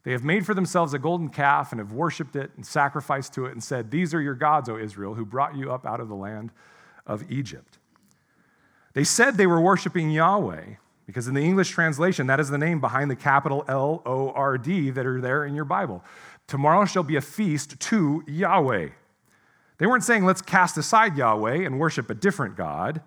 They 0.04 0.12
have 0.12 0.24
made 0.24 0.46
for 0.46 0.54
themselves 0.54 0.94
a 0.94 1.00
golden 1.00 1.30
calf 1.30 1.72
and 1.72 1.80
have 1.80 1.92
worshipped 1.92 2.36
it 2.36 2.52
and 2.56 2.66
sacrificed 2.66 3.34
to 3.34 3.46
it 3.48 3.54
and 3.54 3.64
said, 3.64 3.90
These 3.90 4.14
are 4.14 4.22
your 4.22 4.36
gods, 4.36 4.70
O 4.70 4.78
Israel, 4.78 5.16
who 5.16 5.26
brought 5.26 5.56
you 5.56 5.72
up 5.72 5.86
out 5.86 6.00
of 6.00 6.10
the 6.10 6.16
land 6.16 6.52
of 7.08 7.30
Egypt. 7.32 7.80
They 8.94 9.04
said 9.04 9.36
they 9.36 9.48
were 9.48 9.60
worshiping 9.60 10.12
Yahweh, 10.12 10.76
because 11.08 11.28
in 11.28 11.34
the 11.34 11.44
English 11.44 11.72
translation, 11.72 12.28
that 12.28 12.40
is 12.40 12.50
the 12.50 12.58
name 12.58 12.80
behind 12.80 13.12
the 13.12 13.16
capital 13.16 13.66
L 13.68 14.02
O 14.06 14.30
R 14.30 14.58
D 14.58 14.92
that 14.92 15.06
are 15.06 15.20
there 15.20 15.44
in 15.44 15.56
your 15.56 15.66
Bible. 15.66 16.04
Tomorrow 16.48 16.86
shall 16.86 17.04
be 17.04 17.16
a 17.16 17.22
feast 17.22 17.80
to 17.80 18.24
Yahweh. 18.28 18.90
They 19.78 19.86
weren't 19.86 20.04
saying, 20.04 20.24
let's 20.24 20.42
cast 20.42 20.78
aside 20.78 21.18
Yahweh 21.18 21.66
and 21.66 21.80
worship 21.80 22.10
a 22.10 22.14
different 22.14 22.56
God. 22.56 23.02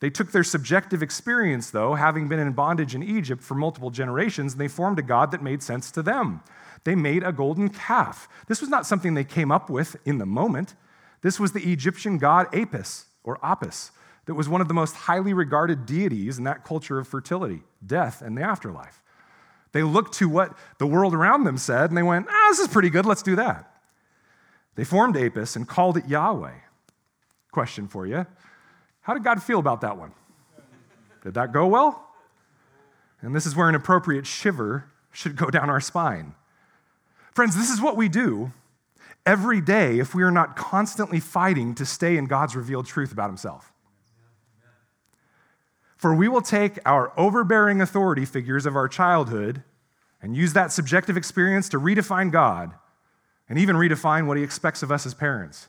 They 0.00 0.10
took 0.10 0.30
their 0.30 0.44
subjective 0.44 1.02
experience, 1.02 1.70
though, 1.70 1.94
having 1.94 2.28
been 2.28 2.38
in 2.38 2.52
bondage 2.52 2.94
in 2.94 3.02
Egypt 3.02 3.42
for 3.42 3.54
multiple 3.54 3.90
generations, 3.90 4.52
and 4.52 4.60
they 4.60 4.68
formed 4.68 4.98
a 4.98 5.02
God 5.02 5.32
that 5.32 5.42
made 5.42 5.62
sense 5.62 5.90
to 5.92 6.02
them. 6.02 6.40
They 6.84 6.94
made 6.94 7.24
a 7.24 7.32
golden 7.32 7.68
calf. 7.68 8.28
This 8.46 8.60
was 8.60 8.70
not 8.70 8.86
something 8.86 9.14
they 9.14 9.24
came 9.24 9.50
up 9.50 9.68
with 9.68 9.96
in 10.04 10.18
the 10.18 10.26
moment. 10.26 10.74
This 11.22 11.40
was 11.40 11.52
the 11.52 11.72
Egyptian 11.72 12.18
god 12.18 12.46
Apis, 12.54 13.06
or 13.24 13.38
Apis, 13.42 13.90
that 14.28 14.34
was 14.34 14.46
one 14.46 14.60
of 14.60 14.68
the 14.68 14.74
most 14.74 14.94
highly 14.94 15.32
regarded 15.32 15.86
deities 15.86 16.36
in 16.36 16.44
that 16.44 16.62
culture 16.62 16.98
of 16.98 17.08
fertility, 17.08 17.62
death, 17.84 18.20
and 18.20 18.36
the 18.36 18.42
afterlife. 18.42 19.02
They 19.72 19.82
looked 19.82 20.14
to 20.16 20.28
what 20.28 20.52
the 20.76 20.86
world 20.86 21.14
around 21.14 21.44
them 21.44 21.56
said 21.56 21.90
and 21.90 21.96
they 21.96 22.02
went, 22.02 22.26
ah, 22.28 22.46
this 22.50 22.58
is 22.58 22.68
pretty 22.68 22.90
good, 22.90 23.06
let's 23.06 23.22
do 23.22 23.36
that. 23.36 23.74
They 24.74 24.84
formed 24.84 25.16
Apis 25.16 25.56
and 25.56 25.66
called 25.66 25.96
it 25.96 26.06
Yahweh. 26.06 26.52
Question 27.52 27.88
for 27.88 28.06
you 28.06 28.26
How 29.08 29.14
did 29.14 29.24
God 29.24 29.42
feel 29.42 29.58
about 29.58 29.80
that 29.80 29.96
one? 29.96 30.12
Did 31.24 31.32
that 31.32 31.50
go 31.50 31.66
well? 31.66 32.10
And 33.22 33.34
this 33.34 33.46
is 33.46 33.56
where 33.56 33.66
an 33.66 33.74
appropriate 33.74 34.26
shiver 34.26 34.84
should 35.12 35.34
go 35.34 35.48
down 35.48 35.70
our 35.70 35.80
spine. 35.80 36.34
Friends, 37.32 37.56
this 37.56 37.70
is 37.70 37.80
what 37.80 37.96
we 37.96 38.10
do 38.10 38.52
every 39.24 39.62
day 39.62 39.98
if 39.98 40.14
we 40.14 40.22
are 40.22 40.30
not 40.30 40.56
constantly 40.56 41.20
fighting 41.20 41.74
to 41.76 41.86
stay 41.86 42.18
in 42.18 42.26
God's 42.26 42.54
revealed 42.54 42.84
truth 42.84 43.10
about 43.10 43.30
Himself. 43.30 43.72
For 45.96 46.14
we 46.14 46.28
will 46.28 46.42
take 46.42 46.78
our 46.84 47.18
overbearing 47.18 47.80
authority 47.80 48.26
figures 48.26 48.66
of 48.66 48.76
our 48.76 48.88
childhood 48.88 49.62
and 50.20 50.36
use 50.36 50.52
that 50.52 50.70
subjective 50.70 51.16
experience 51.16 51.70
to 51.70 51.80
redefine 51.80 52.30
God 52.30 52.74
and 53.48 53.58
even 53.58 53.74
redefine 53.74 54.26
what 54.26 54.36
He 54.36 54.42
expects 54.42 54.82
of 54.82 54.92
us 54.92 55.06
as 55.06 55.14
parents. 55.14 55.68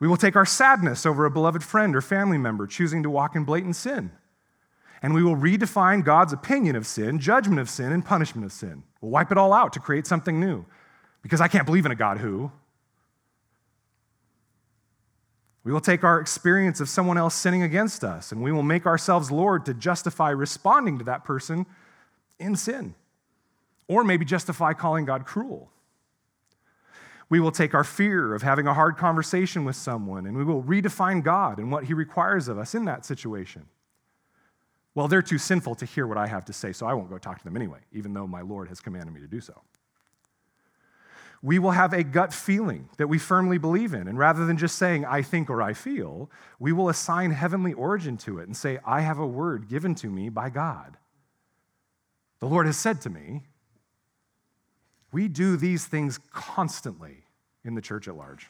We 0.00 0.08
will 0.08 0.16
take 0.16 0.36
our 0.36 0.46
sadness 0.46 1.04
over 1.04 1.24
a 1.24 1.30
beloved 1.30 1.62
friend 1.62 1.96
or 1.96 2.00
family 2.00 2.38
member 2.38 2.66
choosing 2.66 3.02
to 3.02 3.10
walk 3.10 3.34
in 3.34 3.44
blatant 3.44 3.76
sin. 3.76 4.12
And 5.02 5.14
we 5.14 5.22
will 5.22 5.36
redefine 5.36 6.04
God's 6.04 6.32
opinion 6.32 6.76
of 6.76 6.86
sin, 6.86 7.18
judgment 7.18 7.60
of 7.60 7.70
sin, 7.70 7.92
and 7.92 8.04
punishment 8.04 8.44
of 8.44 8.52
sin. 8.52 8.82
We'll 9.00 9.12
wipe 9.12 9.30
it 9.30 9.38
all 9.38 9.52
out 9.52 9.72
to 9.74 9.80
create 9.80 10.06
something 10.06 10.40
new. 10.40 10.64
Because 11.22 11.40
I 11.40 11.48
can't 11.48 11.66
believe 11.66 11.86
in 11.86 11.92
a 11.92 11.96
God 11.96 12.18
who, 12.18 12.50
We 15.68 15.74
will 15.74 15.82
take 15.82 16.02
our 16.02 16.18
experience 16.18 16.80
of 16.80 16.88
someone 16.88 17.18
else 17.18 17.34
sinning 17.34 17.62
against 17.62 18.02
us 18.02 18.32
and 18.32 18.42
we 18.42 18.52
will 18.52 18.62
make 18.62 18.86
ourselves 18.86 19.30
Lord 19.30 19.66
to 19.66 19.74
justify 19.74 20.30
responding 20.30 20.96
to 20.96 21.04
that 21.04 21.24
person 21.24 21.66
in 22.38 22.56
sin, 22.56 22.94
or 23.86 24.02
maybe 24.02 24.24
justify 24.24 24.72
calling 24.72 25.04
God 25.04 25.26
cruel. 25.26 25.70
We 27.30 27.40
will 27.40 27.52
take 27.52 27.74
our 27.74 27.84
fear 27.84 28.34
of 28.34 28.42
having 28.42 28.66
a 28.66 28.74
hard 28.74 28.96
conversation 28.96 29.64
with 29.64 29.76
someone 29.76 30.26
and 30.26 30.36
we 30.36 30.44
will 30.44 30.62
redefine 30.62 31.22
God 31.22 31.58
and 31.58 31.70
what 31.70 31.84
He 31.84 31.94
requires 31.94 32.48
of 32.48 32.58
us 32.58 32.74
in 32.74 32.84
that 32.86 33.04
situation. 33.04 33.66
Well, 34.94 35.08
they're 35.08 35.22
too 35.22 35.38
sinful 35.38 35.76
to 35.76 35.84
hear 35.84 36.06
what 36.06 36.18
I 36.18 36.26
have 36.26 36.44
to 36.46 36.52
say, 36.52 36.72
so 36.72 36.86
I 36.86 36.94
won't 36.94 37.10
go 37.10 37.18
talk 37.18 37.38
to 37.38 37.44
them 37.44 37.56
anyway, 37.56 37.80
even 37.92 38.14
though 38.14 38.26
my 38.26 38.40
Lord 38.40 38.68
has 38.68 38.80
commanded 38.80 39.12
me 39.12 39.20
to 39.20 39.28
do 39.28 39.40
so 39.40 39.60
we 41.42 41.58
will 41.58 41.70
have 41.70 41.92
a 41.92 42.02
gut 42.02 42.32
feeling 42.32 42.88
that 42.96 43.06
we 43.06 43.18
firmly 43.18 43.58
believe 43.58 43.94
in. 43.94 44.08
And 44.08 44.18
rather 44.18 44.44
than 44.44 44.56
just 44.56 44.76
saying, 44.76 45.04
I 45.04 45.22
think 45.22 45.48
or 45.48 45.62
I 45.62 45.72
feel, 45.72 46.30
we 46.58 46.72
will 46.72 46.88
assign 46.88 47.30
heavenly 47.30 47.72
origin 47.72 48.16
to 48.18 48.38
it 48.40 48.46
and 48.46 48.56
say, 48.56 48.78
I 48.84 49.02
have 49.02 49.18
a 49.18 49.26
word 49.26 49.68
given 49.68 49.94
to 49.96 50.08
me 50.08 50.28
by 50.28 50.50
God. 50.50 50.96
The 52.40 52.46
Lord 52.46 52.66
has 52.66 52.76
said 52.76 53.00
to 53.02 53.10
me, 53.10 53.44
we 55.10 55.28
do 55.28 55.56
these 55.56 55.86
things 55.86 56.18
constantly 56.32 57.24
in 57.64 57.74
the 57.74 57.80
church 57.80 58.08
at 58.08 58.16
large. 58.16 58.48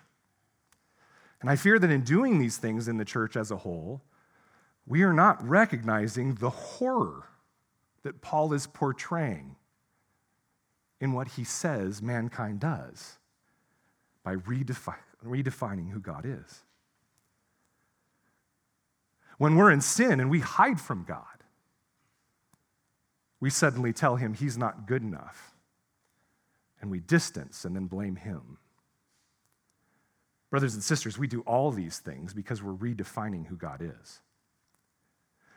And 1.41 1.49
I 1.49 1.57
fear 1.57 1.79
that 1.79 1.91
in 1.91 2.03
doing 2.03 2.39
these 2.39 2.57
things 2.57 2.89
in 2.89 2.97
the 2.97 3.05
church 3.05 3.37
as 3.37 3.51
a 3.51 3.59
whole, 3.59 4.03
we 4.87 5.03
are 5.03 5.13
not 5.13 5.47
recognizing 5.47 6.35
the 6.35 6.51
horror 6.51 7.25
that 8.03 8.21
Paul 8.21 8.53
is 8.53 8.67
portraying 8.67 9.57
in 11.01 11.13
what 11.13 11.29
he 11.29 11.45
says 11.45 12.03
mankind 12.03 12.61
does 12.61 13.19
by 14.25 14.37
redefi- 14.37 14.95
redefining 15.25 15.91
who 15.91 16.01
God 16.01 16.25
is. 16.25 16.65
When 19.37 19.55
we're 19.55 19.71
in 19.71 19.81
sin 19.81 20.19
and 20.19 20.31
we 20.31 20.41
hide 20.41 20.81
from 20.81 21.05
God, 21.05 21.23
we 23.41 23.51
suddenly 23.51 23.93
tell 23.93 24.17
him 24.17 24.35
he's 24.35 24.59
not 24.59 24.87
good 24.87 25.03
enough, 25.03 25.55
and 26.81 26.91
we 26.91 27.01
distance 27.01 27.65
and 27.65 27.75
then 27.75 27.87
blame 27.87 28.17
him. 28.17 28.59
Brothers 30.51 30.75
and 30.75 30.83
sisters, 30.83 31.19
we 31.19 31.27
do 31.27 31.43
all 31.43 31.71
these 31.71 31.99
things 31.99 32.33
because 32.33 32.63
we're 32.63 32.73
redefining 32.73 33.47
who 33.47 33.57
God 33.57 33.83
is. 33.83 34.21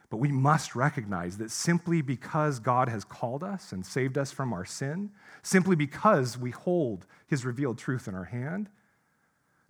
But 0.10 0.18
we 0.18 0.32
must 0.32 0.76
recognize 0.76 1.38
that 1.38 1.52
simply 1.52 2.02
because 2.02 2.60
God 2.60 2.90
has 2.90 3.06
called 3.06 3.44
us 3.44 3.72
and 3.72 3.86
saved 3.86 4.18
us 4.18 4.32
from 4.32 4.52
our 4.52 4.66
sin, 4.66 5.12
simply 5.42 5.78
because 5.78 6.38
we 6.38 6.52
hold 6.52 7.06
his 7.28 7.46
revealed 7.46 7.78
truth 7.78 8.10
in 8.10 8.16
our 8.16 8.26
hand, 8.26 8.68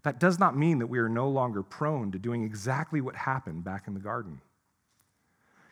that 0.02 0.20
does 0.20 0.40
not 0.40 0.58
mean 0.58 0.80
that 0.80 0.88
we 0.88 0.98
are 0.98 1.08
no 1.08 1.30
longer 1.30 1.62
prone 1.62 2.12
to 2.12 2.18
doing 2.18 2.44
exactly 2.44 3.02
what 3.02 3.16
happened 3.16 3.64
back 3.64 3.88
in 3.88 3.94
the 3.94 4.00
garden. 4.00 4.42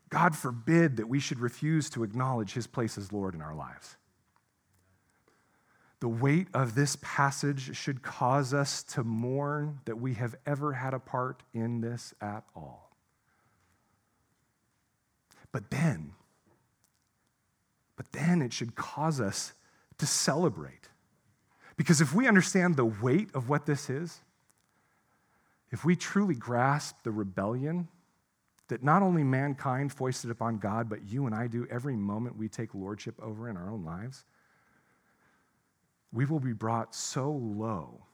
God 0.09 0.35
forbid 0.35 0.97
that 0.97 1.09
we 1.09 1.19
should 1.19 1.39
refuse 1.39 1.89
to 1.91 2.03
acknowledge 2.03 2.53
his 2.53 2.67
place 2.67 2.95
as 2.97 3.11
Lord 3.11 3.33
in 3.33 3.41
our 3.41 3.55
lives. 3.55 3.95
The 5.99 6.07
weight 6.07 6.47
of 6.53 6.75
this 6.75 6.97
passage 7.01 7.75
should 7.75 8.01
cause 8.01 8.53
us 8.53 8.83
to 8.83 9.03
mourn 9.03 9.79
that 9.85 9.99
we 9.99 10.13
have 10.13 10.35
ever 10.45 10.73
had 10.73 10.93
a 10.93 10.99
part 10.99 11.43
in 11.53 11.81
this 11.81 12.13
at 12.21 12.45
all. 12.55 12.95
But 15.51 15.69
then, 15.71 16.13
but 17.97 18.11
then 18.13 18.41
it 18.41 18.53
should 18.53 18.75
cause 18.75 19.19
us 19.19 19.53
to 19.97 20.05
celebrate. 20.05 20.89
Because 21.75 22.01
if 22.01 22.13
we 22.13 22.27
understand 22.27 22.75
the 22.75 22.85
weight 22.85 23.29
of 23.33 23.49
what 23.49 23.65
this 23.65 23.89
is, 23.89 24.19
if 25.71 25.83
we 25.83 25.95
truly 25.95 26.35
grasp 26.35 27.03
the 27.03 27.11
rebellion 27.11 27.87
that 28.69 28.83
not 28.83 29.01
only 29.01 29.23
mankind 29.23 29.91
foisted 29.91 30.31
upon 30.31 30.59
God, 30.59 30.89
but 30.89 31.03
you 31.09 31.25
and 31.25 31.35
I 31.35 31.47
do 31.47 31.67
every 31.69 31.95
moment 31.95 32.37
we 32.37 32.47
take 32.47 32.73
lordship 32.73 33.15
over 33.21 33.49
in 33.49 33.57
our 33.57 33.69
own 33.69 33.83
lives, 33.83 34.25
we 36.11 36.25
will 36.25 36.39
be 36.39 36.53
brought 36.53 36.95
so 36.95 37.31
low 37.31 38.05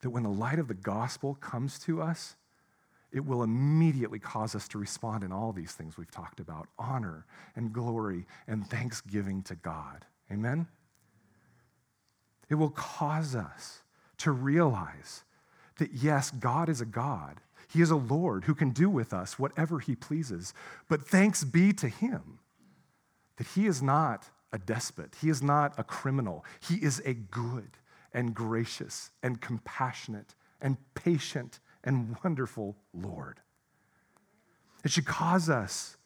that 0.00 0.10
when 0.10 0.22
the 0.22 0.28
light 0.28 0.58
of 0.58 0.68
the 0.68 0.74
gospel 0.74 1.34
comes 1.34 1.78
to 1.80 2.00
us, 2.00 2.36
it 3.10 3.24
will 3.24 3.42
immediately 3.42 4.18
cause 4.18 4.54
us 4.54 4.68
to 4.68 4.78
respond 4.78 5.24
in 5.24 5.32
all 5.32 5.52
these 5.52 5.72
things 5.72 5.96
we've 5.96 6.10
talked 6.10 6.40
about 6.40 6.68
honor 6.78 7.24
and 7.56 7.72
glory 7.72 8.26
and 8.46 8.68
thanksgiving 8.68 9.42
to 9.42 9.54
God. 9.54 10.04
Amen? 10.30 10.66
It 12.50 12.56
will 12.56 12.70
cause 12.70 13.34
us 13.34 13.82
to 14.18 14.30
realize 14.30 15.24
that 15.78 15.92
yes, 15.94 16.30
God 16.30 16.68
is 16.68 16.80
a 16.80 16.86
God. 16.86 17.40
He 17.72 17.80
is 17.82 17.90
a 17.90 17.96
Lord 17.96 18.44
who 18.44 18.54
can 18.54 18.70
do 18.70 18.90
with 18.90 19.12
us 19.12 19.38
whatever 19.38 19.78
he 19.78 19.94
pleases. 19.94 20.52
But 20.88 21.06
thanks 21.06 21.44
be 21.44 21.72
to 21.74 21.88
him 21.88 22.40
that 23.36 23.46
he 23.48 23.66
is 23.66 23.82
not 23.82 24.28
a 24.52 24.58
despot, 24.58 25.16
he 25.20 25.28
is 25.28 25.42
not 25.42 25.74
a 25.78 25.84
criminal. 25.84 26.44
He 26.60 26.76
is 26.76 27.02
a 27.04 27.14
good 27.14 27.70
and 28.12 28.34
gracious 28.34 29.10
and 29.22 29.40
compassionate 29.40 30.34
and 30.60 30.76
patient 30.94 31.60
and 31.84 32.16
wonderful 32.24 32.76
Lord. 32.92 33.40
It 34.84 34.90
should 34.90 35.06
cause 35.06 35.50
us 35.50 35.96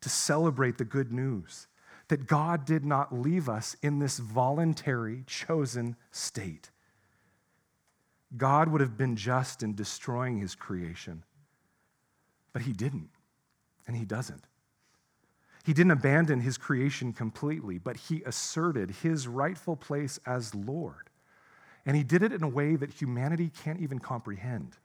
to 0.00 0.08
celebrate 0.08 0.78
the 0.78 0.84
good 0.84 1.12
news 1.12 1.66
that 2.08 2.26
God 2.26 2.64
did 2.64 2.84
not 2.84 3.14
leave 3.14 3.48
us 3.48 3.76
in 3.82 3.98
this 3.98 4.18
voluntary, 4.18 5.24
chosen 5.26 5.96
state. 6.10 6.70
God 8.36 8.68
would 8.68 8.80
have 8.80 8.96
been 8.96 9.16
just 9.16 9.62
in 9.62 9.74
destroying 9.74 10.38
his 10.38 10.54
creation, 10.54 11.22
but 12.52 12.62
he 12.62 12.72
didn't, 12.72 13.10
and 13.86 13.96
he 13.96 14.04
doesn't. 14.04 14.44
He 15.64 15.72
didn't 15.72 15.92
abandon 15.92 16.40
his 16.40 16.56
creation 16.56 17.12
completely, 17.12 17.78
but 17.78 17.96
he 17.96 18.22
asserted 18.24 18.90
his 19.02 19.28
rightful 19.28 19.76
place 19.76 20.18
as 20.26 20.54
Lord. 20.54 21.10
And 21.84 21.96
he 21.96 22.02
did 22.02 22.22
it 22.22 22.32
in 22.32 22.42
a 22.42 22.48
way 22.48 22.76
that 22.76 22.90
humanity 22.90 23.50
can't 23.62 23.80
even 23.80 23.98
comprehend. 23.98 24.76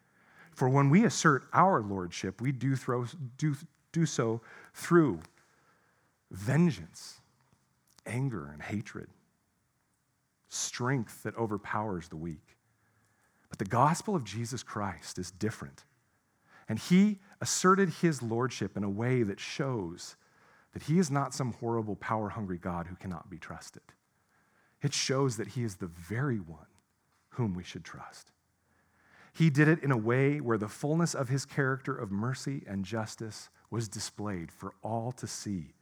For 0.53 0.69
when 0.69 0.89
we 0.89 1.05
assert 1.05 1.45
our 1.53 1.82
lordship, 1.82 2.41
we 2.41 2.51
do, 2.51 2.76
throw, 2.76 3.05
do, 3.38 3.55
do 3.91 4.05
so 4.05 4.41
through 4.73 5.19
vengeance, 6.32 7.19
anger, 8.05 8.49
and 8.51 8.61
hatred, 8.61 9.07
strength 10.49 11.23
that 11.23 11.38
overpowers 11.38 12.07
the 12.07 12.15
weak. 12.15 12.57
But 13.49 13.59
the 13.59 13.65
gospel 13.65 14.15
of 14.15 14.23
Jesus 14.23 14.63
Christ 14.63 15.19
is 15.19 15.32
different. 15.32 15.84
And 16.67 16.80
he 16.80 17.19
asserted 17.41 17.89
his 17.89 18.23
lordship 18.23 18.76
in 18.76 18.84
a 18.84 18.89
way 18.89 19.23
that 19.23 19.39
shows 19.39 20.15
that 20.76 20.84
he 20.84 20.99
is 20.99 21.09
not 21.09 21.34
some 21.34 21.53
horrible, 21.53 21.95
power 21.95 22.28
hungry 22.28 22.57
God 22.57 22.88
who 22.88 22.97
cannot 22.97 23.30
be 23.30 23.38
trusted. 23.38 23.82
It 24.82 24.93
shows 24.93 25.38
that 25.38 25.47
he 25.47 25.63
is 25.63 25.78
the 25.78 25.88
very 25.88 26.38
one 26.38 26.67
whom 27.30 27.55
we 27.55 27.63
should 27.63 27.86
trust. 27.86 28.34
He 29.32 29.49
did 29.49 29.69
it 29.69 29.82
in 29.82 29.91
a 29.93 29.97
way 29.97 30.41
where 30.41 30.57
the 30.57 30.67
fullness 30.67 31.15
of 31.15 31.30
his 31.30 31.45
character 31.45 31.95
of 31.95 32.11
mercy 32.11 32.61
and 32.67 32.84
justice 32.84 33.49
was 33.71 33.88
displayed 33.88 34.51
for 34.51 34.73
all 34.84 35.13
to 35.13 35.26
see. 35.28 35.76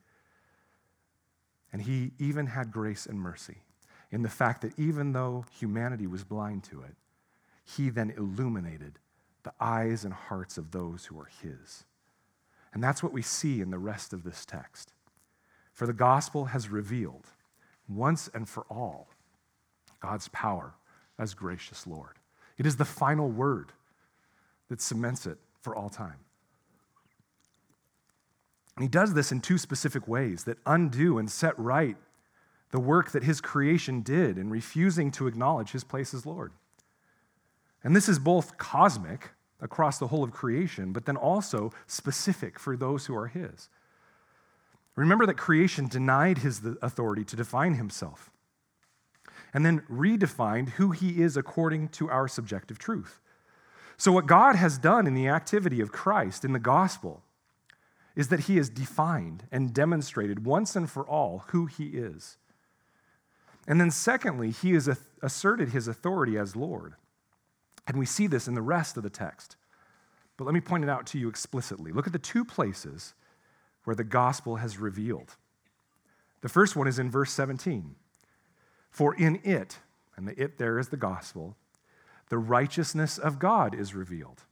And 1.72 1.82
he 1.82 2.12
even 2.20 2.46
had 2.46 2.72
grace 2.72 3.08
and 3.08 3.20
mercy 3.20 3.64
in 4.12 4.22
the 4.22 4.30
fact 4.30 4.62
that 4.62 4.78
even 4.78 5.14
though 5.14 5.44
humanity 5.60 6.06
was 6.06 6.24
blind 6.24 6.66
to 6.66 6.84
it, 6.84 6.96
he 7.66 7.90
then 7.90 8.14
illuminated 8.16 9.00
the 9.42 9.54
eyes 9.60 10.06
and 10.06 10.14
hearts 10.14 10.60
of 10.60 10.70
those 10.70 11.06
who 11.06 11.20
are 11.20 11.32
his. 11.42 11.84
And 12.74 12.84
that's 12.84 13.04
what 13.04 13.14
we 13.14 13.22
see 13.22 13.62
in 13.62 13.70
the 13.70 13.78
rest 13.78 14.14
of 14.14 14.24
this 14.24 14.46
text. 14.46 14.94
For 15.72 15.86
the 15.86 15.94
gospel 15.94 16.46
has 16.46 16.70
revealed 16.70 17.28
once 17.88 18.30
and 18.34 18.48
for 18.48 18.66
all 18.70 19.08
God's 20.00 20.28
power 20.30 20.74
as 21.20 21.34
gracious 21.34 21.86
Lord. 21.86 22.20
It 22.58 22.66
is 22.66 22.78
the 22.78 22.86
final 22.86 23.30
word 23.30 23.72
that 24.70 24.82
cements 24.82 25.26
it 25.26 25.38
for 25.62 25.76
all 25.76 25.90
time. 25.90 26.18
And 28.76 28.84
he 28.84 28.90
does 28.90 29.14
this 29.14 29.32
in 29.32 29.40
two 29.40 29.58
specific 29.58 30.08
ways 30.08 30.46
that 30.46 30.58
undo 30.66 31.18
and 31.18 31.30
set 31.30 31.58
right 31.60 31.98
the 32.72 32.80
work 32.80 33.12
that 33.12 33.24
his 33.24 33.40
creation 33.40 34.02
did 34.02 34.38
in 34.38 34.50
refusing 34.50 35.12
to 35.12 35.28
acknowledge 35.28 35.72
his 35.72 35.84
place 35.84 36.12
as 36.12 36.26
Lord. 36.26 36.52
And 37.84 37.96
this 37.96 38.10
is 38.10 38.18
both 38.18 38.58
cosmic 38.58 39.30
across 39.64 39.98
the 39.98 40.08
whole 40.08 40.24
of 40.24 40.32
creation, 40.32 40.92
but 40.92 41.06
then 41.06 41.18
also 41.18 41.72
specific 41.88 42.60
for 42.60 42.78
those 42.78 43.08
who 43.08 43.16
are 43.16 43.28
his. 43.28 43.70
Remember 44.96 45.26
that 45.26 45.38
creation 45.38 45.88
denied 45.88 46.40
his 46.40 46.62
authority 46.82 47.24
to 47.24 47.36
define 47.36 47.76
himself 47.76 48.30
and 49.54 49.66
then 49.66 49.82
redefined 49.82 50.70
who 50.70 50.92
he 50.92 51.22
is 51.22 51.38
according 51.38 51.88
to 51.90 52.10
our 52.10 52.28
subjective 52.28 52.80
truth. 52.80 53.20
So, 53.98 54.12
what 54.12 54.26
God 54.26 54.56
has 54.56 54.78
done 54.78 55.06
in 55.06 55.14
the 55.14 55.28
activity 55.28 55.80
of 55.80 55.92
Christ 55.92 56.44
in 56.44 56.54
the 56.54 56.60
gospel 56.60 57.24
is 58.16 58.28
that 58.30 58.42
he 58.42 58.58
has 58.58 58.70
defined 58.70 59.44
and 59.52 59.74
demonstrated 59.74 60.46
once 60.46 60.76
and 60.76 60.90
for 60.90 61.08
all 61.08 61.46
who 61.48 61.68
he 61.68 61.90
is. 61.90 62.38
And 63.68 63.80
then, 63.80 63.92
secondly, 63.92 64.52
he 64.52 64.74
has 64.74 64.90
asserted 65.22 65.70
his 65.70 65.88
authority 65.88 66.38
as 66.38 66.56
Lord. 66.56 66.96
And 67.88 67.98
we 67.98 68.06
see 68.06 68.28
this 68.28 68.48
in 68.48 68.54
the 68.54 68.62
rest 68.62 68.98
of 68.98 69.04
the 69.04 69.10
text. 69.10 69.56
But 70.38 70.46
let 70.46 70.54
me 70.54 70.62
point 70.62 70.84
it 70.84 70.90
out 70.90 71.06
to 71.08 71.20
you 71.20 71.30
explicitly. 71.30 71.92
Look 71.92 72.08
at 72.08 72.14
the 72.14 72.20
two 72.20 72.46
places 72.46 73.14
where 73.84 73.96
the 73.96 74.04
gospel 74.04 74.58
has 74.58 74.78
revealed. 74.78 75.36
The 76.42 76.50
first 76.50 76.76
one 76.76 76.88
is 76.88 77.00
in 77.00 77.12
verse 77.12 77.32
17. 77.32 77.96
For 78.90 79.16
in 79.16 79.40
it, 79.44 79.80
and 80.16 80.28
the 80.28 80.42
it 80.42 80.58
there 80.58 80.80
is 80.80 80.90
the 80.90 80.98
gospel, 80.98 81.56
the 82.30 82.38
righteousness 82.38 83.18
of 83.18 83.40
God 83.40 83.74
is 83.76 83.94
revealed. 83.94 84.44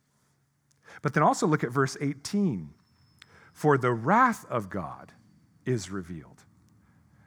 But 1.02 1.14
then 1.14 1.24
also 1.24 1.48
look 1.48 1.64
at 1.64 1.72
verse 1.72 1.98
18. 2.00 2.70
For 3.54 3.78
the 3.78 3.92
wrath 3.92 4.46
of 4.50 4.70
God 4.70 5.12
is 5.66 5.90
revealed. 5.90 6.31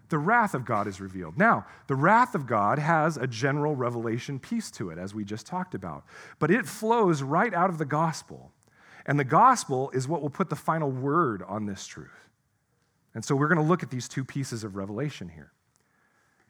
The 0.08 0.18
wrath 0.18 0.54
of 0.54 0.64
God 0.64 0.86
is 0.86 1.00
revealed. 1.00 1.38
Now, 1.38 1.66
the 1.86 1.94
wrath 1.94 2.34
of 2.34 2.46
God 2.46 2.78
has 2.78 3.16
a 3.16 3.26
general 3.26 3.74
revelation 3.74 4.38
piece 4.38 4.70
to 4.72 4.90
it, 4.90 4.98
as 4.98 5.14
we 5.14 5.24
just 5.24 5.46
talked 5.46 5.74
about, 5.74 6.04
but 6.38 6.50
it 6.50 6.66
flows 6.66 7.22
right 7.22 7.52
out 7.52 7.70
of 7.70 7.78
the 7.78 7.84
gospel. 7.84 8.52
And 9.06 9.18
the 9.18 9.24
gospel 9.24 9.90
is 9.90 10.08
what 10.08 10.22
will 10.22 10.30
put 10.30 10.50
the 10.50 10.56
final 10.56 10.90
word 10.90 11.42
on 11.42 11.66
this 11.66 11.86
truth. 11.86 12.28
And 13.14 13.24
so 13.24 13.36
we're 13.36 13.48
going 13.48 13.60
to 13.60 13.64
look 13.64 13.82
at 13.82 13.90
these 13.90 14.08
two 14.08 14.24
pieces 14.24 14.64
of 14.64 14.76
revelation 14.76 15.28
here 15.28 15.52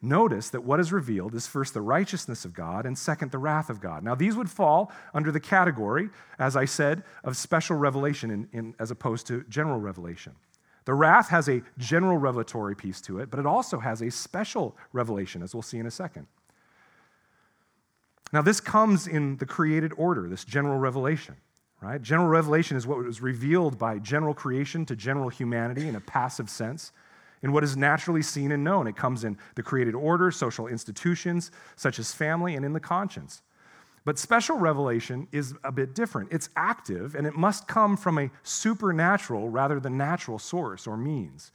notice 0.01 0.49
that 0.49 0.63
what 0.63 0.79
is 0.79 0.93
revealed 0.93 1.35
is 1.35 1.47
first 1.47 1.73
the 1.73 1.81
righteousness 1.81 2.45
of 2.45 2.53
God 2.53 2.85
and 2.85 2.97
second 2.97 3.31
the 3.31 3.37
wrath 3.37 3.69
of 3.69 3.81
God. 3.81 4.03
Now, 4.03 4.15
these 4.15 4.35
would 4.35 4.49
fall 4.49 4.91
under 5.13 5.31
the 5.31 5.39
category, 5.39 6.09
as 6.39 6.55
I 6.55 6.65
said, 6.65 7.03
of 7.23 7.35
special 7.35 7.75
revelation 7.75 8.31
in, 8.31 8.47
in, 8.53 8.75
as 8.79 8.91
opposed 8.91 9.27
to 9.27 9.43
general 9.49 9.79
revelation. 9.79 10.33
The 10.85 10.93
wrath 10.93 11.29
has 11.29 11.49
a 11.49 11.61
general 11.77 12.17
revelatory 12.17 12.75
piece 12.75 13.01
to 13.01 13.19
it, 13.19 13.31
but 13.31 13.39
it 13.39 13.45
also 13.45 13.79
has 13.79 14.01
a 14.01 14.11
special 14.11 14.77
revelation, 14.93 15.41
as 15.41 15.53
we'll 15.53 15.63
see 15.63 15.79
in 15.79 15.87
a 15.87 15.91
second. 15.91 16.27
Now, 18.31 18.41
this 18.41 18.59
comes 18.59 19.07
in 19.07 19.37
the 19.37 19.45
created 19.45 19.93
order, 19.97 20.27
this 20.27 20.43
general 20.43 20.77
revelation, 20.77 21.35
right? 21.81 22.01
General 22.01 22.27
revelation 22.27 22.77
is 22.77 22.85
what 22.85 22.97
was 22.97 23.21
revealed 23.21 23.77
by 23.79 23.97
general 23.99 24.33
creation 24.33 24.85
to 24.85 24.95
general 24.95 25.29
humanity 25.29 25.87
in 25.87 25.95
a 25.95 26.01
passive 26.01 26.49
sense 26.49 26.91
in 27.41 27.51
what 27.51 27.63
is 27.63 27.77
naturally 27.77 28.21
seen 28.21 28.51
and 28.51 28.63
known. 28.63 28.87
It 28.87 28.95
comes 28.95 29.23
in 29.23 29.37
the 29.55 29.63
created 29.63 29.95
order, 29.95 30.31
social 30.31 30.67
institutions, 30.67 31.51
such 31.75 31.99
as 31.99 32.11
family, 32.11 32.55
and 32.55 32.65
in 32.65 32.73
the 32.73 32.79
conscience. 32.79 33.41
But 34.05 34.19
special 34.19 34.57
revelation 34.57 35.27
is 35.31 35.55
a 35.63 35.71
bit 35.71 35.95
different. 35.95 36.31
It's 36.31 36.49
active 36.55 37.15
and 37.15 37.25
it 37.25 37.35
must 37.35 37.67
come 37.67 37.97
from 37.97 38.19
a 38.19 38.29
supernatural 38.43 39.49
rather 39.49 39.79
than 39.79 39.97
natural 39.97 40.37
source 40.37 40.85
or 40.85 40.95
means. 40.95 41.51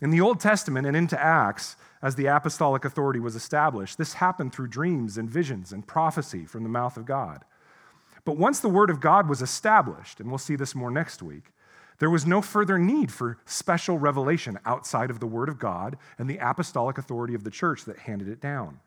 In 0.00 0.10
the 0.10 0.20
Old 0.20 0.38
Testament 0.38 0.86
and 0.86 0.96
into 0.96 1.20
Acts, 1.20 1.76
as 2.02 2.14
the 2.14 2.26
apostolic 2.26 2.84
authority 2.84 3.18
was 3.18 3.34
established, 3.34 3.98
this 3.98 4.12
happened 4.12 4.52
through 4.52 4.68
dreams 4.68 5.18
and 5.18 5.28
visions 5.28 5.72
and 5.72 5.86
prophecy 5.86 6.44
from 6.44 6.62
the 6.62 6.68
mouth 6.68 6.96
of 6.96 7.06
God. 7.06 7.44
But 8.24 8.36
once 8.36 8.60
the 8.60 8.68
Word 8.68 8.90
of 8.90 9.00
God 9.00 9.28
was 9.28 9.42
established, 9.42 10.20
and 10.20 10.28
we'll 10.28 10.38
see 10.38 10.54
this 10.54 10.74
more 10.74 10.90
next 10.90 11.22
week, 11.22 11.52
there 11.98 12.10
was 12.10 12.26
no 12.26 12.40
further 12.42 12.78
need 12.78 13.10
for 13.10 13.38
special 13.46 13.98
revelation 13.98 14.58
outside 14.64 15.10
of 15.10 15.18
the 15.18 15.26
Word 15.26 15.48
of 15.48 15.58
God 15.58 15.96
and 16.18 16.28
the 16.30 16.38
apostolic 16.38 16.98
authority 16.98 17.34
of 17.34 17.42
the 17.42 17.50
church 17.50 17.84
that 17.86 17.98
handed 17.98 18.28
it 18.28 18.40
down. 18.40 18.78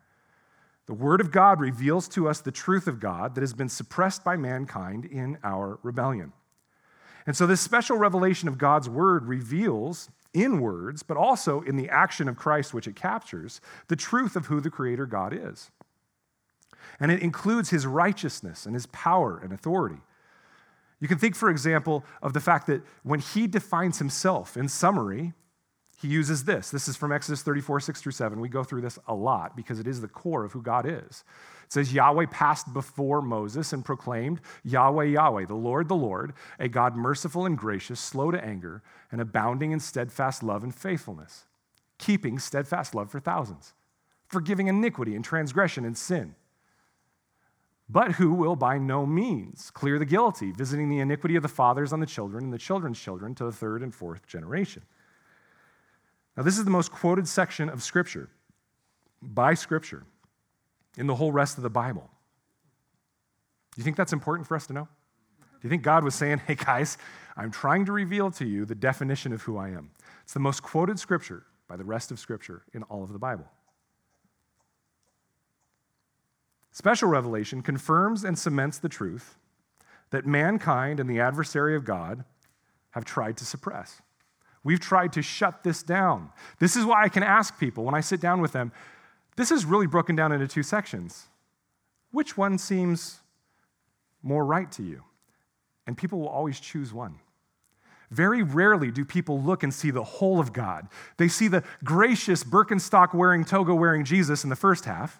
The 0.92 0.98
Word 0.98 1.22
of 1.22 1.30
God 1.30 1.58
reveals 1.58 2.06
to 2.08 2.28
us 2.28 2.42
the 2.42 2.52
truth 2.52 2.86
of 2.86 3.00
God 3.00 3.34
that 3.34 3.40
has 3.40 3.54
been 3.54 3.70
suppressed 3.70 4.22
by 4.22 4.36
mankind 4.36 5.06
in 5.06 5.38
our 5.42 5.78
rebellion. 5.82 6.34
And 7.24 7.34
so, 7.34 7.46
this 7.46 7.62
special 7.62 7.96
revelation 7.96 8.46
of 8.46 8.58
God's 8.58 8.90
Word 8.90 9.24
reveals 9.24 10.10
in 10.34 10.60
words, 10.60 11.02
but 11.02 11.16
also 11.16 11.62
in 11.62 11.76
the 11.76 11.88
action 11.88 12.28
of 12.28 12.36
Christ, 12.36 12.74
which 12.74 12.86
it 12.86 12.94
captures, 12.94 13.62
the 13.88 13.96
truth 13.96 14.36
of 14.36 14.48
who 14.48 14.60
the 14.60 14.68
Creator 14.68 15.06
God 15.06 15.32
is. 15.32 15.70
And 17.00 17.10
it 17.10 17.22
includes 17.22 17.70
his 17.70 17.86
righteousness 17.86 18.66
and 18.66 18.74
his 18.74 18.84
power 18.84 19.40
and 19.42 19.50
authority. 19.50 20.02
You 21.00 21.08
can 21.08 21.16
think, 21.16 21.36
for 21.36 21.48
example, 21.48 22.04
of 22.20 22.34
the 22.34 22.40
fact 22.40 22.66
that 22.66 22.82
when 23.02 23.20
he 23.20 23.46
defines 23.46 23.98
himself 23.98 24.58
in 24.58 24.68
summary, 24.68 25.32
he 26.02 26.08
uses 26.08 26.44
this. 26.44 26.70
This 26.70 26.88
is 26.88 26.96
from 26.96 27.12
Exodus 27.12 27.42
34, 27.42 27.78
6 27.78 28.00
through 28.00 28.12
7. 28.12 28.40
We 28.40 28.48
go 28.48 28.64
through 28.64 28.80
this 28.80 28.98
a 29.06 29.14
lot 29.14 29.56
because 29.56 29.78
it 29.78 29.86
is 29.86 30.00
the 30.00 30.08
core 30.08 30.44
of 30.44 30.52
who 30.52 30.60
God 30.60 30.84
is. 30.84 31.24
It 31.64 31.72
says, 31.72 31.94
Yahweh 31.94 32.26
passed 32.30 32.72
before 32.72 33.22
Moses 33.22 33.72
and 33.72 33.84
proclaimed, 33.84 34.40
Yahweh, 34.64 35.04
Yahweh, 35.04 35.46
the 35.46 35.54
Lord, 35.54 35.88
the 35.88 35.94
Lord, 35.94 36.32
a 36.58 36.68
God 36.68 36.96
merciful 36.96 37.46
and 37.46 37.56
gracious, 37.56 38.00
slow 38.00 38.32
to 38.32 38.44
anger, 38.44 38.82
and 39.12 39.20
abounding 39.20 39.70
in 39.70 39.78
steadfast 39.78 40.42
love 40.42 40.64
and 40.64 40.74
faithfulness, 40.74 41.44
keeping 41.98 42.38
steadfast 42.38 42.94
love 42.94 43.08
for 43.08 43.20
thousands, 43.20 43.72
forgiving 44.26 44.66
iniquity 44.66 45.14
and 45.14 45.24
transgression 45.24 45.84
and 45.84 45.96
sin 45.96 46.34
but 47.88 48.12
who 48.12 48.32
will 48.32 48.56
by 48.56 48.78
no 48.78 49.04
means 49.04 49.70
clear 49.70 49.98
the 49.98 50.06
guilty, 50.06 50.50
visiting 50.50 50.88
the 50.88 51.00
iniquity 51.00 51.36
of 51.36 51.42
the 51.42 51.48
fathers 51.48 51.92
on 51.92 52.00
the 52.00 52.06
children 52.06 52.44
and 52.44 52.52
the 52.52 52.56
children's 52.56 52.98
children 52.98 53.34
to 53.34 53.44
the 53.44 53.52
third 53.52 53.82
and 53.82 53.94
fourth 53.94 54.26
generation. 54.26 54.82
Now, 56.36 56.42
this 56.42 56.58
is 56.58 56.64
the 56.64 56.70
most 56.70 56.90
quoted 56.90 57.28
section 57.28 57.68
of 57.68 57.82
Scripture 57.82 58.30
by 59.20 59.54
Scripture 59.54 60.04
in 60.96 61.06
the 61.06 61.14
whole 61.14 61.32
rest 61.32 61.56
of 61.56 61.62
the 61.62 61.70
Bible. 61.70 62.08
Do 63.74 63.80
you 63.80 63.84
think 63.84 63.96
that's 63.96 64.12
important 64.12 64.46
for 64.46 64.56
us 64.56 64.66
to 64.66 64.72
know? 64.72 64.88
Do 65.40 65.68
you 65.68 65.70
think 65.70 65.82
God 65.82 66.04
was 66.04 66.14
saying, 66.14 66.42
hey 66.46 66.54
guys, 66.54 66.98
I'm 67.36 67.50
trying 67.50 67.84
to 67.86 67.92
reveal 67.92 68.30
to 68.32 68.44
you 68.44 68.64
the 68.64 68.74
definition 68.74 69.32
of 69.32 69.42
who 69.42 69.56
I 69.56 69.68
am? 69.68 69.90
It's 70.22 70.34
the 70.34 70.40
most 70.40 70.62
quoted 70.62 70.98
Scripture 70.98 71.44
by 71.68 71.76
the 71.76 71.84
rest 71.84 72.10
of 72.10 72.18
Scripture 72.18 72.62
in 72.72 72.82
all 72.84 73.02
of 73.02 73.12
the 73.12 73.18
Bible. 73.18 73.46
Special 76.72 77.08
revelation 77.08 77.62
confirms 77.62 78.24
and 78.24 78.38
cements 78.38 78.78
the 78.78 78.88
truth 78.88 79.36
that 80.10 80.26
mankind 80.26 80.98
and 80.98 81.08
the 81.08 81.20
adversary 81.20 81.76
of 81.76 81.84
God 81.84 82.24
have 82.90 83.04
tried 83.04 83.36
to 83.38 83.44
suppress. 83.44 84.00
We've 84.64 84.80
tried 84.80 85.12
to 85.14 85.22
shut 85.22 85.64
this 85.64 85.82
down. 85.82 86.30
This 86.58 86.76
is 86.76 86.84
why 86.84 87.02
I 87.02 87.08
can 87.08 87.22
ask 87.22 87.58
people 87.58 87.84
when 87.84 87.94
I 87.94 88.00
sit 88.00 88.20
down 88.20 88.40
with 88.40 88.52
them 88.52 88.72
this 89.36 89.50
is 89.50 89.64
really 89.64 89.86
broken 89.86 90.14
down 90.14 90.32
into 90.32 90.46
two 90.46 90.62
sections. 90.62 91.28
Which 92.10 92.36
one 92.36 92.58
seems 92.58 93.20
more 94.22 94.44
right 94.44 94.70
to 94.72 94.82
you? 94.82 95.04
And 95.86 95.96
people 95.96 96.20
will 96.20 96.28
always 96.28 96.60
choose 96.60 96.92
one. 96.92 97.16
Very 98.10 98.42
rarely 98.42 98.90
do 98.90 99.06
people 99.06 99.40
look 99.40 99.62
and 99.62 99.72
see 99.72 99.90
the 99.90 100.04
whole 100.04 100.38
of 100.38 100.52
God. 100.52 100.88
They 101.16 101.28
see 101.28 101.48
the 101.48 101.64
gracious 101.82 102.44
Birkenstock 102.44 103.14
wearing, 103.14 103.44
toga 103.44 103.74
wearing 103.74 104.04
Jesus 104.04 104.44
in 104.44 104.50
the 104.50 104.56
first 104.56 104.84
half. 104.84 105.18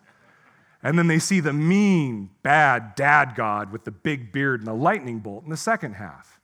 And 0.83 0.99
then 0.99 1.07
they 1.07 1.19
see 1.19 1.41
the 1.41 1.55
mean, 1.55 2.31
bad 2.43 2.95
dad 2.95 3.35
God 3.35 3.73
with 3.73 3.85
the 3.85 3.91
big 3.91 4.31
beard 4.31 4.61
and 4.61 4.67
the 4.67 4.75
lightning 4.75 5.21
bolt 5.21 5.45
in 5.45 5.51
the 5.51 5.57
second 5.57 5.95
half. 5.95 6.41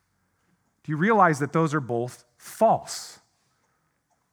Do 0.83 0.91
you 0.91 0.97
realize 0.97 1.37
that 1.39 1.53
those 1.53 1.73
are 1.73 1.81
both 1.81 2.25
false? 2.39 3.19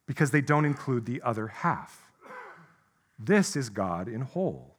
Because 0.06 0.30
they 0.30 0.40
don't 0.40 0.64
include 0.64 1.04
the 1.04 1.20
other 1.20 1.48
half. 1.48 2.10
This 3.18 3.56
is 3.56 3.68
God 3.68 4.08
in 4.08 4.22
whole. 4.22 4.76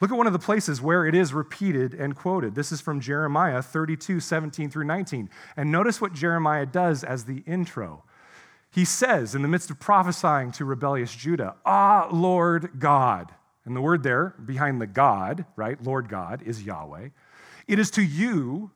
Look 0.00 0.10
at 0.10 0.18
one 0.18 0.26
of 0.26 0.32
the 0.32 0.38
places 0.38 0.82
where 0.82 1.06
it 1.06 1.14
is 1.14 1.32
repeated 1.32 1.94
and 1.94 2.14
quoted. 2.14 2.54
This 2.54 2.72
is 2.72 2.80
from 2.80 3.00
Jeremiah 3.00 3.62
32, 3.62 4.20
17 4.20 4.70
through 4.70 4.84
19. 4.84 5.30
And 5.56 5.72
notice 5.72 6.00
what 6.00 6.12
Jeremiah 6.12 6.66
does 6.66 7.04
as 7.04 7.24
the 7.24 7.42
intro. 7.46 8.04
He 8.70 8.84
says, 8.84 9.34
in 9.34 9.42
the 9.42 9.48
midst 9.48 9.70
of 9.70 9.78
prophesying 9.78 10.50
to 10.52 10.64
rebellious 10.64 11.14
Judah, 11.14 11.54
Ah, 11.64 12.08
Lord 12.12 12.78
God. 12.78 13.32
And 13.64 13.74
the 13.74 13.80
word 13.80 14.02
there 14.02 14.34
behind 14.44 14.80
the 14.80 14.86
God, 14.86 15.46
right, 15.56 15.82
Lord 15.82 16.08
God, 16.08 16.42
is 16.42 16.64
Yahweh. 16.64 17.08
It 17.66 17.78
is 17.78 17.90
to 17.92 18.02
you, 18.02 18.72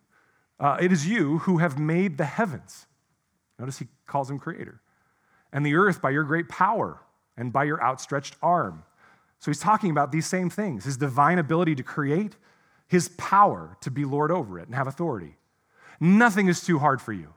uh, 0.59 0.79
it 0.81 0.93
is 0.93 1.07
you 1.07 1.39
who 1.39 1.59
have 1.59 1.79
made 1.79 2.17
the 2.17 2.25
heavens. 2.25 2.87
Notice 3.59 3.79
he 3.79 3.89
calls 4.07 4.31
him 4.31 4.39
creator. 4.39 4.81
And 5.53 5.65
the 5.65 5.75
earth 5.75 6.01
by 6.01 6.11
your 6.11 6.25
great 6.25 6.49
power 6.49 7.01
and 7.37 7.53
by 7.53 7.65
your 7.65 7.83
outstretched 7.83 8.37
arm. 8.43 8.85
So 9.39 9.51
he's 9.51 9.61
talking 9.61 9.91
about 9.91 10.13
these 10.13 10.27
same 10.27 10.51
things 10.51 10.85
his 10.85 10.97
divine 10.97 11.39
ability 11.39 11.75
to 11.77 11.83
create, 11.83 12.37
his 12.87 13.09
power 13.11 13.77
to 13.81 13.91
be 13.91 14.05
Lord 14.05 14.31
over 14.31 14.59
it 14.59 14.67
and 14.67 14.75
have 14.75 14.87
authority. 14.87 15.37
Nothing 16.01 16.49
is 16.49 16.61
too 16.61 16.79
hard 16.79 17.01
for 17.01 17.13
you. 17.13 17.33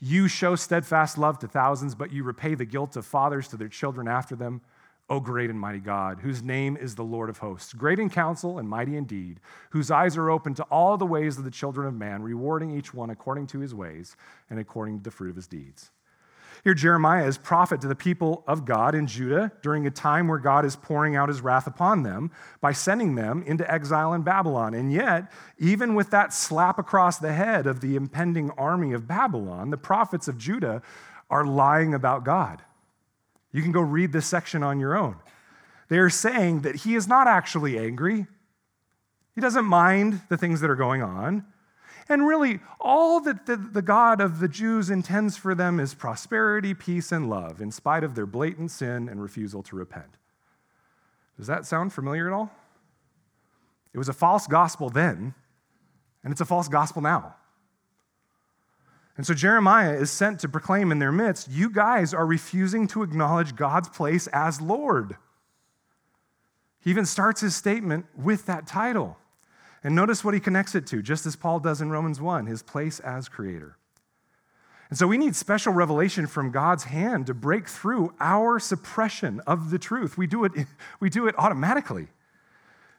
You 0.00 0.28
show 0.28 0.54
steadfast 0.54 1.18
love 1.18 1.38
to 1.40 1.48
thousands, 1.48 1.94
but 1.94 2.12
you 2.12 2.22
repay 2.22 2.54
the 2.54 2.64
guilt 2.64 2.96
of 2.96 3.04
fathers 3.04 3.48
to 3.48 3.56
their 3.56 3.68
children 3.68 4.06
after 4.06 4.36
them. 4.36 4.60
O 5.10 5.20
great 5.20 5.48
and 5.48 5.58
mighty 5.58 5.78
God, 5.78 6.20
whose 6.20 6.42
name 6.42 6.76
is 6.76 6.94
the 6.94 7.02
Lord 7.02 7.30
of 7.30 7.38
hosts, 7.38 7.72
great 7.72 7.98
in 7.98 8.10
counsel 8.10 8.58
and 8.58 8.68
mighty 8.68 8.96
indeed, 8.96 9.40
whose 9.70 9.90
eyes 9.90 10.16
are 10.18 10.30
open 10.30 10.54
to 10.54 10.62
all 10.64 10.98
the 10.98 11.06
ways 11.06 11.38
of 11.38 11.44
the 11.44 11.50
children 11.50 11.86
of 11.86 11.94
man, 11.94 12.22
rewarding 12.22 12.76
each 12.76 12.92
one 12.92 13.08
according 13.08 13.46
to 13.48 13.60
his 13.60 13.74
ways 13.74 14.16
and 14.50 14.58
according 14.60 14.98
to 14.98 15.04
the 15.04 15.10
fruit 15.10 15.30
of 15.30 15.36
his 15.36 15.46
deeds. 15.46 15.90
Here, 16.64 16.74
Jeremiah 16.74 17.26
is 17.26 17.38
prophet 17.38 17.80
to 17.82 17.88
the 17.88 17.94
people 17.94 18.42
of 18.46 18.64
God 18.64 18.94
in 18.94 19.06
Judah 19.06 19.52
during 19.62 19.86
a 19.86 19.90
time 19.90 20.28
where 20.28 20.38
God 20.38 20.64
is 20.64 20.76
pouring 20.76 21.16
out 21.16 21.28
his 21.28 21.40
wrath 21.40 21.66
upon 21.66 22.02
them 22.02 22.30
by 22.60 22.72
sending 22.72 23.14
them 23.14 23.42
into 23.46 23.70
exile 23.70 24.12
in 24.12 24.22
Babylon. 24.22 24.74
And 24.74 24.92
yet, 24.92 25.30
even 25.58 25.94
with 25.94 26.10
that 26.10 26.32
slap 26.32 26.78
across 26.78 27.18
the 27.18 27.32
head 27.32 27.66
of 27.66 27.80
the 27.80 27.96
impending 27.96 28.50
army 28.52 28.92
of 28.92 29.06
Babylon, 29.06 29.70
the 29.70 29.76
prophets 29.76 30.28
of 30.28 30.36
Judah 30.36 30.82
are 31.30 31.46
lying 31.46 31.94
about 31.94 32.24
God. 32.24 32.62
You 33.52 33.62
can 33.62 33.72
go 33.72 33.80
read 33.80 34.12
this 34.12 34.26
section 34.26 34.62
on 34.62 34.78
your 34.80 34.96
own. 34.96 35.16
They 35.88 35.98
are 35.98 36.10
saying 36.10 36.62
that 36.62 36.76
he 36.76 36.94
is 36.94 37.08
not 37.08 37.26
actually 37.26 37.78
angry. 37.78 38.26
He 39.34 39.40
doesn't 39.40 39.64
mind 39.64 40.20
the 40.28 40.36
things 40.36 40.60
that 40.60 40.70
are 40.70 40.76
going 40.76 41.02
on. 41.02 41.44
And 42.10 42.26
really, 42.26 42.60
all 42.80 43.20
that 43.20 43.46
the, 43.46 43.56
the, 43.56 43.82
God 43.82 44.20
of 44.20 44.40
the 44.40 44.48
Jews 44.48 44.88
intends 44.88 45.36
for 45.36 45.54
them 45.54 45.78
is 45.78 45.94
prosperity, 45.94 46.72
peace, 46.72 47.12
and 47.12 47.28
love, 47.28 47.60
in 47.60 47.70
spite 47.70 48.02
of 48.02 48.14
their 48.14 48.24
blatant 48.24 48.70
sin 48.70 49.08
and 49.08 49.20
refusal 49.20 49.62
to 49.64 49.76
repent. 49.76 50.16
Does 51.36 51.46
that 51.46 51.66
sound 51.66 51.92
familiar 51.92 52.26
at 52.26 52.32
all? 52.32 52.50
It 53.92 53.98
was 53.98 54.08
a 54.08 54.14
false 54.14 54.46
gospel 54.46 54.88
then, 54.88 55.34
and 56.24 56.32
it's 56.32 56.40
a 56.40 56.46
false 56.46 56.68
gospel 56.68 57.02
now. 57.02 57.36
And 59.18 59.26
so 59.26 59.34
Jeremiah 59.34 59.94
is 59.94 60.12
sent 60.12 60.38
to 60.40 60.48
proclaim 60.48 60.92
in 60.92 61.00
their 61.00 61.12
midst, 61.12 61.50
You 61.50 61.70
guys 61.70 62.14
are 62.14 62.24
refusing 62.24 62.86
to 62.88 63.02
acknowledge 63.02 63.56
God's 63.56 63.88
place 63.88 64.28
as 64.28 64.60
Lord. 64.60 65.16
He 66.80 66.90
even 66.90 67.04
starts 67.04 67.40
his 67.40 67.56
statement 67.56 68.06
with 68.16 68.46
that 68.46 68.68
title. 68.68 69.18
And 69.82 69.94
notice 69.94 70.24
what 70.24 70.34
he 70.34 70.40
connects 70.40 70.76
it 70.76 70.86
to, 70.86 71.02
just 71.02 71.26
as 71.26 71.34
Paul 71.34 71.58
does 71.58 71.80
in 71.80 71.90
Romans 71.90 72.20
1 72.20 72.46
his 72.46 72.62
place 72.62 73.00
as 73.00 73.28
creator. 73.28 73.76
And 74.88 74.96
so 74.96 75.06
we 75.06 75.18
need 75.18 75.34
special 75.36 75.72
revelation 75.72 76.28
from 76.28 76.52
God's 76.52 76.84
hand 76.84 77.26
to 77.26 77.34
break 77.34 77.68
through 77.68 78.14
our 78.20 78.60
suppression 78.60 79.40
of 79.46 79.70
the 79.70 79.78
truth. 79.78 80.16
We 80.16 80.28
do 80.28 80.44
it, 80.44 80.52
we 81.00 81.10
do 81.10 81.26
it 81.26 81.34
automatically. 81.36 82.06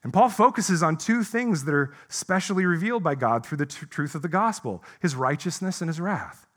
And 0.03 0.13
Paul 0.13 0.29
focuses 0.29 0.81
on 0.81 0.97
two 0.97 1.23
things 1.23 1.65
that 1.65 1.73
are 1.73 1.93
specially 2.07 2.65
revealed 2.65 3.03
by 3.03 3.15
God 3.15 3.45
through 3.45 3.57
the 3.57 3.65
t- 3.65 3.85
truth 3.85 4.15
of 4.15 4.21
the 4.21 4.29
gospel 4.29 4.83
his 5.01 5.15
righteousness 5.15 5.81
and 5.81 5.89
his 5.89 5.99
wrath. 5.99 6.47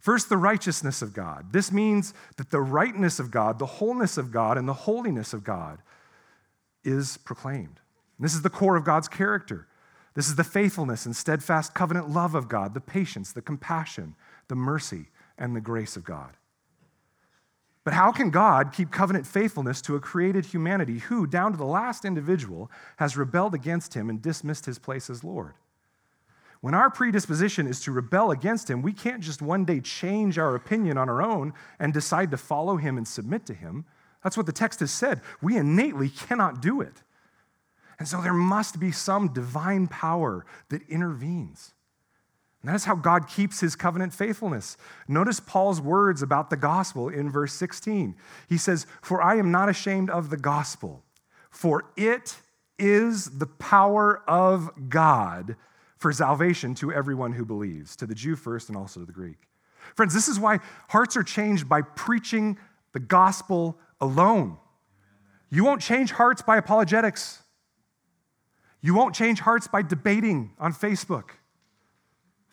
First, 0.00 0.28
the 0.28 0.36
righteousness 0.36 1.00
of 1.00 1.14
God. 1.14 1.52
This 1.52 1.72
means 1.72 2.12
that 2.36 2.50
the 2.50 2.60
rightness 2.60 3.18
of 3.18 3.30
God, 3.30 3.58
the 3.58 3.66
wholeness 3.66 4.18
of 4.18 4.30
God, 4.30 4.58
and 4.58 4.68
the 4.68 4.74
holiness 4.74 5.32
of 5.32 5.44
God 5.44 5.78
is 6.84 7.16
proclaimed. 7.16 7.80
And 8.18 8.24
this 8.24 8.34
is 8.34 8.42
the 8.42 8.50
core 8.50 8.76
of 8.76 8.84
God's 8.84 9.08
character. 9.08 9.66
This 10.14 10.28
is 10.28 10.36
the 10.36 10.44
faithfulness 10.44 11.06
and 11.06 11.16
steadfast 11.16 11.74
covenant 11.74 12.10
love 12.10 12.34
of 12.34 12.48
God, 12.48 12.74
the 12.74 12.80
patience, 12.80 13.32
the 13.32 13.40
compassion, 13.40 14.14
the 14.48 14.54
mercy, 14.54 15.06
and 15.38 15.56
the 15.56 15.60
grace 15.60 15.96
of 15.96 16.04
God. 16.04 16.36
But 17.84 17.92
how 17.92 18.12
can 18.12 18.30
God 18.30 18.72
keep 18.72 18.90
covenant 18.90 19.26
faithfulness 19.26 19.82
to 19.82 19.94
a 19.94 20.00
created 20.00 20.46
humanity 20.46 21.00
who, 21.00 21.26
down 21.26 21.52
to 21.52 21.58
the 21.58 21.64
last 21.64 22.06
individual, 22.06 22.70
has 22.96 23.16
rebelled 23.16 23.54
against 23.54 23.92
him 23.92 24.08
and 24.08 24.22
dismissed 24.22 24.64
his 24.64 24.78
place 24.78 25.10
as 25.10 25.22
Lord? 25.22 25.52
When 26.62 26.72
our 26.72 26.88
predisposition 26.88 27.66
is 27.66 27.80
to 27.80 27.92
rebel 27.92 28.30
against 28.30 28.70
him, 28.70 28.80
we 28.80 28.94
can't 28.94 29.22
just 29.22 29.42
one 29.42 29.66
day 29.66 29.80
change 29.80 30.38
our 30.38 30.54
opinion 30.54 30.96
on 30.96 31.10
our 31.10 31.20
own 31.20 31.52
and 31.78 31.92
decide 31.92 32.30
to 32.30 32.38
follow 32.38 32.78
him 32.78 32.96
and 32.96 33.06
submit 33.06 33.44
to 33.46 33.54
him. 33.54 33.84
That's 34.22 34.38
what 34.38 34.46
the 34.46 34.52
text 34.52 34.80
has 34.80 34.90
said. 34.90 35.20
We 35.42 35.58
innately 35.58 36.08
cannot 36.08 36.62
do 36.62 36.80
it. 36.80 37.02
And 37.98 38.08
so 38.08 38.22
there 38.22 38.32
must 38.32 38.80
be 38.80 38.92
some 38.92 39.28
divine 39.28 39.88
power 39.88 40.46
that 40.70 40.88
intervenes. 40.88 41.74
And 42.64 42.70
that 42.70 42.76
is 42.76 42.86
how 42.86 42.94
God 42.94 43.28
keeps 43.28 43.60
his 43.60 43.76
covenant 43.76 44.14
faithfulness. 44.14 44.78
Notice 45.06 45.38
Paul's 45.38 45.82
words 45.82 46.22
about 46.22 46.48
the 46.48 46.56
gospel 46.56 47.10
in 47.10 47.30
verse 47.30 47.52
16. 47.52 48.16
He 48.48 48.56
says, 48.56 48.86
For 49.02 49.20
I 49.20 49.36
am 49.36 49.50
not 49.50 49.68
ashamed 49.68 50.08
of 50.08 50.30
the 50.30 50.38
gospel, 50.38 51.04
for 51.50 51.84
it 51.94 52.38
is 52.78 53.38
the 53.38 53.44
power 53.44 54.22
of 54.26 54.70
God 54.88 55.56
for 55.98 56.10
salvation 56.10 56.74
to 56.76 56.90
everyone 56.90 57.34
who 57.34 57.44
believes, 57.44 57.96
to 57.96 58.06
the 58.06 58.14
Jew 58.14 58.34
first 58.34 58.70
and 58.70 58.78
also 58.78 59.00
to 59.00 59.04
the 59.04 59.12
Greek. 59.12 59.36
Friends, 59.94 60.14
this 60.14 60.26
is 60.26 60.40
why 60.40 60.60
hearts 60.88 61.18
are 61.18 61.22
changed 61.22 61.68
by 61.68 61.82
preaching 61.82 62.56
the 62.94 63.00
gospel 63.00 63.78
alone. 64.00 64.56
You 65.50 65.64
won't 65.64 65.82
change 65.82 66.12
hearts 66.12 66.40
by 66.40 66.56
apologetics. 66.56 67.42
You 68.80 68.94
won't 68.94 69.14
change 69.14 69.40
hearts 69.40 69.68
by 69.68 69.82
debating 69.82 70.52
on 70.58 70.72
Facebook. 70.72 71.32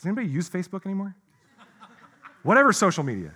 Does 0.02 0.08
anybody 0.08 0.30
use 0.30 0.50
Facebook 0.50 0.84
anymore? 0.88 1.16
Whatever 2.42 2.74
social 2.74 3.04
media. 3.04 3.36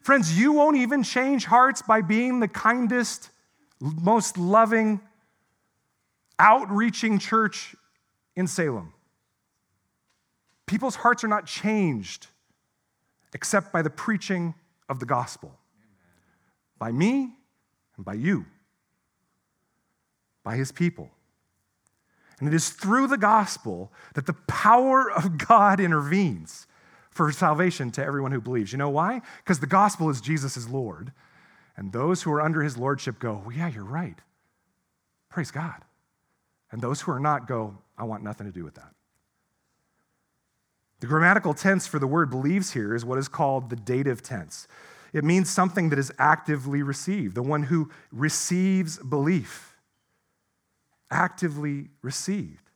Friends, 0.00 0.38
you 0.38 0.52
won't 0.52 0.78
even 0.78 1.02
change 1.02 1.44
hearts 1.44 1.82
by 1.82 2.00
being 2.00 2.40
the 2.40 2.48
kindest, 2.48 3.28
most 3.78 4.38
loving, 4.38 4.98
outreaching 6.38 7.18
church 7.18 7.76
in 8.34 8.46
Salem. 8.46 8.94
People's 10.64 10.96
hearts 10.96 11.22
are 11.22 11.28
not 11.28 11.44
changed 11.44 12.28
except 13.34 13.74
by 13.74 13.82
the 13.82 13.90
preaching 13.90 14.54
of 14.88 15.00
the 15.00 15.06
gospel. 15.06 15.54
By 16.78 16.92
me 16.92 17.34
and 17.98 18.06
by 18.06 18.14
you, 18.14 18.46
by 20.42 20.56
his 20.56 20.72
people. 20.72 21.10
And 22.38 22.48
it 22.48 22.54
is 22.54 22.70
through 22.70 23.06
the 23.06 23.16
gospel 23.16 23.92
that 24.14 24.26
the 24.26 24.34
power 24.46 25.10
of 25.10 25.38
God 25.38 25.80
intervenes 25.80 26.66
for 27.10 27.32
salvation 27.32 27.90
to 27.92 28.04
everyone 28.04 28.32
who 28.32 28.40
believes. 28.40 28.72
You 28.72 28.78
know 28.78 28.90
why? 28.90 29.22
Because 29.42 29.60
the 29.60 29.66
gospel 29.66 30.10
is 30.10 30.20
Jesus 30.20 30.56
is 30.56 30.68
Lord. 30.68 31.12
And 31.76 31.92
those 31.92 32.22
who 32.22 32.32
are 32.32 32.42
under 32.42 32.62
his 32.62 32.76
lordship 32.76 33.18
go, 33.18 33.42
well, 33.44 33.56
yeah, 33.56 33.68
you're 33.68 33.84
right. 33.84 34.18
Praise 35.30 35.50
God. 35.50 35.82
And 36.70 36.80
those 36.80 37.00
who 37.02 37.12
are 37.12 37.20
not 37.20 37.46
go, 37.46 37.78
I 37.96 38.04
want 38.04 38.22
nothing 38.22 38.46
to 38.46 38.52
do 38.52 38.64
with 38.64 38.74
that. 38.74 38.92
The 41.00 41.06
grammatical 41.06 41.54
tense 41.54 41.86
for 41.86 41.98
the 41.98 42.06
word 42.06 42.30
believes 42.30 42.72
here 42.72 42.94
is 42.94 43.04
what 43.04 43.18
is 43.18 43.28
called 43.28 43.70
the 43.70 43.76
dative 43.76 44.22
tense. 44.22 44.66
It 45.12 45.24
means 45.24 45.48
something 45.50 45.90
that 45.90 45.98
is 45.98 46.12
actively 46.18 46.82
received, 46.82 47.34
the 47.34 47.42
one 47.42 47.64
who 47.64 47.90
receives 48.10 48.98
belief, 48.98 49.75
actively 51.10 51.88
received. 52.02 52.70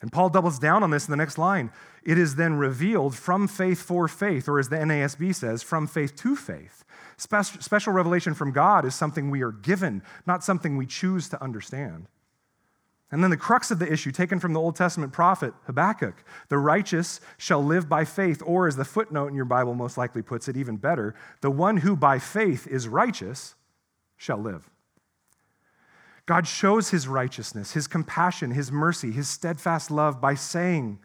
And 0.00 0.12
Paul 0.12 0.28
doubles 0.28 0.58
down 0.58 0.82
on 0.82 0.90
this 0.90 1.06
in 1.06 1.10
the 1.10 1.16
next 1.16 1.38
line. 1.38 1.72
It 2.04 2.18
is 2.18 2.36
then 2.36 2.54
revealed 2.54 3.16
from 3.16 3.48
faith 3.48 3.82
for 3.82 4.06
faith, 4.06 4.48
or 4.48 4.58
as 4.58 4.68
the 4.68 4.76
NASB 4.76 5.34
says, 5.34 5.62
from 5.62 5.86
faith 5.86 6.14
to 6.16 6.36
faith. 6.36 6.84
Special 7.16 7.92
revelation 7.92 8.32
from 8.32 8.52
God 8.52 8.84
is 8.84 8.94
something 8.94 9.28
we 9.28 9.42
are 9.42 9.50
given, 9.50 10.02
not 10.24 10.44
something 10.44 10.76
we 10.76 10.86
choose 10.86 11.28
to 11.30 11.42
understand. 11.42 12.06
And 13.10 13.24
then 13.24 13.30
the 13.30 13.36
crux 13.36 13.70
of 13.70 13.78
the 13.78 13.90
issue, 13.90 14.12
taken 14.12 14.38
from 14.38 14.52
the 14.52 14.60
Old 14.60 14.76
Testament 14.76 15.12
prophet 15.12 15.52
Habakkuk 15.66 16.22
the 16.48 16.58
righteous 16.58 17.20
shall 17.36 17.64
live 17.64 17.88
by 17.88 18.04
faith, 18.04 18.42
or 18.46 18.68
as 18.68 18.76
the 18.76 18.84
footnote 18.84 19.28
in 19.28 19.34
your 19.34 19.46
Bible 19.46 19.74
most 19.74 19.98
likely 19.98 20.22
puts 20.22 20.46
it, 20.46 20.56
even 20.56 20.76
better, 20.76 21.14
the 21.40 21.50
one 21.50 21.78
who 21.78 21.96
by 21.96 22.18
faith 22.18 22.66
is 22.68 22.86
righteous 22.86 23.56
shall 24.16 24.38
live. 24.38 24.70
God 26.28 26.46
shows 26.46 26.90
his 26.90 27.08
righteousness, 27.08 27.72
his 27.72 27.86
compassion, 27.86 28.50
his 28.50 28.70
mercy, 28.70 29.12
his 29.12 29.26
steadfast 29.26 29.90
love 29.90 30.20
by 30.20 30.34
saying 30.34 30.98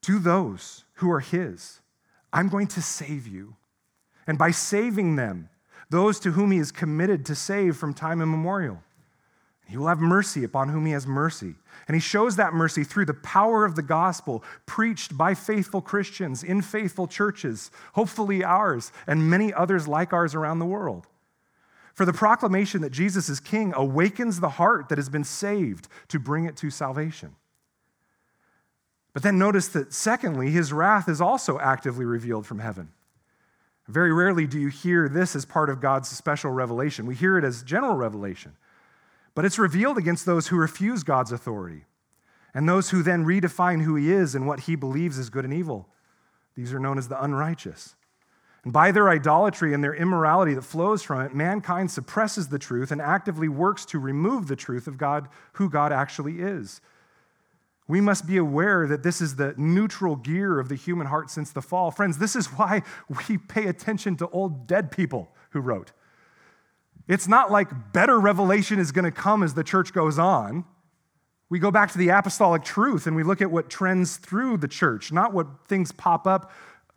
to 0.00 0.18
those 0.18 0.84
who 0.94 1.10
are 1.10 1.20
his, 1.20 1.82
I'm 2.32 2.48
going 2.48 2.68
to 2.68 2.80
save 2.80 3.26
you. 3.26 3.54
And 4.26 4.38
by 4.38 4.50
saving 4.50 5.16
them, 5.16 5.50
those 5.90 6.18
to 6.20 6.30
whom 6.30 6.52
he 6.52 6.58
is 6.58 6.72
committed 6.72 7.26
to 7.26 7.34
save 7.34 7.76
from 7.76 7.92
time 7.92 8.22
immemorial. 8.22 8.82
He 9.66 9.76
will 9.76 9.88
have 9.88 10.00
mercy 10.00 10.42
upon 10.42 10.70
whom 10.70 10.86
he 10.86 10.92
has 10.92 11.06
mercy. 11.06 11.54
And 11.86 11.94
he 11.94 12.00
shows 12.00 12.36
that 12.36 12.54
mercy 12.54 12.84
through 12.84 13.04
the 13.04 13.12
power 13.12 13.66
of 13.66 13.74
the 13.74 13.82
gospel 13.82 14.42
preached 14.64 15.18
by 15.18 15.34
faithful 15.34 15.82
Christians 15.82 16.42
in 16.42 16.62
faithful 16.62 17.06
churches, 17.06 17.70
hopefully 17.92 18.42
ours, 18.42 18.90
and 19.06 19.28
many 19.28 19.52
others 19.52 19.86
like 19.86 20.14
ours 20.14 20.34
around 20.34 20.60
the 20.60 20.64
world. 20.64 21.08
For 21.94 22.04
the 22.04 22.12
proclamation 22.12 22.80
that 22.80 22.92
Jesus 22.92 23.28
is 23.28 23.40
king 23.40 23.72
awakens 23.76 24.40
the 24.40 24.50
heart 24.50 24.88
that 24.88 24.98
has 24.98 25.08
been 25.08 25.24
saved 25.24 25.88
to 26.08 26.18
bring 26.18 26.46
it 26.46 26.56
to 26.58 26.70
salvation. 26.70 27.36
But 29.12 29.22
then 29.22 29.38
notice 29.38 29.68
that, 29.68 29.92
secondly, 29.92 30.50
his 30.50 30.72
wrath 30.72 31.08
is 31.08 31.20
also 31.20 31.58
actively 31.58 32.04
revealed 32.04 32.46
from 32.46 32.60
heaven. 32.60 32.88
Very 33.88 34.12
rarely 34.12 34.46
do 34.46 34.58
you 34.58 34.68
hear 34.68 35.08
this 35.08 35.36
as 35.36 35.44
part 35.44 35.68
of 35.68 35.80
God's 35.80 36.08
special 36.08 36.50
revelation. 36.50 37.04
We 37.04 37.14
hear 37.14 37.36
it 37.36 37.44
as 37.44 37.62
general 37.62 37.94
revelation. 37.94 38.52
But 39.34 39.44
it's 39.44 39.58
revealed 39.58 39.98
against 39.98 40.24
those 40.24 40.48
who 40.48 40.56
refuse 40.56 41.02
God's 41.02 41.32
authority 41.32 41.84
and 42.54 42.68
those 42.68 42.90
who 42.90 43.02
then 43.02 43.24
redefine 43.24 43.82
who 43.82 43.96
he 43.96 44.12
is 44.12 44.34
and 44.34 44.46
what 44.46 44.60
he 44.60 44.76
believes 44.76 45.18
is 45.18 45.30
good 45.30 45.44
and 45.44 45.54
evil. 45.54 45.88
These 46.54 46.72
are 46.72 46.78
known 46.78 46.98
as 46.98 47.08
the 47.08 47.22
unrighteous. 47.22 47.96
And 48.64 48.72
by 48.72 48.92
their 48.92 49.10
idolatry 49.10 49.74
and 49.74 49.82
their 49.82 49.94
immorality 49.94 50.54
that 50.54 50.62
flows 50.62 51.02
from 51.02 51.20
it, 51.20 51.34
mankind 51.34 51.90
suppresses 51.90 52.48
the 52.48 52.58
truth 52.58 52.92
and 52.92 53.00
actively 53.00 53.48
works 53.48 53.84
to 53.86 53.98
remove 53.98 54.46
the 54.46 54.56
truth 54.56 54.86
of 54.86 54.98
God, 54.98 55.28
who 55.54 55.68
God 55.68 55.92
actually 55.92 56.40
is. 56.40 56.80
We 57.88 58.00
must 58.00 58.26
be 58.26 58.36
aware 58.36 58.86
that 58.86 59.02
this 59.02 59.20
is 59.20 59.36
the 59.36 59.54
neutral 59.56 60.14
gear 60.14 60.60
of 60.60 60.68
the 60.68 60.76
human 60.76 61.08
heart 61.08 61.30
since 61.30 61.50
the 61.50 61.60
fall. 61.60 61.90
Friends, 61.90 62.18
this 62.18 62.36
is 62.36 62.46
why 62.46 62.82
we 63.28 63.36
pay 63.36 63.66
attention 63.66 64.16
to 64.18 64.28
old 64.28 64.66
dead 64.68 64.92
people 64.92 65.32
who 65.50 65.60
wrote. 65.60 65.92
It's 67.08 67.26
not 67.26 67.50
like 67.50 67.92
better 67.92 68.20
revelation 68.20 68.78
is 68.78 68.92
going 68.92 69.04
to 69.04 69.10
come 69.10 69.42
as 69.42 69.54
the 69.54 69.64
church 69.64 69.92
goes 69.92 70.18
on. 70.18 70.64
We 71.50 71.58
go 71.58 71.70
back 71.70 71.90
to 71.92 71.98
the 71.98 72.08
apostolic 72.08 72.62
truth 72.64 73.06
and 73.06 73.14
we 73.16 73.24
look 73.24 73.42
at 73.42 73.50
what 73.50 73.68
trends 73.68 74.16
through 74.16 74.58
the 74.58 74.68
church, 74.68 75.12
not 75.12 75.34
what 75.34 75.48
things 75.66 75.92
pop 75.92 76.26
up 76.26 76.50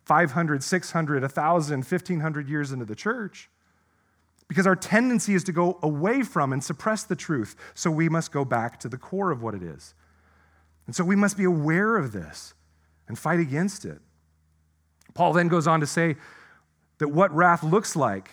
500, 0.06 0.64
600, 0.64 1.22
1,000, 1.22 1.78
1,500 1.78 2.50
years 2.50 2.72
into 2.72 2.86
the 2.86 2.96
church. 2.96 3.50
Because 4.48 4.68
our 4.68 4.76
tendency 4.76 5.34
is 5.34 5.44
to 5.46 5.52
go 5.52 5.80
away 5.82 6.22
from 6.22 6.54
and 6.54 6.64
suppress 6.64 7.04
the 7.04 7.16
truth, 7.16 7.56
so 7.74 7.90
we 7.90 8.10
must 8.10 8.32
go 8.32 8.46
back 8.46 8.80
to 8.82 8.90
the 8.90 8.98
core 8.98 9.32
of 9.32 9.42
what 9.42 9.56
it 9.56 9.64
is. 9.64 9.96
And 10.86 10.96
so 10.96 11.04
we 11.04 11.16
must 11.16 11.36
be 11.36 11.46
aware 11.46 11.98
of 11.98 12.12
this 12.12 12.54
and 13.08 13.18
fight 13.18 13.40
against 13.40 13.86
it. 13.86 14.00
Paul 15.16 15.34
then 15.34 15.48
goes 15.48 15.66
on 15.66 15.80
to 15.80 15.88
say 15.88 16.16
that 17.00 17.08
what 17.08 17.34
wrath 17.34 17.64
looks 17.64 17.96
like 17.96 18.32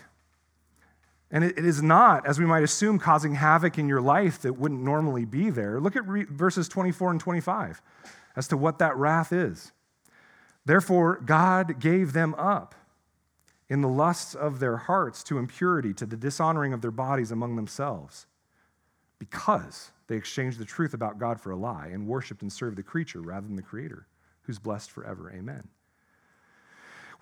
and 1.33 1.43
it 1.45 1.65
is 1.65 1.83
not, 1.83 2.27
as 2.27 2.39
we 2.39 2.45
might 2.45 2.63
assume, 2.63 2.99
causing 2.99 3.35
havoc 3.35 3.79
in 3.79 3.89
your 3.89 4.03
life 4.03 4.43
that 4.43 4.53
wouldn't 4.53 4.83
normally 4.83 5.25
be 5.25 5.49
there. 5.49 5.81
Look 5.81 5.97
at 5.97 6.07
re- 6.07 6.27
verses 6.29 6.69
24 6.69 7.13
and 7.13 7.21
25 7.21 7.81
as 8.37 8.49
to 8.49 8.57
what 8.59 8.79
that 8.81 8.95
wrath 8.97 9.33
is. 9.33 9.73
Therefore, 10.65 11.21
God 11.25 11.81
gave 11.81 12.13
them 12.13 12.35
up 12.35 12.75
in 13.69 13.81
the 13.81 13.89
lusts 13.89 14.35
of 14.35 14.61
their 14.61 14.77
hearts 14.77 15.23
to 15.25 15.39
impurity, 15.39 15.95
to 15.95 16.07
the 16.07 16.17
dishonoring 16.17 16.73
of 16.73 16.83
their 16.83 16.91
bodies 16.91 17.31
among 17.31 17.57
themselves, 17.57 18.27
because 19.19 19.91
they 20.09 20.17
exchanged 20.17 20.59
the 20.59 20.65
truth 20.65 20.95
about 20.95 21.19
God 21.19 21.41
for 21.41 21.51
a 21.51 21.57
lie 21.57 21.87
and 21.87 22.07
worshiped 22.07 22.43
and 22.43 22.53
served 22.53 22.77
the 22.77 22.83
creature 22.83 23.21
rather 23.21 23.47
than 23.47 23.57
the 23.57 23.63
Creator, 23.63 24.07
who's 24.43 24.59
blessed 24.59 24.91
forever. 24.91 25.33
Amen. 25.35 25.69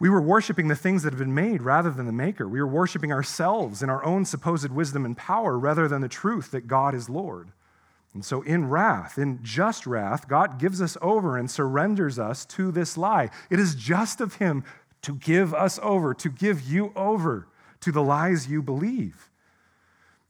We 0.00 0.08
were 0.08 0.22
worshiping 0.22 0.68
the 0.68 0.74
things 0.74 1.02
that 1.02 1.12
have 1.12 1.18
been 1.18 1.34
made 1.34 1.62
rather 1.62 1.90
than 1.90 2.06
the 2.06 2.12
Maker. 2.12 2.48
We 2.48 2.60
were 2.60 2.66
worshiping 2.66 3.12
ourselves 3.12 3.82
in 3.82 3.90
our 3.90 4.02
own 4.02 4.24
supposed 4.24 4.70
wisdom 4.72 5.04
and 5.04 5.16
power 5.16 5.58
rather 5.58 5.86
than 5.88 6.00
the 6.00 6.08
truth 6.08 6.50
that 6.52 6.66
God 6.66 6.94
is 6.94 7.10
Lord. 7.10 7.52
And 8.12 8.24
so, 8.24 8.42
in 8.42 8.68
wrath, 8.68 9.18
in 9.18 9.38
just 9.42 9.86
wrath, 9.86 10.28
God 10.28 10.58
gives 10.58 10.82
us 10.82 10.96
over 11.00 11.36
and 11.36 11.50
surrenders 11.50 12.18
us 12.18 12.44
to 12.46 12.72
this 12.72 12.96
lie. 12.96 13.30
It 13.50 13.60
is 13.60 13.74
just 13.74 14.20
of 14.20 14.34
Him 14.36 14.64
to 15.02 15.14
give 15.14 15.54
us 15.54 15.78
over, 15.82 16.12
to 16.14 16.28
give 16.28 16.60
you 16.62 16.92
over 16.96 17.46
to 17.80 17.92
the 17.92 18.02
lies 18.02 18.48
you 18.48 18.62
believe. 18.62 19.30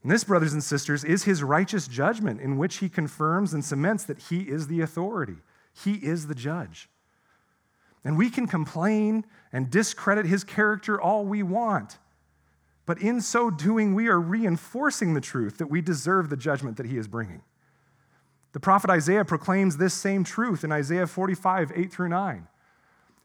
And 0.03 0.11
this, 0.11 0.23
brothers 0.23 0.53
and 0.53 0.63
sisters, 0.63 1.03
is 1.03 1.23
His 1.23 1.43
righteous 1.43 1.87
judgment 1.87 2.39
in 2.39 2.57
which 2.57 2.77
He 2.77 2.89
confirms 2.89 3.53
and 3.53 3.65
cements 3.65 4.03
that 4.05 4.19
He 4.29 4.41
is 4.41 4.67
the 4.67 4.81
authority, 4.81 5.37
He 5.73 5.93
is 5.95 6.27
the 6.27 6.35
judge. 6.35 6.87
And 8.03 8.17
we 8.17 8.29
can 8.29 8.47
complain 8.47 9.25
and 9.51 9.69
discredit 9.69 10.25
his 10.25 10.43
character 10.43 10.99
all 10.99 11.25
we 11.25 11.43
want. 11.43 11.97
But 12.85 12.99
in 12.99 13.21
so 13.21 13.49
doing, 13.49 13.93
we 13.93 14.07
are 14.07 14.19
reinforcing 14.19 15.13
the 15.13 15.21
truth 15.21 15.57
that 15.59 15.69
we 15.69 15.81
deserve 15.81 16.29
the 16.29 16.37
judgment 16.37 16.77
that 16.77 16.87
he 16.87 16.97
is 16.97 17.07
bringing. 17.07 17.41
The 18.53 18.59
prophet 18.59 18.89
Isaiah 18.89 19.25
proclaims 19.25 19.77
this 19.77 19.93
same 19.93 20.23
truth 20.23 20.63
in 20.63 20.71
Isaiah 20.71 21.07
45, 21.07 21.71
8 21.73 21.91
through 21.91 22.09
9. 22.09 22.47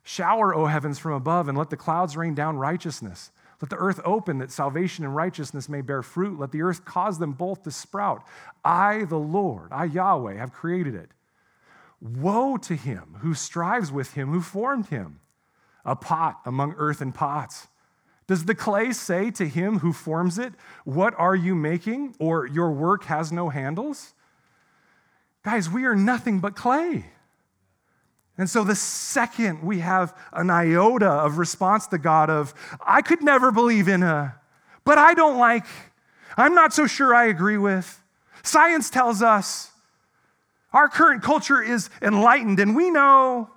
Shower, 0.05 0.55
O 0.55 0.67
heavens, 0.67 0.99
from 0.99 1.13
above, 1.13 1.49
and 1.49 1.59
let 1.59 1.71
the 1.71 1.77
clouds 1.77 2.17
rain 2.17 2.35
down 2.35 2.59
righteousness. 2.59 3.33
Let 3.61 3.71
the 3.71 3.77
earth 3.77 4.01
open 4.05 4.39
that 4.39 4.53
salvation 4.53 5.05
and 5.05 5.17
righteousness 5.17 5.69
may 5.69 5.81
bear 5.81 6.03
fruit. 6.03 6.39
Let 6.39 6.53
the 6.53 6.63
earth 6.63 6.85
cause 6.85 7.19
them 7.19 7.33
both 7.33 7.65
to 7.65 7.71
sprout. 7.71 8.23
I, 8.65 9.05
the 9.05 9.19
Lord, 9.19 9.69
I, 9.73 9.87
Yahweh, 9.87 10.35
have 10.35 10.53
created 10.53 10.95
it. 10.95 11.11
Woe 12.01 12.57
to 12.59 12.77
him 12.77 13.17
who 13.21 13.35
strives 13.35 13.91
with 13.91 14.13
him 14.13 14.31
who 14.31 14.43
formed 14.43 14.87
him, 14.87 15.21
a 15.85 15.97
pot 15.97 16.41
among 16.45 16.75
earthen 16.77 17.13
pots. 17.13 17.69
Does 18.27 18.45
the 18.45 18.55
clay 18.55 18.93
say 18.93 19.31
to 19.33 19.49
him 19.49 19.79
who 19.79 19.93
forms 19.93 20.39
it, 20.39 20.53
What 20.85 21.15
are 21.17 21.35
you 21.35 21.55
making? 21.55 22.15
or 22.19 22.47
Your 22.47 22.71
work 22.73 23.05
has 23.05 23.33
no 23.33 23.49
handles? 23.49 24.15
Guys, 25.47 25.71
we 25.71 25.85
are 25.85 25.95
nothing 25.95 26.41
but 26.41 26.57
clay. 26.57 27.05
And 28.37 28.51
so 28.51 28.65
the 28.65 28.75
second 28.75 29.63
we 29.63 29.79
have 29.79 30.13
an 30.33 30.51
iota 30.51 31.07
of 31.09 31.39
response 31.39 31.87
to 31.87 31.99
God 31.99 32.29
of, 32.31 32.53
I 32.85 33.01
could 33.01 33.23
never 33.23 33.53
believe 33.53 33.87
in 33.87 34.03
a, 34.03 34.35
but 34.85 34.99
I 34.99 35.15
don't 35.15 35.39
like, 35.39 35.65
I'm 36.37 36.53
not 36.57 36.73
so 36.73 36.89
sure 36.89 37.15
I 37.15 37.27
agree 37.27 37.59
with. 37.59 38.03
Science 38.43 38.91
tells 38.91 39.23
us 39.23 39.71
our 40.73 40.89
current 40.89 41.23
culture 41.23 41.63
is 41.63 41.91
enlightened 42.03 42.59
and 42.59 42.75
we 42.75 42.91
know 42.91 43.49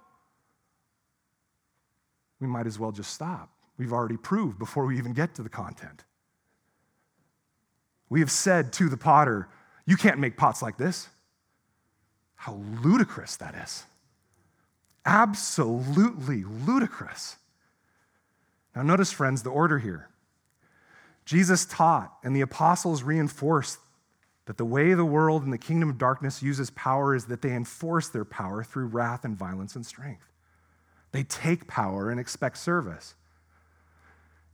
we 2.39 2.45
might 2.45 2.67
as 2.67 2.77
well 2.77 2.91
just 2.91 3.11
stop. 3.11 3.49
We've 3.79 3.93
already 3.93 4.17
proved 4.17 4.59
before 4.59 4.85
we 4.85 4.99
even 4.99 5.13
get 5.13 5.33
to 5.35 5.41
the 5.41 5.49
content. 5.49 6.03
We 8.09 8.19
have 8.19 8.29
said 8.29 8.73
to 8.73 8.89
the 8.89 8.97
potter, 8.97 9.49
You 9.87 9.97
can't 9.97 10.19
make 10.19 10.37
pots 10.37 10.61
like 10.61 10.77
this. 10.77 11.09
How 12.39 12.53
ludicrous 12.81 13.35
that 13.35 13.53
is 13.53 13.83
absolutely 15.05 16.43
ludicrous. 16.43 17.37
Now, 18.75 18.83
notice, 18.83 19.11
friends, 19.11 19.41
the 19.41 19.49
order 19.49 19.79
here. 19.79 20.07
Jesus 21.25 21.65
taught, 21.65 22.13
and 22.23 22.35
the 22.35 22.41
apostles 22.41 23.03
reinforced 23.03 23.79
that 24.45 24.57
the 24.57 24.65
way 24.65 24.93
the 24.93 25.05
world 25.05 25.43
and 25.43 25.51
the 25.51 25.57
kingdom 25.57 25.89
of 25.89 25.97
darkness 25.97 26.41
uses 26.41 26.69
power 26.69 27.13
is 27.15 27.25
that 27.25 27.41
they 27.41 27.53
enforce 27.53 28.07
their 28.09 28.25
power 28.25 28.63
through 28.63 28.87
wrath 28.87 29.25
and 29.25 29.37
violence 29.37 29.75
and 29.75 29.85
strength. 29.85 30.31
They 31.11 31.23
take 31.23 31.67
power 31.67 32.09
and 32.09 32.19
expect 32.19 32.57
service. 32.57 33.15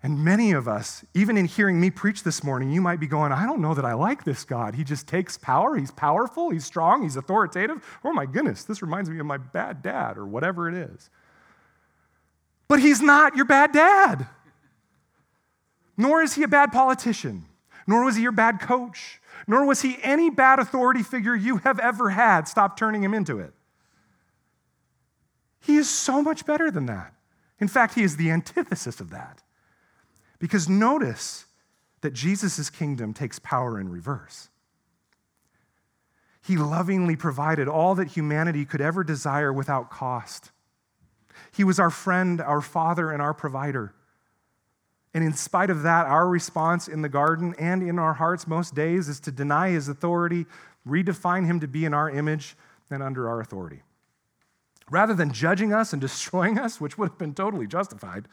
And 0.04 0.24
many 0.24 0.52
of 0.52 0.68
us, 0.68 1.04
even 1.16 1.36
in 1.36 1.46
hearing 1.46 1.80
me 1.80 1.90
preach 1.90 2.22
this 2.22 2.44
morning, 2.44 2.70
you 2.72 2.80
might 2.80 3.00
be 3.00 3.08
going, 3.08 3.32
I 3.32 3.46
don't 3.46 3.62
know 3.62 3.74
that 3.74 3.86
I 3.86 3.94
like 3.94 4.24
this 4.24 4.46
God. 4.46 4.76
He 4.76 4.84
just 4.84 5.08
takes 5.08 5.38
power. 5.38 5.76
He's 5.76 5.90
powerful. 5.90 6.52
He's 6.52 6.64
strong. 6.66 7.02
He's 7.02 7.16
authoritative. 7.16 7.84
Oh 8.04 8.14
my 8.14 8.28
goodness, 8.28 8.64
this 8.64 8.84
reminds 8.84 9.10
me 9.10 9.18
of 9.20 9.26
my 9.26 9.38
bad 9.38 9.82
dad 9.82 10.18
or 10.18 10.26
whatever 10.26 10.70
it 10.70 10.76
is. 10.76 11.10
But 12.68 12.80
he's 12.80 13.02
not 13.02 13.36
your 13.36 13.46
bad 13.46 13.72
dad. 13.72 14.28
Nor 15.98 16.22
is 16.22 16.34
he 16.34 16.44
a 16.44 16.48
bad 16.48 16.72
politician. 16.72 17.46
Nor 17.88 18.04
was 18.04 18.16
he 18.16 18.24
your 18.24 18.32
bad 18.32 18.60
coach. 18.60 19.22
Nor 19.48 19.66
was 19.66 19.82
he 19.82 19.98
any 20.02 20.30
bad 20.30 20.60
authority 20.60 21.04
figure 21.04 21.36
you 21.36 21.58
have 21.58 21.80
ever 21.80 22.10
had. 22.10 22.48
Stop 22.48 22.78
turning 22.78 23.04
him 23.04 23.14
into 23.14 23.40
it. 23.40 23.54
He 25.62 25.78
is 25.78 25.90
so 25.90 26.22
much 26.22 26.46
better 26.46 26.70
than 26.70 26.86
that. 26.88 27.14
In 27.60 27.68
fact, 27.68 27.96
he 27.96 28.04
is 28.04 28.18
the 28.18 28.30
antithesis 28.30 29.00
of 29.00 29.10
that. 29.12 29.42
Because 30.40 30.68
notice 30.68 31.46
that 32.02 32.14
Jesus' 32.14 32.70
kingdom 32.70 33.14
takes 33.14 33.40
power 33.40 33.80
in 33.80 33.90
reverse. 33.90 34.50
He 36.46 36.58
lovingly 36.58 37.16
provided 37.16 37.68
all 37.68 37.96
that 37.96 38.10
humanity 38.10 38.66
could 38.66 38.82
ever 38.82 39.04
desire 39.04 39.52
without 39.52 39.90
cost. 39.90 40.52
He 41.52 41.64
was 41.64 41.80
our 41.80 41.90
friend, 41.90 42.40
our 42.40 42.62
father, 42.62 43.12
and 43.12 43.22
our 43.22 43.34
provider. 43.34 43.96
And 45.16 45.24
in 45.24 45.34
spite 45.34 45.70
of 45.70 45.82
that, 45.84 46.06
our 46.06 46.28
response 46.28 46.88
in 46.88 47.02
the 47.02 47.10
garden 47.10 47.56
and 47.58 47.82
in 47.82 47.98
our 47.98 48.14
hearts 48.14 48.48
most 48.48 48.76
days 48.76 49.08
is 49.08 49.20
to 49.22 49.32
deny 49.32 49.70
his 49.70 49.88
authority, 49.88 50.46
redefine 50.88 51.46
him 51.46 51.60
to 51.62 51.68
be 51.68 51.86
in 51.86 51.94
our 51.94 52.10
image 52.10 52.56
and 52.92 53.02
under 53.02 53.28
our 53.28 53.40
authority. 53.40 53.82
Rather 54.92 55.16
than 55.16 55.34
judging 55.34 55.74
us 55.74 55.94
and 55.94 56.02
destroying 56.02 56.60
us, 56.60 56.80
which 56.80 56.98
would 56.98 57.10
have 57.10 57.18
been 57.18 57.34
totally 57.34 57.66
justified, 57.66 58.28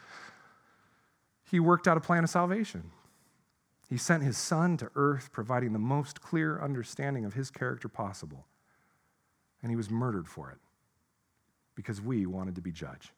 he 1.53 1.61
worked 1.61 1.87
out 1.87 1.99
a 1.99 2.01
plan 2.01 2.25
of 2.25 2.31
salvation. 2.31 2.91
He 3.91 3.99
sent 3.99 4.23
his 4.23 4.39
son 4.39 4.79
to 4.79 4.91
earth, 4.95 5.31
providing 5.33 5.75
the 5.75 5.79
most 5.79 6.23
clear 6.23 6.59
understanding 6.59 7.27
of 7.27 7.35
his 7.35 7.51
character 7.51 7.89
possible. 7.89 8.47
And 9.63 9.71
he 9.71 9.77
was 9.77 9.91
murdered 9.91 10.27
for 10.27 10.51
it 10.51 10.57
because 11.75 12.01
we 12.01 12.25
wanted 12.25 12.55
to 12.55 12.63
be 12.63 12.73
judge. 12.73 13.13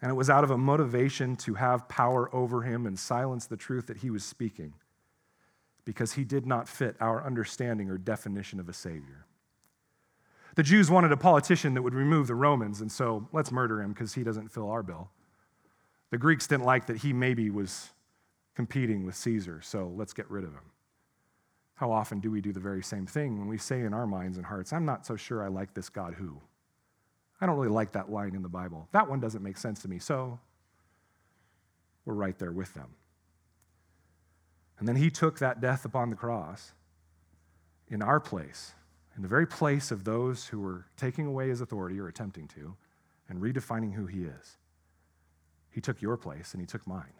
And 0.00 0.10
it 0.10 0.14
was 0.14 0.30
out 0.30 0.44
of 0.44 0.50
a 0.50 0.56
motivation 0.56 1.36
to 1.36 1.54
have 1.54 1.90
power 1.90 2.34
over 2.34 2.62
him 2.62 2.86
and 2.86 2.98
silence 2.98 3.44
the 3.44 3.56
truth 3.58 3.86
that 3.88 3.98
he 3.98 4.08
was 4.08 4.24
speaking 4.24 4.72
because 5.84 6.14
he 6.14 6.24
did 6.24 6.46
not 6.46 6.66
fit 6.66 6.96
our 7.00 7.22
understanding 7.22 7.90
or 7.90 7.98
definition 7.98 8.58
of 8.58 8.70
a 8.70 8.72
Savior. 8.72 9.26
The 10.54 10.62
Jews 10.62 10.90
wanted 10.90 11.12
a 11.12 11.18
politician 11.18 11.74
that 11.74 11.82
would 11.82 11.94
remove 11.94 12.28
the 12.28 12.34
Romans, 12.34 12.80
and 12.80 12.90
so 12.90 13.28
let's 13.30 13.52
murder 13.52 13.82
him 13.82 13.92
because 13.92 14.14
he 14.14 14.22
doesn't 14.22 14.48
fill 14.48 14.70
our 14.70 14.82
bill. 14.82 15.10
The 16.12 16.18
Greeks 16.18 16.46
didn't 16.46 16.66
like 16.66 16.86
that 16.86 16.98
he 16.98 17.14
maybe 17.14 17.48
was 17.48 17.88
competing 18.54 19.06
with 19.06 19.16
Caesar, 19.16 19.62
so 19.62 19.90
let's 19.96 20.12
get 20.12 20.30
rid 20.30 20.44
of 20.44 20.50
him. 20.50 20.70
How 21.74 21.90
often 21.90 22.20
do 22.20 22.30
we 22.30 22.42
do 22.42 22.52
the 22.52 22.60
very 22.60 22.82
same 22.82 23.06
thing 23.06 23.38
when 23.38 23.48
we 23.48 23.56
say 23.56 23.80
in 23.80 23.94
our 23.94 24.06
minds 24.06 24.36
and 24.36 24.44
hearts, 24.44 24.74
I'm 24.74 24.84
not 24.84 25.06
so 25.06 25.16
sure 25.16 25.42
I 25.42 25.48
like 25.48 25.72
this 25.72 25.88
God 25.88 26.12
who? 26.12 26.38
I 27.40 27.46
don't 27.46 27.56
really 27.56 27.72
like 27.72 27.92
that 27.92 28.12
line 28.12 28.34
in 28.34 28.42
the 28.42 28.48
Bible. 28.50 28.88
That 28.92 29.08
one 29.08 29.20
doesn't 29.20 29.42
make 29.42 29.56
sense 29.56 29.80
to 29.82 29.88
me, 29.88 29.98
so 29.98 30.38
we're 32.04 32.12
right 32.12 32.38
there 32.38 32.52
with 32.52 32.74
them. 32.74 32.90
And 34.78 34.86
then 34.86 34.96
he 34.96 35.10
took 35.10 35.38
that 35.38 35.62
death 35.62 35.86
upon 35.86 36.10
the 36.10 36.16
cross 36.16 36.74
in 37.88 38.02
our 38.02 38.20
place, 38.20 38.74
in 39.16 39.22
the 39.22 39.28
very 39.28 39.46
place 39.46 39.90
of 39.90 40.04
those 40.04 40.46
who 40.46 40.60
were 40.60 40.84
taking 40.98 41.26
away 41.26 41.48
his 41.48 41.62
authority 41.62 41.98
or 41.98 42.08
attempting 42.08 42.48
to, 42.48 42.76
and 43.30 43.40
redefining 43.40 43.94
who 43.94 44.04
he 44.04 44.24
is. 44.24 44.58
He 45.72 45.80
took 45.80 46.00
your 46.00 46.16
place 46.16 46.52
and 46.52 46.60
he 46.60 46.66
took 46.66 46.86
mine. 46.86 47.14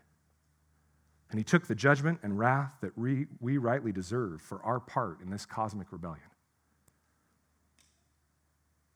And 1.30 1.38
he 1.38 1.44
took 1.44 1.66
the 1.66 1.74
judgment 1.74 2.20
and 2.22 2.38
wrath 2.38 2.76
that 2.82 2.96
we, 2.96 3.26
we 3.40 3.57
rightly 3.57 3.90
deserve 3.90 4.42
for 4.42 4.62
our 4.62 4.78
part 4.78 5.20
in 5.22 5.30
this 5.30 5.46
cosmic 5.46 5.90
rebellion. 5.90 6.20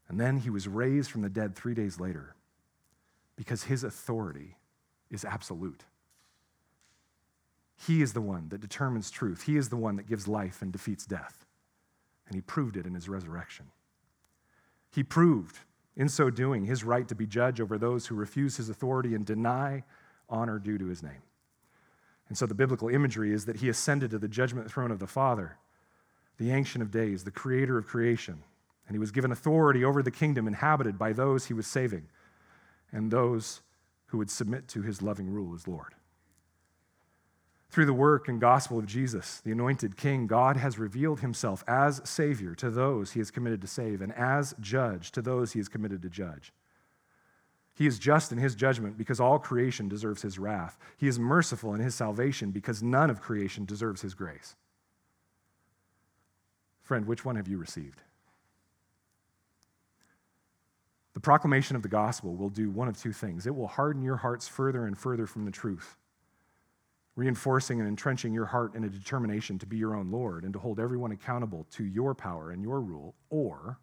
And 0.09 0.20
then 0.20 0.36
he 0.36 0.50
was 0.50 0.68
raised 0.68 1.11
from 1.11 1.22
the 1.22 1.30
dead 1.30 1.57
three 1.57 1.74
days 1.74 1.98
later 1.98 2.36
because 3.36 3.64
his 3.64 3.82
authority 3.82 4.57
is 5.11 5.24
absolute. 5.24 5.84
He 7.74 8.02
is 8.02 8.12
the 8.12 8.20
one 8.20 8.48
that 8.50 8.61
determines 8.61 9.11
truth, 9.11 9.42
he 9.42 9.57
is 9.57 9.70
the 9.70 9.76
one 9.76 9.96
that 9.96 10.07
gives 10.07 10.28
life 10.28 10.62
and 10.62 10.70
defeats 10.70 11.07
death. 11.07 11.46
And 12.26 12.34
he 12.34 12.42
proved 12.42 12.76
it 12.76 12.86
in 12.86 12.94
his 12.94 13.09
resurrection. 13.09 13.66
He 14.90 15.02
proved 15.02 15.61
in 15.97 16.09
so 16.09 16.30
doing, 16.30 16.64
his 16.66 16.84
right 16.84 17.09
to 17.09 17.14
be 17.14 17.26
judge 17.26 17.61
over 17.61 17.78
those 17.78 18.07
who 18.07 18.14
refuse 18.14 18.57
his 18.57 18.68
authority 18.68 19.14
and 19.14 19.24
deny 19.24 19.82
honor 20.28 20.59
due 20.59 20.78
to 20.78 20.86
his 20.86 21.03
name. 21.03 21.22
And 22.28 22.36
so 22.36 22.47
the 22.47 22.55
biblical 22.55 22.88
imagery 22.88 23.32
is 23.32 23.47
that 23.47 23.57
he 23.57 23.68
ascended 23.68 24.11
to 24.11 24.18
the 24.18 24.28
judgment 24.28 24.70
throne 24.70 24.90
of 24.90 24.99
the 24.99 25.07
Father, 25.07 25.57
the 26.38 26.51
Ancient 26.51 26.82
of 26.82 26.90
Days, 26.90 27.24
the 27.24 27.30
creator 27.30 27.78
of 27.78 27.86
creation, 27.86 28.42
and 28.86 28.94
he 28.94 28.99
was 28.99 29.11
given 29.11 29.32
authority 29.32 29.84
over 29.84 30.03
the 30.03 30.11
kingdom 30.11 30.47
inhabited 30.47 30.99
by 30.99 31.12
those 31.12 31.47
he 31.47 31.55
was 31.55 31.66
saving 31.66 32.09
and 32.92 33.11
those 33.11 33.62
who 34.07 34.18
would 34.18 34.30
submit 34.30 34.68
to 34.68 34.82
his 34.82 35.03
loving 35.03 35.28
rule 35.28 35.55
as 35.55 35.66
Lord. 35.66 35.94
Through 37.77 37.85
the 37.85 37.93
work 37.93 38.27
and 38.27 38.41
gospel 38.41 38.79
of 38.79 38.87
Jesus, 38.87 39.43
the 39.45 39.53
anointed 39.53 39.99
king, 39.99 40.27
God 40.27 40.57
has 40.57 40.79
revealed 40.79 41.20
himself 41.20 41.62
as 41.68 42.01
Savior 42.09 42.55
to 42.55 42.70
those 42.70 43.12
he 43.12 43.20
is 43.20 43.31
committed 43.31 43.61
to 43.61 43.66
save 43.66 44.01
and 44.01 44.14
as 44.14 44.55
judge 44.61 45.11
to 45.11 45.20
those 45.20 45.53
he 45.53 45.61
is 45.61 45.68
committed 45.68 46.01
to 46.01 46.09
judge. 46.09 46.55
He 47.74 47.87
is 47.87 47.99
just 47.99 48.33
in 48.33 48.39
his 48.39 48.55
judgment 48.55 48.97
because 48.97 49.20
all 49.20 49.39
creation 49.39 49.91
deserves 49.91 50.22
his 50.22 50.39
wrath. 50.39 50.79
He 50.97 51.07
is 51.07 51.18
merciful 51.18 51.74
in 51.74 51.83
his 51.83 51.95
salvation 51.95 52.51
because 52.51 52.83
none 52.83 53.11
of 53.11 53.20
creation 53.20 53.66
deserves 53.66 54.01
his 54.01 54.14
grace. 54.14 54.57
Friend, 56.81 57.05
which 57.07 57.27
one 57.27 57.37
have 57.37 57.47
you 57.47 57.59
received? 57.59 58.01
The 61.12 61.20
proclamation 61.20 61.77
of 61.77 61.83
the 61.83 61.89
gospel 61.89 62.37
will 62.37 62.49
do 62.49 62.70
one 62.70 62.89
of 62.89 62.97
two 62.97 63.12
things 63.12 63.47
it 63.47 63.55
will 63.55 63.68
harden 63.68 64.01
your 64.01 64.16
hearts 64.16 64.49
further 64.49 64.87
and 64.87 64.97
further 64.97 65.27
from 65.27 65.45
the 65.45 65.51
truth 65.51 65.99
reinforcing 67.17 67.81
and 67.81 67.89
entrenching 67.89 68.33
your 68.33 68.45
heart 68.45 68.75
in 68.75 68.85
a 68.85 68.89
determination 68.89 69.59
to 69.59 69.67
be 69.67 69.79
your 69.79 69.97
own 69.97 70.11
Lord 70.11 70.45
and 70.45 70.53
to 70.53 70.59
hold 70.59 70.79
everyone 70.79 71.12
accountable 71.12 71.67
to 71.73 71.85
your 71.85 72.14
power 72.14 72.51
and 72.51 72.62
your 72.62 72.81
rule, 72.81 73.14
or 73.31 73.79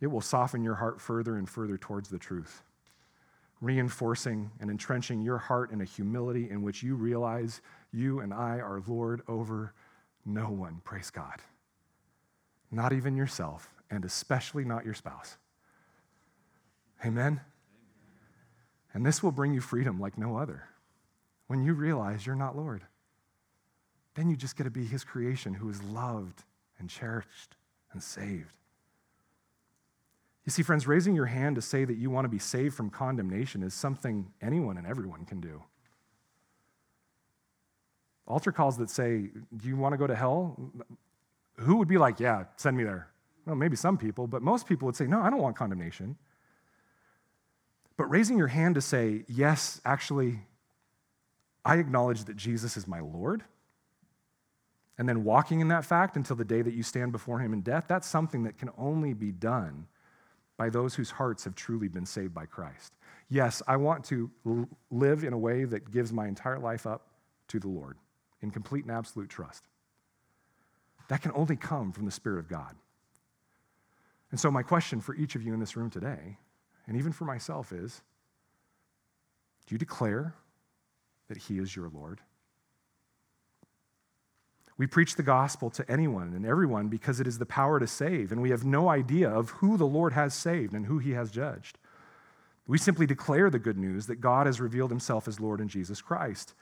it 0.00 0.06
will 0.06 0.20
soften 0.20 0.62
your 0.62 0.74
heart 0.74 1.00
further 1.00 1.36
and 1.36 1.48
further 1.48 1.78
towards 1.78 2.10
the 2.10 2.18
truth, 2.18 2.62
reinforcing 3.62 4.50
and 4.60 4.70
entrenching 4.70 5.22
your 5.22 5.38
heart 5.38 5.70
in 5.70 5.80
a 5.80 5.84
humility 5.84 6.50
in 6.50 6.60
which 6.60 6.82
you 6.82 6.94
realize 6.94 7.62
you 7.92 8.20
and 8.20 8.32
I 8.32 8.58
are 8.58 8.82
Lord 8.86 9.22
over 9.26 9.72
no 10.26 10.50
one. 10.50 10.82
Praise 10.84 11.08
God. 11.08 11.40
Not 12.70 12.92
even 12.92 13.16
yourself, 13.16 13.70
and 13.90 14.04
especially 14.04 14.64
not 14.64 14.84
your 14.84 14.92
spouse. 14.92 15.38
Amen? 17.04 17.40
And 18.92 19.06
this 19.06 19.22
will 19.22 19.32
bring 19.32 19.54
you 19.54 19.60
freedom 19.60 19.98
like 19.98 20.18
no 20.18 20.36
other. 20.36 20.64
When 21.46 21.62
you 21.62 21.74
realize 21.74 22.26
you're 22.26 22.34
not 22.34 22.56
Lord, 22.56 22.82
then 24.14 24.28
you 24.28 24.36
just 24.36 24.56
get 24.56 24.64
to 24.64 24.70
be 24.70 24.84
His 24.84 25.04
creation 25.04 25.54
who 25.54 25.68
is 25.68 25.82
loved 25.82 26.42
and 26.78 26.90
cherished 26.90 27.56
and 27.92 28.02
saved. 28.02 28.56
You 30.44 30.50
see, 30.50 30.62
friends, 30.62 30.86
raising 30.86 31.14
your 31.14 31.26
hand 31.26 31.56
to 31.56 31.62
say 31.62 31.84
that 31.84 31.96
you 31.96 32.08
want 32.08 32.24
to 32.24 32.28
be 32.28 32.38
saved 32.38 32.74
from 32.74 32.88
condemnation 32.88 33.62
is 33.62 33.74
something 33.74 34.32
anyone 34.40 34.78
and 34.78 34.86
everyone 34.86 35.24
can 35.24 35.40
do. 35.40 35.62
Altar 38.28 38.52
calls 38.52 38.76
that 38.78 38.88
say, 38.88 39.30
Do 39.56 39.68
you 39.68 39.76
want 39.76 39.92
to 39.92 39.96
go 39.96 40.06
to 40.06 40.14
hell? 40.14 40.56
Who 41.58 41.76
would 41.76 41.88
be 41.88 41.98
like, 41.98 42.20
Yeah, 42.20 42.44
send 42.56 42.76
me 42.76 42.84
there? 42.84 43.08
Well, 43.44 43.56
maybe 43.56 43.76
some 43.76 43.98
people, 43.98 44.26
but 44.26 44.42
most 44.42 44.66
people 44.66 44.86
would 44.86 44.96
say, 44.96 45.06
No, 45.06 45.20
I 45.20 45.30
don't 45.30 45.40
want 45.40 45.56
condemnation. 45.56 46.16
But 47.96 48.04
raising 48.06 48.38
your 48.38 48.48
hand 48.48 48.76
to 48.76 48.80
say, 48.80 49.24
Yes, 49.28 49.80
actually, 49.84 50.40
I 51.66 51.78
acknowledge 51.78 52.24
that 52.24 52.36
Jesus 52.36 52.76
is 52.76 52.86
my 52.86 53.00
Lord, 53.00 53.42
and 54.98 55.08
then 55.08 55.24
walking 55.24 55.58
in 55.58 55.66
that 55.68 55.84
fact 55.84 56.16
until 56.16 56.36
the 56.36 56.44
day 56.44 56.62
that 56.62 56.74
you 56.74 56.84
stand 56.84 57.10
before 57.10 57.40
Him 57.40 57.52
in 57.52 57.60
death, 57.62 57.86
that's 57.88 58.06
something 58.06 58.44
that 58.44 58.56
can 58.56 58.70
only 58.78 59.14
be 59.14 59.32
done 59.32 59.88
by 60.56 60.70
those 60.70 60.94
whose 60.94 61.10
hearts 61.10 61.42
have 61.42 61.56
truly 61.56 61.88
been 61.88 62.06
saved 62.06 62.32
by 62.32 62.46
Christ. 62.46 62.94
Yes, 63.28 63.62
I 63.66 63.76
want 63.78 64.04
to 64.04 64.30
live 64.92 65.24
in 65.24 65.32
a 65.32 65.38
way 65.38 65.64
that 65.64 65.90
gives 65.90 66.12
my 66.12 66.28
entire 66.28 66.60
life 66.60 66.86
up 66.86 67.08
to 67.48 67.58
the 67.58 67.68
Lord 67.68 67.96
in 68.42 68.52
complete 68.52 68.84
and 68.84 68.92
absolute 68.92 69.28
trust. 69.28 69.64
That 71.08 71.20
can 71.20 71.32
only 71.34 71.56
come 71.56 71.90
from 71.90 72.04
the 72.04 72.12
Spirit 72.12 72.38
of 72.38 72.48
God. 72.48 72.76
And 74.30 74.38
so, 74.38 74.52
my 74.52 74.62
question 74.62 75.00
for 75.00 75.16
each 75.16 75.34
of 75.34 75.42
you 75.42 75.52
in 75.52 75.58
this 75.58 75.76
room 75.76 75.90
today, 75.90 76.38
and 76.86 76.96
even 76.96 77.10
for 77.10 77.24
myself, 77.24 77.72
is 77.72 78.02
do 79.66 79.74
you 79.74 79.78
declare 79.78 80.34
that 81.28 81.38
He 81.38 81.58
is 81.58 81.74
your 81.74 81.88
Lord? 81.88 82.20
We 84.78 84.86
preach 84.86 85.16
the 85.16 85.22
gospel 85.22 85.70
to 85.70 85.90
anyone 85.90 86.34
and 86.34 86.44
everyone 86.44 86.88
because 86.88 87.18
it 87.18 87.26
is 87.26 87.38
the 87.38 87.46
power 87.46 87.80
to 87.80 87.86
save, 87.86 88.30
and 88.30 88.42
we 88.42 88.50
have 88.50 88.64
no 88.64 88.88
idea 88.88 89.28
of 89.28 89.50
who 89.50 89.76
the 89.76 89.86
Lord 89.86 90.12
has 90.12 90.34
saved 90.34 90.74
and 90.74 90.86
who 90.86 90.98
he 90.98 91.12
has 91.12 91.30
judged. 91.30 91.78
We 92.66 92.78
simply 92.78 93.06
declare 93.06 93.48
the 93.48 93.58
good 93.58 93.78
news 93.78 94.06
that 94.06 94.20
God 94.20 94.46
has 94.46 94.60
revealed 94.60 94.90
himself 94.90 95.28
as 95.28 95.40
Lord 95.40 95.60
in 95.60 95.68
Jesus 95.68 96.02
Christ. 96.02 96.52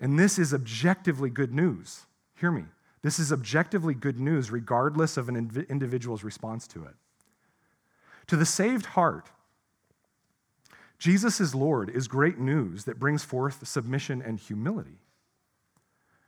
And 0.00 0.18
this 0.18 0.38
is 0.38 0.54
objectively 0.54 1.28
good 1.28 1.52
news. 1.52 2.06
Hear 2.36 2.52
me. 2.52 2.64
This 3.02 3.18
is 3.18 3.32
objectively 3.32 3.94
good 3.94 4.18
news, 4.18 4.50
regardless 4.50 5.16
of 5.16 5.28
an 5.28 5.66
individual's 5.68 6.24
response 6.24 6.66
to 6.68 6.84
it. 6.84 6.94
To 8.28 8.36
the 8.36 8.46
saved 8.46 8.86
heart, 8.86 9.28
Jesus 10.98 11.40
is 11.40 11.54
Lord 11.54 11.90
is 11.90 12.08
great 12.08 12.38
news 12.38 12.84
that 12.84 12.98
brings 12.98 13.22
forth 13.22 13.66
submission 13.66 14.20
and 14.20 14.38
humility. 14.38 14.98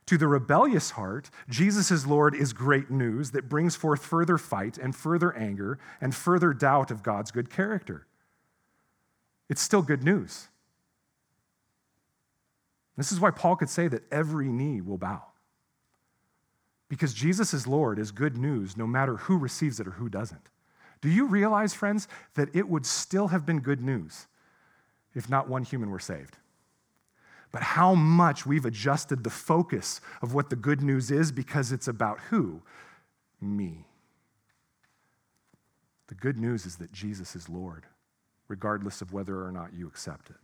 To 0.07 0.17
the 0.17 0.27
rebellious 0.27 0.91
heart, 0.91 1.29
Jesus 1.49 1.91
is 1.91 2.05
Lord 2.05 2.33
is 2.35 2.53
great 2.53 2.89
news 2.89 3.31
that 3.31 3.49
brings 3.49 3.75
forth 3.75 4.03
further 4.03 4.37
fight 4.37 4.77
and 4.77 4.95
further 4.95 5.35
anger 5.35 5.79
and 5.99 6.15
further 6.15 6.53
doubt 6.53 6.91
of 6.91 7.03
God's 7.03 7.31
good 7.31 7.49
character. 7.49 8.07
It's 9.49 9.61
still 9.61 9.81
good 9.81 10.03
news. 10.03 10.47
This 12.97 13.11
is 13.11 13.19
why 13.19 13.31
Paul 13.31 13.55
could 13.55 13.69
say 13.69 13.87
that 13.87 14.03
every 14.11 14.47
knee 14.47 14.81
will 14.81 14.97
bow. 14.97 15.23
Because 16.87 17.13
Jesus 17.13 17.53
is 17.53 17.67
Lord 17.67 17.97
is 17.97 18.11
good 18.11 18.37
news 18.37 18.75
no 18.75 18.85
matter 18.85 19.15
who 19.15 19.37
receives 19.37 19.79
it 19.79 19.87
or 19.87 19.91
who 19.91 20.09
doesn't. 20.09 20.49
Do 21.01 21.09
you 21.09 21.25
realize, 21.25 21.73
friends, 21.73 22.07
that 22.35 22.53
it 22.53 22.67
would 22.67 22.85
still 22.85 23.29
have 23.29 23.45
been 23.45 23.59
good 23.59 23.81
news 23.81 24.27
if 25.13 25.29
not 25.29 25.49
one 25.49 25.63
human 25.63 25.89
were 25.89 25.99
saved? 25.99 26.37
but 27.51 27.61
how 27.61 27.93
much 27.95 28.45
we've 28.45 28.65
adjusted 28.65 29.23
the 29.23 29.29
focus 29.29 29.99
of 30.21 30.33
what 30.33 30.49
the 30.49 30.55
good 30.55 30.81
news 30.81 31.11
is 31.11 31.31
because 31.31 31.71
it's 31.71 31.87
about 31.87 32.19
who? 32.29 32.61
Me. 33.41 33.85
The 36.07 36.15
good 36.15 36.37
news 36.37 36.65
is 36.65 36.77
that 36.77 36.91
Jesus 36.91 37.35
is 37.35 37.49
Lord, 37.49 37.85
regardless 38.47 39.01
of 39.01 39.13
whether 39.13 39.45
or 39.45 39.51
not 39.51 39.73
you 39.73 39.87
accept 39.87 40.29
it. 40.29 40.37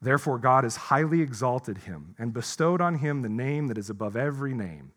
Therefore, 0.00 0.38
God 0.38 0.64
has 0.64 0.76
highly 0.76 1.22
exalted 1.22 1.78
him 1.78 2.14
and 2.18 2.32
bestowed 2.32 2.80
on 2.80 2.96
him 2.96 3.22
the 3.22 3.28
name 3.28 3.66
that 3.66 3.78
is 3.78 3.90
above 3.90 4.14
every 4.14 4.54
name, 4.54 4.92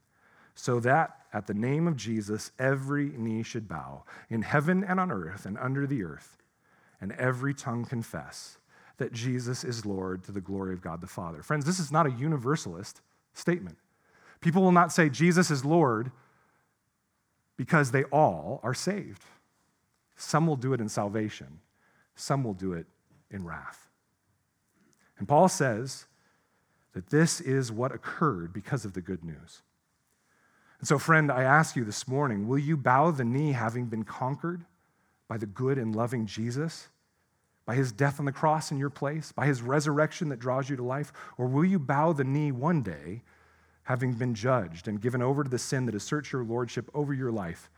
so 0.53 0.79
that 0.81 1.17
at 1.33 1.47
the 1.47 1.53
name 1.53 1.87
of 1.87 1.95
Jesus 1.95 2.51
every 2.59 3.09
knee 3.09 3.43
should 3.43 3.67
bow, 3.67 4.03
in 4.29 4.41
heaven 4.41 4.83
and 4.83 4.99
on 4.99 5.11
earth 5.11 5.45
and 5.45 5.57
under 5.57 5.87
the 5.87 6.03
earth, 6.03 6.37
and 7.01 7.11
every 7.13 7.53
tongue 7.53 7.83
confess 7.83 8.57
that 8.97 9.11
Jesus 9.11 9.63
is 9.63 9.85
Lord 9.85 10.23
to 10.25 10.31
the 10.31 10.39
glory 10.39 10.73
of 10.73 10.81
God 10.81 11.01
the 11.01 11.07
Father. 11.07 11.41
Friends, 11.41 11.65
this 11.65 11.79
is 11.79 11.91
not 11.91 12.05
a 12.05 12.11
universalist 12.11 13.01
statement. 13.33 13.77
People 14.41 14.61
will 14.61 14.71
not 14.71 14.91
say 14.91 15.09
Jesus 15.09 15.49
is 15.49 15.65
Lord 15.65 16.11
because 17.57 17.91
they 17.91 18.03
all 18.05 18.59
are 18.63 18.73
saved. 18.73 19.23
Some 20.15 20.45
will 20.45 20.55
do 20.55 20.73
it 20.73 20.81
in 20.81 20.87
salvation, 20.87 21.59
some 22.15 22.43
will 22.43 22.53
do 22.53 22.73
it 22.73 22.85
in 23.31 23.43
wrath. 23.43 23.87
And 25.17 25.27
Paul 25.27 25.47
says 25.47 26.05
that 26.93 27.09
this 27.09 27.41
is 27.41 27.71
what 27.71 27.91
occurred 27.91 28.53
because 28.53 28.85
of 28.85 28.93
the 28.93 29.01
good 29.01 29.23
news. 29.23 29.61
And 30.79 30.87
so, 30.87 30.97
friend, 30.97 31.31
I 31.31 31.43
ask 31.43 31.75
you 31.75 31.85
this 31.85 32.07
morning 32.07 32.47
will 32.47 32.59
you 32.59 32.75
bow 32.75 33.11
the 33.11 33.23
knee 33.23 33.51
having 33.51 33.85
been 33.85 34.03
conquered 34.03 34.65
by 35.27 35.37
the 35.37 35.45
good 35.45 35.77
and 35.77 35.95
loving 35.95 36.25
Jesus? 36.25 36.89
By 37.65 37.75
his 37.75 37.91
death 37.91 38.19
on 38.19 38.25
the 38.25 38.31
cross 38.31 38.71
in 38.71 38.77
your 38.77 38.89
place, 38.89 39.31
by 39.31 39.45
his 39.45 39.61
resurrection 39.61 40.29
that 40.29 40.39
draws 40.39 40.69
you 40.69 40.75
to 40.75 40.83
life? 40.83 41.13
Or 41.37 41.47
will 41.47 41.65
you 41.65 41.79
bow 41.79 42.13
the 42.13 42.23
knee 42.23 42.51
one 42.51 42.81
day, 42.81 43.21
having 43.83 44.13
been 44.13 44.33
judged 44.33 44.87
and 44.87 45.01
given 45.01 45.21
over 45.21 45.43
to 45.43 45.49
the 45.49 45.59
sin 45.59 45.85
that 45.85 45.95
asserts 45.95 46.31
your 46.31 46.43
lordship 46.43 46.89
over 46.93 47.13
your 47.13 47.31
life 47.31 47.69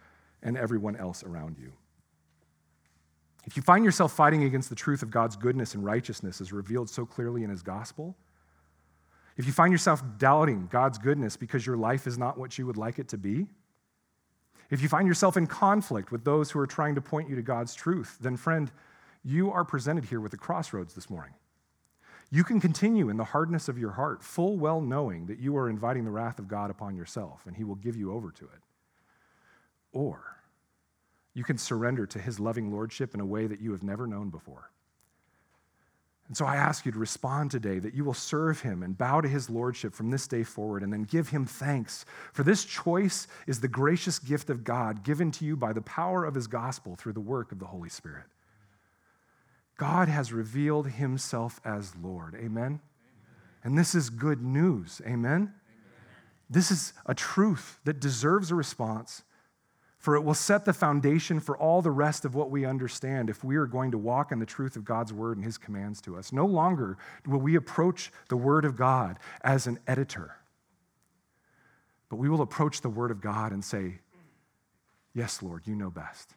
and 0.41 0.57
everyone 0.57 0.95
else 0.95 1.23
around 1.23 1.57
you? 1.59 1.73
If 3.45 3.57
you 3.57 3.63
find 3.63 3.83
yourself 3.83 4.13
fighting 4.13 4.43
against 4.43 4.69
the 4.69 4.75
truth 4.75 5.03
of 5.03 5.11
God's 5.11 5.35
goodness 5.35 5.75
and 5.75 5.83
righteousness 5.83 6.39
as 6.39 6.53
revealed 6.53 6.89
so 6.89 7.05
clearly 7.05 7.43
in 7.43 7.49
his 7.49 7.61
gospel, 7.61 8.15
if 9.35 9.45
you 9.45 9.51
find 9.51 9.71
yourself 9.71 10.01
doubting 10.17 10.67
God's 10.71 10.97
goodness 10.97 11.35
because 11.35 11.65
your 11.65 11.75
life 11.75 12.07
is 12.07 12.17
not 12.17 12.37
what 12.37 12.57
you 12.57 12.65
would 12.65 12.77
like 12.77 12.99
it 12.99 13.09
to 13.09 13.17
be, 13.17 13.47
if 14.69 14.81
you 14.81 14.87
find 14.87 15.07
yourself 15.07 15.35
in 15.35 15.45
conflict 15.45 16.11
with 16.11 16.23
those 16.23 16.51
who 16.51 16.59
are 16.59 16.67
trying 16.67 16.95
to 16.95 17.01
point 17.01 17.29
you 17.29 17.35
to 17.35 17.41
God's 17.41 17.75
truth, 17.75 18.17
then, 18.21 18.37
friend, 18.37 18.71
you 19.23 19.51
are 19.51 19.63
presented 19.63 20.05
here 20.05 20.19
with 20.19 20.33
a 20.33 20.37
crossroads 20.37 20.93
this 20.93 21.09
morning. 21.09 21.33
You 22.29 22.43
can 22.43 22.59
continue 22.59 23.09
in 23.09 23.17
the 23.17 23.23
hardness 23.23 23.69
of 23.69 23.77
your 23.77 23.91
heart, 23.91 24.23
full 24.23 24.57
well 24.57 24.81
knowing 24.81 25.27
that 25.27 25.39
you 25.39 25.55
are 25.55 25.69
inviting 25.69 26.03
the 26.03 26.11
wrath 26.11 26.39
of 26.39 26.47
God 26.47 26.71
upon 26.71 26.95
yourself 26.95 27.43
and 27.45 27.55
he 27.55 27.63
will 27.63 27.75
give 27.75 27.95
you 27.95 28.11
over 28.11 28.31
to 28.31 28.45
it. 28.45 28.61
Or 29.91 30.37
you 31.33 31.43
can 31.43 31.57
surrender 31.57 32.05
to 32.07 32.19
his 32.19 32.39
loving 32.39 32.71
lordship 32.71 33.13
in 33.13 33.19
a 33.19 33.25
way 33.25 33.47
that 33.47 33.61
you 33.61 33.71
have 33.71 33.83
never 33.83 34.07
known 34.07 34.29
before. 34.29 34.71
And 36.27 36.37
so 36.37 36.45
I 36.45 36.55
ask 36.55 36.85
you 36.85 36.91
to 36.91 36.97
respond 36.97 37.51
today 37.51 37.79
that 37.79 37.93
you 37.93 38.03
will 38.03 38.13
serve 38.13 38.61
him 38.61 38.81
and 38.81 38.97
bow 38.97 39.21
to 39.21 39.27
his 39.27 39.49
lordship 39.49 39.93
from 39.93 40.09
this 40.09 40.27
day 40.27 40.41
forward 40.41 40.81
and 40.81 40.91
then 40.91 41.03
give 41.03 41.29
him 41.29 41.45
thanks. 41.45 42.05
For 42.31 42.43
this 42.43 42.65
choice 42.65 43.27
is 43.45 43.59
the 43.59 43.67
gracious 43.67 44.17
gift 44.19 44.49
of 44.49 44.63
God 44.63 45.03
given 45.03 45.31
to 45.31 45.45
you 45.45 45.55
by 45.55 45.73
the 45.73 45.81
power 45.81 46.25
of 46.25 46.33
his 46.33 46.47
gospel 46.47 46.95
through 46.95 47.13
the 47.13 47.19
work 47.19 47.51
of 47.51 47.59
the 47.59 47.67
Holy 47.67 47.89
Spirit. 47.89 48.25
God 49.83 50.07
has 50.07 50.31
revealed 50.31 50.87
himself 50.87 51.59
as 51.65 51.93
Lord. 52.01 52.35
Amen? 52.35 52.47
Amen. 52.47 52.79
And 53.65 53.77
this 53.77 53.93
is 53.93 54.09
good 54.09 54.41
news. 54.41 55.01
Amen? 55.05 55.13
Amen? 55.19 55.53
This 56.49 56.71
is 56.71 56.93
a 57.05 57.13
truth 57.13 57.79
that 57.83 57.99
deserves 57.99 58.49
a 58.49 58.55
response, 58.55 59.23
for 59.97 60.15
it 60.15 60.21
will 60.21 60.35
set 60.35 60.63
the 60.63 60.71
foundation 60.71 61.41
for 61.41 61.57
all 61.57 61.81
the 61.81 61.91
rest 61.91 62.23
of 62.23 62.33
what 62.33 62.49
we 62.49 62.63
understand 62.63 63.29
if 63.29 63.43
we 63.43 63.57
are 63.57 63.65
going 63.65 63.91
to 63.91 63.97
walk 63.97 64.31
in 64.31 64.39
the 64.39 64.45
truth 64.45 64.77
of 64.77 64.85
God's 64.85 65.11
word 65.11 65.35
and 65.35 65.45
his 65.45 65.57
commands 65.57 65.99
to 66.03 66.15
us. 66.15 66.31
No 66.31 66.45
longer 66.45 66.97
will 67.27 67.41
we 67.41 67.55
approach 67.55 68.09
the 68.29 68.37
word 68.37 68.63
of 68.63 68.77
God 68.77 69.19
as 69.43 69.67
an 69.67 69.79
editor, 69.85 70.37
but 72.07 72.15
we 72.15 72.29
will 72.29 72.41
approach 72.41 72.79
the 72.79 72.89
word 72.89 73.11
of 73.11 73.19
God 73.19 73.51
and 73.51 73.65
say, 73.65 73.99
Yes, 75.13 75.43
Lord, 75.43 75.67
you 75.67 75.75
know 75.75 75.89
best. 75.89 76.35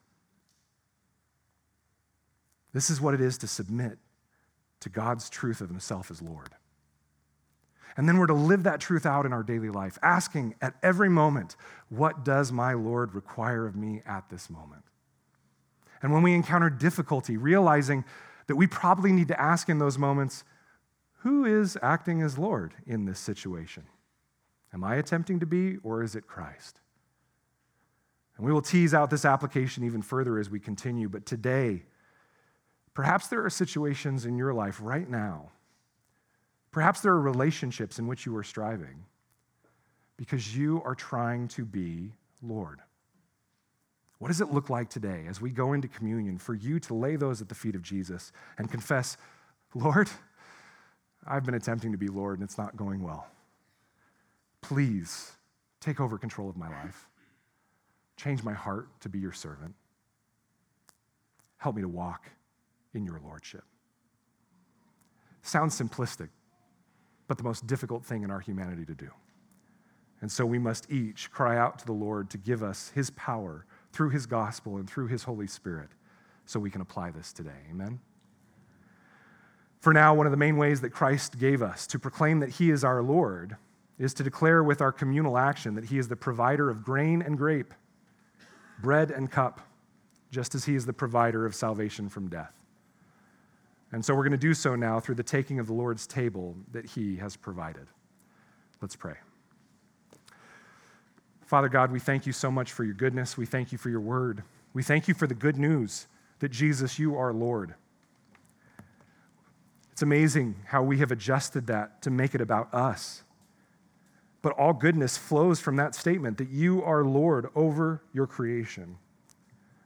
This 2.77 2.91
is 2.91 3.01
what 3.01 3.15
it 3.15 3.23
is 3.23 3.39
to 3.39 3.47
submit 3.47 3.97
to 4.81 4.91
God's 4.91 5.31
truth 5.31 5.63
of 5.63 5.71
Himself 5.71 6.11
as 6.11 6.21
Lord. 6.21 6.51
And 7.97 8.07
then 8.07 8.19
we're 8.19 8.27
to 8.27 8.35
live 8.35 8.65
that 8.65 8.81
truth 8.81 9.07
out 9.07 9.25
in 9.25 9.33
our 9.33 9.43
daily 9.43 9.71
life, 9.71 9.99
asking 10.03 10.57
at 10.61 10.75
every 10.83 11.09
moment, 11.09 11.57
What 11.89 12.23
does 12.23 12.53
my 12.53 12.75
Lord 12.75 13.15
require 13.15 13.67
of 13.67 13.77
me 13.77 14.03
at 14.05 14.29
this 14.29 14.51
moment? 14.51 14.83
And 16.03 16.13
when 16.13 16.23
we 16.23 16.35
encounter 16.35 16.69
difficulty, 16.69 17.39
realizing 17.39 18.05
that 18.47 18.57
we 18.57 18.67
probably 18.67 19.11
need 19.11 19.29
to 19.29 19.41
ask 19.41 19.71
in 19.71 19.79
those 19.79 19.97
moments, 19.97 20.45
who 21.21 21.47
is 21.47 21.79
acting 21.81 22.21
as 22.21 22.37
Lord 22.37 22.75
in 22.87 23.07
this 23.07 23.19
situation? 23.19 23.85
Am 24.75 24.85
I 24.85 24.97
attempting 24.97 25.41
to 25.41 25.47
be, 25.47 25.79
or 25.83 26.03
is 26.03 26.15
it 26.15 26.27
Christ? 26.27 26.79
And 28.37 28.45
we 28.45 28.53
will 28.53 28.61
tease 28.61 28.93
out 28.93 29.09
this 29.09 29.25
application 29.25 29.83
even 29.83 30.03
further 30.03 30.39
as 30.39 30.51
we 30.51 30.61
continue. 30.61 31.09
But 31.09 31.25
today, 31.25 31.85
perhaps 32.97 33.29
there 33.29 33.45
are 33.45 33.51
situations 33.51 34.25
in 34.25 34.39
your 34.39 34.55
life 34.55 34.79
right 34.81 35.09
now, 35.09 35.51
perhaps 36.73 37.03
there 37.03 37.13
are 37.13 37.21
relationships 37.21 37.99
in 37.99 38.07
which 38.07 38.25
you 38.25 38.35
are 38.35 38.43
striving 38.43 39.05
because 40.17 40.57
you 40.57 40.81
are 40.83 40.95
trying 40.95 41.47
to 41.47 41.67
be 41.67 42.11
Lord. 42.43 42.81
What 44.19 44.29
does 44.29 44.41
it 44.41 44.51
look 44.51 44.71
like 44.71 44.89
today 44.89 45.27
as 45.29 45.43
we 45.43 45.51
go 45.51 45.75
into 45.75 45.89
communion 45.89 46.39
for 46.39 46.55
you 46.55 46.81
to 46.81 46.95
lay 46.95 47.17
those 47.17 47.43
at 47.43 47.51
the 47.51 47.55
feet 47.55 47.75
of 47.75 47.83
Jesus 47.83 48.33
and 48.57 48.71
confess, 48.71 49.19
Lord, 49.75 50.09
I've 51.27 51.45
been 51.45 51.55
attempting 51.55 51.93
to 51.93 51.99
be 51.99 52.09
Lord 52.09 52.39
and 52.39 52.49
it's 52.49 52.57
not 52.57 52.79
going 52.79 53.03
well. 53.03 53.27
Please 54.63 55.33
take 55.81 56.01
over 56.01 56.17
control 56.17 56.49
of 56.49 56.57
my 56.57 56.71
life. 56.71 57.11
Change 58.17 58.43
my 58.43 58.55
heart 58.55 58.89
to 59.01 59.11
be 59.11 59.19
your 59.19 59.33
servant. 59.33 59.75
Help 61.59 61.77
me 61.77 61.83
to 61.83 61.89
walk 61.89 62.31
in 62.97 63.05
your 63.05 63.21
lordship. 63.23 63.65
Sounds 65.43 65.79
simplistic, 65.79 66.31
but 67.29 67.39
the 67.39 67.45
most 67.45 67.67
difficult 67.67 68.05
thing 68.05 68.23
in 68.23 68.31
our 68.31 68.41
humanity 68.41 68.85
to 68.85 68.95
do. 68.95 69.11
And 70.21 70.33
so 70.33 70.45
we 70.45 70.59
must 70.59 70.91
each 70.91 71.31
cry 71.31 71.57
out 71.57 71.79
to 71.81 71.87
the 71.87 71.93
Lord 71.93 72.31
to 72.31 72.39
give 72.39 72.63
us 72.63 72.91
his 72.95 73.11
power 73.11 73.67
through 73.93 74.11
his 74.11 74.27
gospel 74.27 74.79
and 74.79 74.89
through 74.89 75.07
his 75.07 75.25
Holy 75.25 75.47
Spirit 75.47 75.91
so 76.47 76.59
we 76.59 76.71
can 76.71 76.81
apply 76.81 77.11
this 77.11 77.33
today. 77.33 77.67
Amen? 77.71 78.01
For 79.79 79.93
now, 79.93 80.15
one 80.15 80.27
of 80.27 80.33
the 80.33 80.37
main 80.37 80.57
ways 80.57 80.81
that 80.81 80.91
Christ 80.91 81.39
gave 81.39 81.63
us 81.63 81.87
to 81.89 81.99
proclaim 81.99 82.41
that 82.41 82.51
he 82.51 82.71
is 82.71 82.83
our 82.83 83.03
Lord 83.03 83.57
is 83.99 84.15
to 84.15 84.23
declare 84.23 84.65
with 84.65 84.81
our 84.81 84.93
communal 84.93 85.39
action 85.39 85.75
that 85.75 85.85
he 85.85 85.99
is 85.99 86.09
the 86.09 86.17
provider 86.17 86.71
of 86.71 86.83
grain 86.83 87.23
and 87.23 87.39
grape 87.39 87.73
bread 88.79 89.11
and 89.11 89.31
cup, 89.31 89.61
just 90.31 90.55
as 90.55 90.65
he 90.65 90.75
is 90.75 90.85
the 90.85 90.93
provider 90.93 91.47
of 91.47 91.55
salvation 91.55 92.09
from 92.09 92.29
death. 92.29 92.53
And 93.93 94.05
so 94.05 94.15
we're 94.15 94.25
going 94.25 94.33
to 94.33 94.37
do 94.37 94.55
so 94.55 94.75
now 94.75 95.01
through 95.01 95.15
the 95.15 95.23
taking 95.23 95.59
of 95.59 95.67
the 95.67 95.73
Lord's 95.73 96.07
table 96.07 96.57
that 96.73 96.87
he 96.87 97.17
has 97.17 97.37
provided. 97.37 97.87
Let's 98.81 98.97
pray. 98.97 99.15
Father 101.47 101.69
God, 101.69 101.93
we 101.93 102.01
thank 102.01 102.27
you 102.27 102.33
so 102.33 102.51
much 102.51 102.73
for 102.73 102.83
your 102.83 102.95
goodness. 102.95 103.37
We 103.37 103.47
thank 103.47 103.71
you 103.71 103.79
for 103.79 103.89
your 103.89 104.01
word. 104.01 104.43
We 104.75 104.83
thank 104.83 105.07
you 105.07 105.15
for 105.15 105.27
the 105.27 105.35
good 105.35 105.57
news 105.57 106.09
that 106.41 106.51
Jesus, 106.51 106.99
you 106.99 107.17
are 107.17 107.33
Lord. 107.33 107.75
It's 109.93 110.03
amazing 110.03 110.57
how 110.67 110.83
we 110.83 110.99
have 110.99 111.11
adjusted 111.11 111.69
that 111.69 112.03
to 112.03 112.11
make 112.11 112.35
it 112.35 112.41
about 112.41 112.75
us. 112.75 113.23
But 114.43 114.53
all 114.53 114.75
goodness 114.75 115.17
flows 115.17 115.59
from 115.61 115.77
that 115.77 115.95
statement 115.95 116.37
that 116.39 116.51
you 116.51 116.83
are 116.83 117.03
Lord 117.05 117.49
over 117.55 118.03
your 118.13 118.27
creation. 118.27 118.99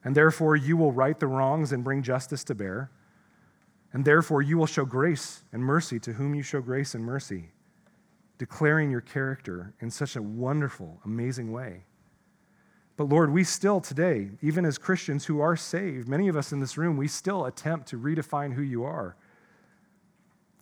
And 0.02 0.16
therefore, 0.16 0.56
you 0.56 0.76
will 0.76 0.92
right 0.92 1.18
the 1.18 1.28
wrongs 1.28 1.72
and 1.72 1.84
bring 1.84 2.02
justice 2.02 2.42
to 2.44 2.54
bear. 2.54 2.90
And 3.92 4.04
therefore, 4.04 4.42
you 4.42 4.56
will 4.56 4.66
show 4.66 4.84
grace 4.84 5.42
and 5.52 5.62
mercy 5.62 5.98
to 6.00 6.12
whom 6.12 6.34
you 6.34 6.42
show 6.42 6.60
grace 6.60 6.94
and 6.94 7.04
mercy, 7.04 7.50
declaring 8.38 8.90
your 8.90 9.00
character 9.00 9.74
in 9.80 9.90
such 9.90 10.16
a 10.16 10.22
wonderful, 10.22 11.00
amazing 11.04 11.52
way. 11.52 11.84
But 12.96 13.08
Lord, 13.08 13.32
we 13.32 13.44
still 13.44 13.80
today, 13.80 14.30
even 14.42 14.64
as 14.64 14.76
Christians 14.76 15.24
who 15.24 15.40
are 15.40 15.56
saved, 15.56 16.06
many 16.06 16.28
of 16.28 16.36
us 16.36 16.52
in 16.52 16.60
this 16.60 16.76
room, 16.76 16.96
we 16.96 17.08
still 17.08 17.46
attempt 17.46 17.88
to 17.88 17.98
redefine 17.98 18.52
who 18.52 18.62
you 18.62 18.84
are. 18.84 19.16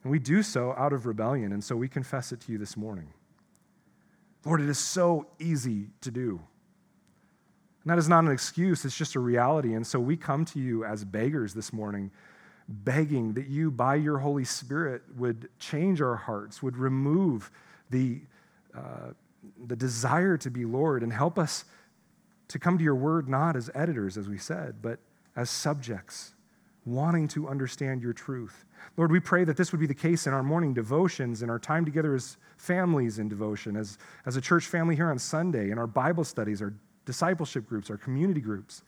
And 0.05 0.13
we 0.13 0.21
do 0.21 0.43
so 0.43 0.73
out 0.79 0.93
of 0.93 1.05
rebellion, 1.05 1.53
and 1.53 1.63
so 1.63 1.75
we 1.75 1.89
confess 1.89 2.31
it 2.31 2.41
to 2.43 2.53
you 2.53 2.59
this 2.59 2.77
morning. 2.77 3.13
Lord, 4.45 4.61
it 4.61 4.69
is 4.69 4.79
so 4.79 5.27
easy 5.39 5.89
to 6.01 6.11
do. 6.11 6.41
And 7.83 7.91
that 7.91 7.99
is 7.99 8.09
not 8.09 8.25
an 8.25 8.31
excuse, 8.31 8.85
it's 8.85 8.97
just 8.97 9.17
a 9.17 9.21
reality. 9.21 9.75
And 9.75 9.87
so 9.87 9.99
we 9.99 10.17
come 10.17 10.45
to 10.47 10.59
you 10.59 10.85
as 10.85 11.05
beggars 11.05 11.55
this 11.55 11.73
morning, 11.73 12.11
begging 12.69 13.33
that 13.33 13.49
you, 13.49 13.71
by 13.71 13.95
your 13.95 14.19
Holy 14.19 14.45
Spirit, 14.45 15.03
would 15.17 15.49
change 15.59 16.03
our 16.03 16.17
hearts, 16.17 16.63
would 16.63 16.77
remove 16.77 17.51
the, 17.91 18.21
uh, 18.77 19.13
the 19.67 19.77
desire 19.77 20.37
to 20.37 20.51
be 20.51 20.65
Lord, 20.65 21.03
and 21.03 21.13
help 21.13 21.39
us 21.39 21.65
to 22.49 22.59
come 22.59 22.77
to 22.79 22.85
your 22.85 22.95
word 22.95 23.29
not 23.29 23.57
as 23.57 23.71
editors, 23.75 24.19
as 24.19 24.29
we 24.29 24.39
said, 24.39 24.77
but 24.83 24.99
as 25.37 25.49
subjects, 25.49 26.35
wanting 26.85 27.29
to 27.29 27.49
understand 27.49 28.03
your 28.03 28.13
truth. 28.13 28.65
Lord, 28.97 29.13
we 29.13 29.21
pray 29.21 29.45
that 29.45 29.57
this 29.57 29.73
would 29.73 29.81
be 29.81 29.87
the 29.87 29.95
case 29.95 30.27
in 30.27 30.33
our 30.33 30.43
morning 30.43 30.75
devotions, 30.75 31.43
in 31.43 31.51
our 31.51 31.59
time 31.59 31.85
together 31.85 32.15
as 32.15 32.37
families 32.57 33.19
in 33.19 33.29
devotion, 33.29 33.77
as, 33.77 33.99
as 34.27 34.37
a 34.37 34.41
church 34.41 34.67
family 34.67 34.97
here 34.97 35.11
on 35.11 35.19
Sunday, 35.19 35.71
in 35.71 35.79
our 35.79 35.87
Bible 35.87 36.25
studies, 36.25 36.61
our 36.61 36.75
discipleship 37.05 37.67
groups, 37.67 37.91
our 37.91 37.97
community 37.97 38.41
groups. 38.41 38.83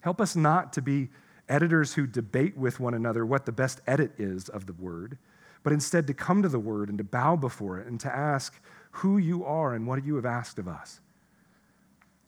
Help 0.00 0.20
us 0.20 0.36
not 0.36 0.72
to 0.74 0.82
be 0.82 1.08
editors 1.48 1.94
who 1.94 2.06
debate 2.06 2.56
with 2.56 2.80
one 2.80 2.94
another 2.94 3.24
what 3.24 3.46
the 3.46 3.52
best 3.52 3.80
edit 3.86 4.12
is 4.18 4.48
of 4.48 4.66
the 4.66 4.72
word, 4.72 5.18
but 5.62 5.72
instead 5.72 6.06
to 6.06 6.14
come 6.14 6.42
to 6.42 6.48
the 6.48 6.58
word 6.58 6.88
and 6.88 6.98
to 6.98 7.04
bow 7.04 7.36
before 7.36 7.78
it 7.78 7.86
and 7.86 8.00
to 8.00 8.14
ask 8.14 8.60
who 8.90 9.18
you 9.18 9.44
are 9.44 9.74
and 9.74 9.86
what 9.86 10.04
you 10.04 10.16
have 10.16 10.26
asked 10.26 10.58
of 10.58 10.68
us. 10.68 11.00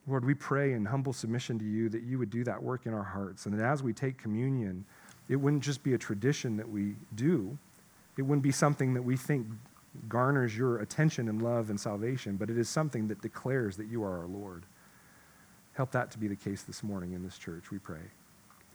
Lord, 0.07 0.25
we 0.25 0.35
pray 0.35 0.73
in 0.73 0.87
humble 0.87 1.13
submission 1.13 1.59
to 1.59 1.65
you 1.65 1.89
that 1.91 2.03
you 2.03 2.19
would 2.19 2.31
do 2.31 2.43
that 2.45 2.63
work 2.63 2.87
in 2.87 2.95
our 2.95 3.03
hearts, 3.03 3.47
and 3.47 3.59
that 3.59 3.65
as 3.65 3.83
we 3.83 3.93
take 3.93 4.17
communion, 4.17 4.85
it 5.29 5.37
wouldn't 5.37 5.63
just 5.63 5.83
be 5.83 5.95
a 5.95 5.99
tradition 5.99 6.57
that 6.57 6.69
we 6.69 6.97
do, 7.15 7.59
it 8.17 8.23
wouldn't 8.23 8.43
be 8.43 8.51
something 8.51 8.95
that 8.95 9.03
we 9.03 9.17
think 9.17 9.47
garners 10.09 10.57
your 10.57 10.79
attention 10.79 11.29
and 11.29 11.43
love 11.43 11.71
and 11.71 11.79
salvation, 11.79 12.37
but 12.37 12.51
it 12.51 12.59
is 12.59 12.69
something 12.69 13.09
that 13.09 13.21
declares 13.21 13.77
that 13.77 13.87
you 13.87 14.03
are 14.03 14.19
our 14.19 14.27
Lord. 14.27 14.65
Help 15.75 15.93
that 15.93 16.11
to 16.13 16.19
be 16.19 16.27
the 16.27 16.37
case 16.37 16.63
this 16.63 16.83
morning 16.83 17.13
in 17.13 17.23
this 17.23 17.39
church, 17.39 17.71
we 17.71 17.79
pray. 17.79 18.01